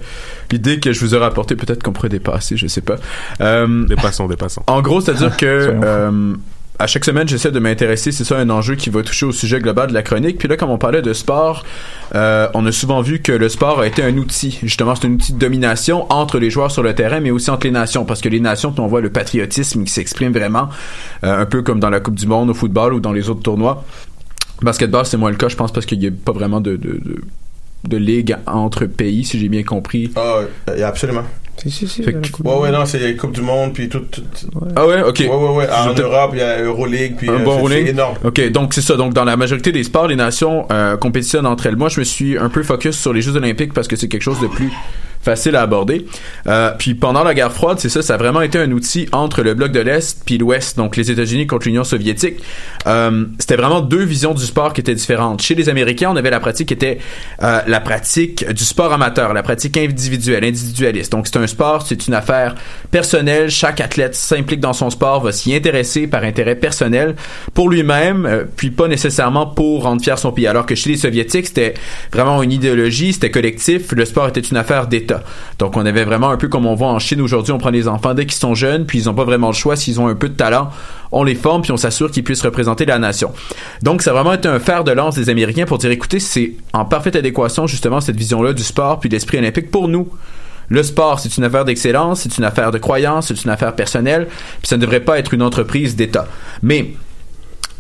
[0.52, 1.56] l'idée que je vous ai rapportée.
[1.56, 2.98] Peut-être qu'on pourrait dépasser, je sais pas.
[3.42, 4.62] Euh, dépassons, dépassons.
[4.68, 6.36] En gros, c'est-à-dire que
[6.78, 8.12] à chaque semaine, j'essaie de m'intéresser.
[8.12, 10.38] C'est ça un enjeu qui va toucher au sujet global de la chronique.
[10.38, 11.64] Puis là, comme on parlait de sport,
[12.16, 14.60] euh, on a souvent vu que le sport a été un outil.
[14.62, 17.66] Justement, c'est un outil de domination entre les joueurs sur le terrain, mais aussi entre
[17.66, 18.06] les nations.
[18.06, 20.70] Parce que les nations, on voit le patriotisme qui s'exprime vraiment,
[21.24, 23.42] euh, un peu comme dans la Coupe du Monde au football ou dans les autres
[23.42, 23.84] tournois.
[24.62, 27.00] Basketball, c'est moins le cas, je pense, parce qu'il n'y a pas vraiment de, de,
[27.84, 30.12] de, ligue entre pays, si j'ai bien compris.
[30.16, 30.40] Ah,
[30.70, 31.24] euh, absolument.
[31.58, 32.02] Si, si, si.
[32.02, 32.14] Ouais,
[32.58, 34.00] ouais, non, c'est Coupe du Monde, puis tout.
[34.12, 34.22] tout-
[34.76, 35.20] Ah ouais, ok.
[35.22, 35.68] Ouais, ouais, ouais.
[35.72, 37.88] En Europe, il y a Euroleague, puis un euh, bon rolling.
[37.88, 38.16] énorme.
[38.24, 38.96] Ok, donc c'est ça.
[38.98, 41.76] Donc dans la majorité des sports, les nations euh, compétitionnent entre elles.
[41.78, 44.22] Moi, je me suis un peu focus sur les Jeux Olympiques parce que c'est quelque
[44.22, 44.70] chose de plus
[45.26, 46.06] facile à aborder.
[46.48, 49.42] Euh, puis pendant la guerre froide, c'est ça, ça a vraiment été un outil entre
[49.42, 52.36] le bloc de l'Est puis l'Ouest, donc les États-Unis contre l'Union soviétique.
[52.86, 55.42] Euh, C'était vraiment deux visions du sport qui étaient différentes.
[55.42, 57.00] Chez les Américains, on avait la pratique qui était
[57.42, 61.12] euh, la pratique du sport amateur, la pratique individuelle, individualiste.
[61.12, 62.54] Donc c'est un sport, c'est une affaire
[62.92, 63.50] personnelle.
[63.50, 67.16] Chaque athlète s'implique dans son sport, va s'y intéresser par intérêt personnel
[67.56, 70.46] pour lui-même, puis pas nécessairement pour rendre fier son pays.
[70.46, 71.74] Alors que chez les soviétiques, c'était
[72.14, 73.92] vraiment une idéologie, c'était collectif.
[73.92, 75.15] Le sport était une affaire d'État.
[75.60, 77.88] Donc on avait vraiment un peu comme on voit en Chine aujourd'hui, on prend les
[77.88, 80.16] enfants dès qu'ils sont jeunes, puis ils n'ont pas vraiment le choix s'ils ont un
[80.16, 80.70] peu de talent,
[81.12, 83.32] on les forme puis on s'assure qu'ils puissent représenter la nation.
[83.82, 86.54] Donc ça a vraiment été un fer de lance des Américains pour dire écoutez, c'est
[86.74, 90.10] en parfaite adéquation justement cette vision-là du sport puis l'esprit olympique pour nous.
[90.70, 94.28] Le sport, c'est une affaire d'excellence, c'est une affaire de croyance, c'est une affaire personnelle,
[94.60, 96.28] puis ça ne devrait pas être une entreprise d'État.
[96.64, 96.94] Mais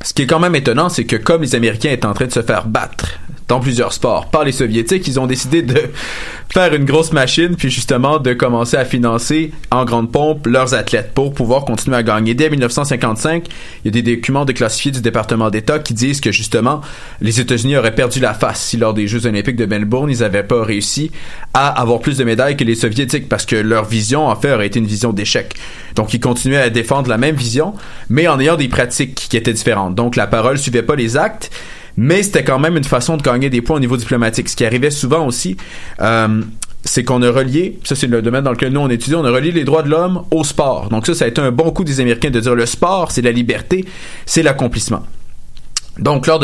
[0.03, 2.31] ce qui est quand même étonnant, c'est que comme les Américains étaient en train de
[2.31, 3.17] se faire battre
[3.47, 5.76] dans plusieurs sports par les Soviétiques, ils ont décidé de
[6.53, 11.11] faire une grosse machine, puis justement de commencer à financer en grande pompe leurs athlètes
[11.13, 12.34] pour pouvoir continuer à gagner.
[12.34, 13.45] Dès 1955,
[13.84, 16.81] il y a des documents déclassifiés du département d'État qui disent que justement
[17.22, 20.43] les États-Unis auraient perdu la face si lors des Jeux olympiques de Melbourne, ils n'avaient
[20.43, 21.11] pas réussi
[21.53, 24.67] à avoir plus de médailles que les Soviétiques parce que leur vision en fait aurait
[24.67, 25.53] été une vision d'échec.
[25.95, 27.73] Donc ils continuaient à défendre la même vision,
[28.09, 29.93] mais en ayant des pratiques qui étaient différentes.
[29.93, 31.51] Donc la parole suivait pas les actes
[31.97, 34.49] mais c'était quand même une façon de gagner des points au niveau diplomatique.
[34.49, 35.57] Ce qui arrivait souvent aussi,
[36.01, 36.41] euh,
[36.84, 39.31] c'est qu'on a relié, ça c'est le domaine dans lequel nous on étudie, on a
[39.31, 40.89] relié les droits de l'homme au sport.
[40.89, 43.22] Donc ça, ça a été un bon coup des Américains de dire le sport, c'est
[43.22, 43.85] la liberté,
[44.26, 45.03] c'est l'accomplissement.
[45.97, 46.34] Donc lors de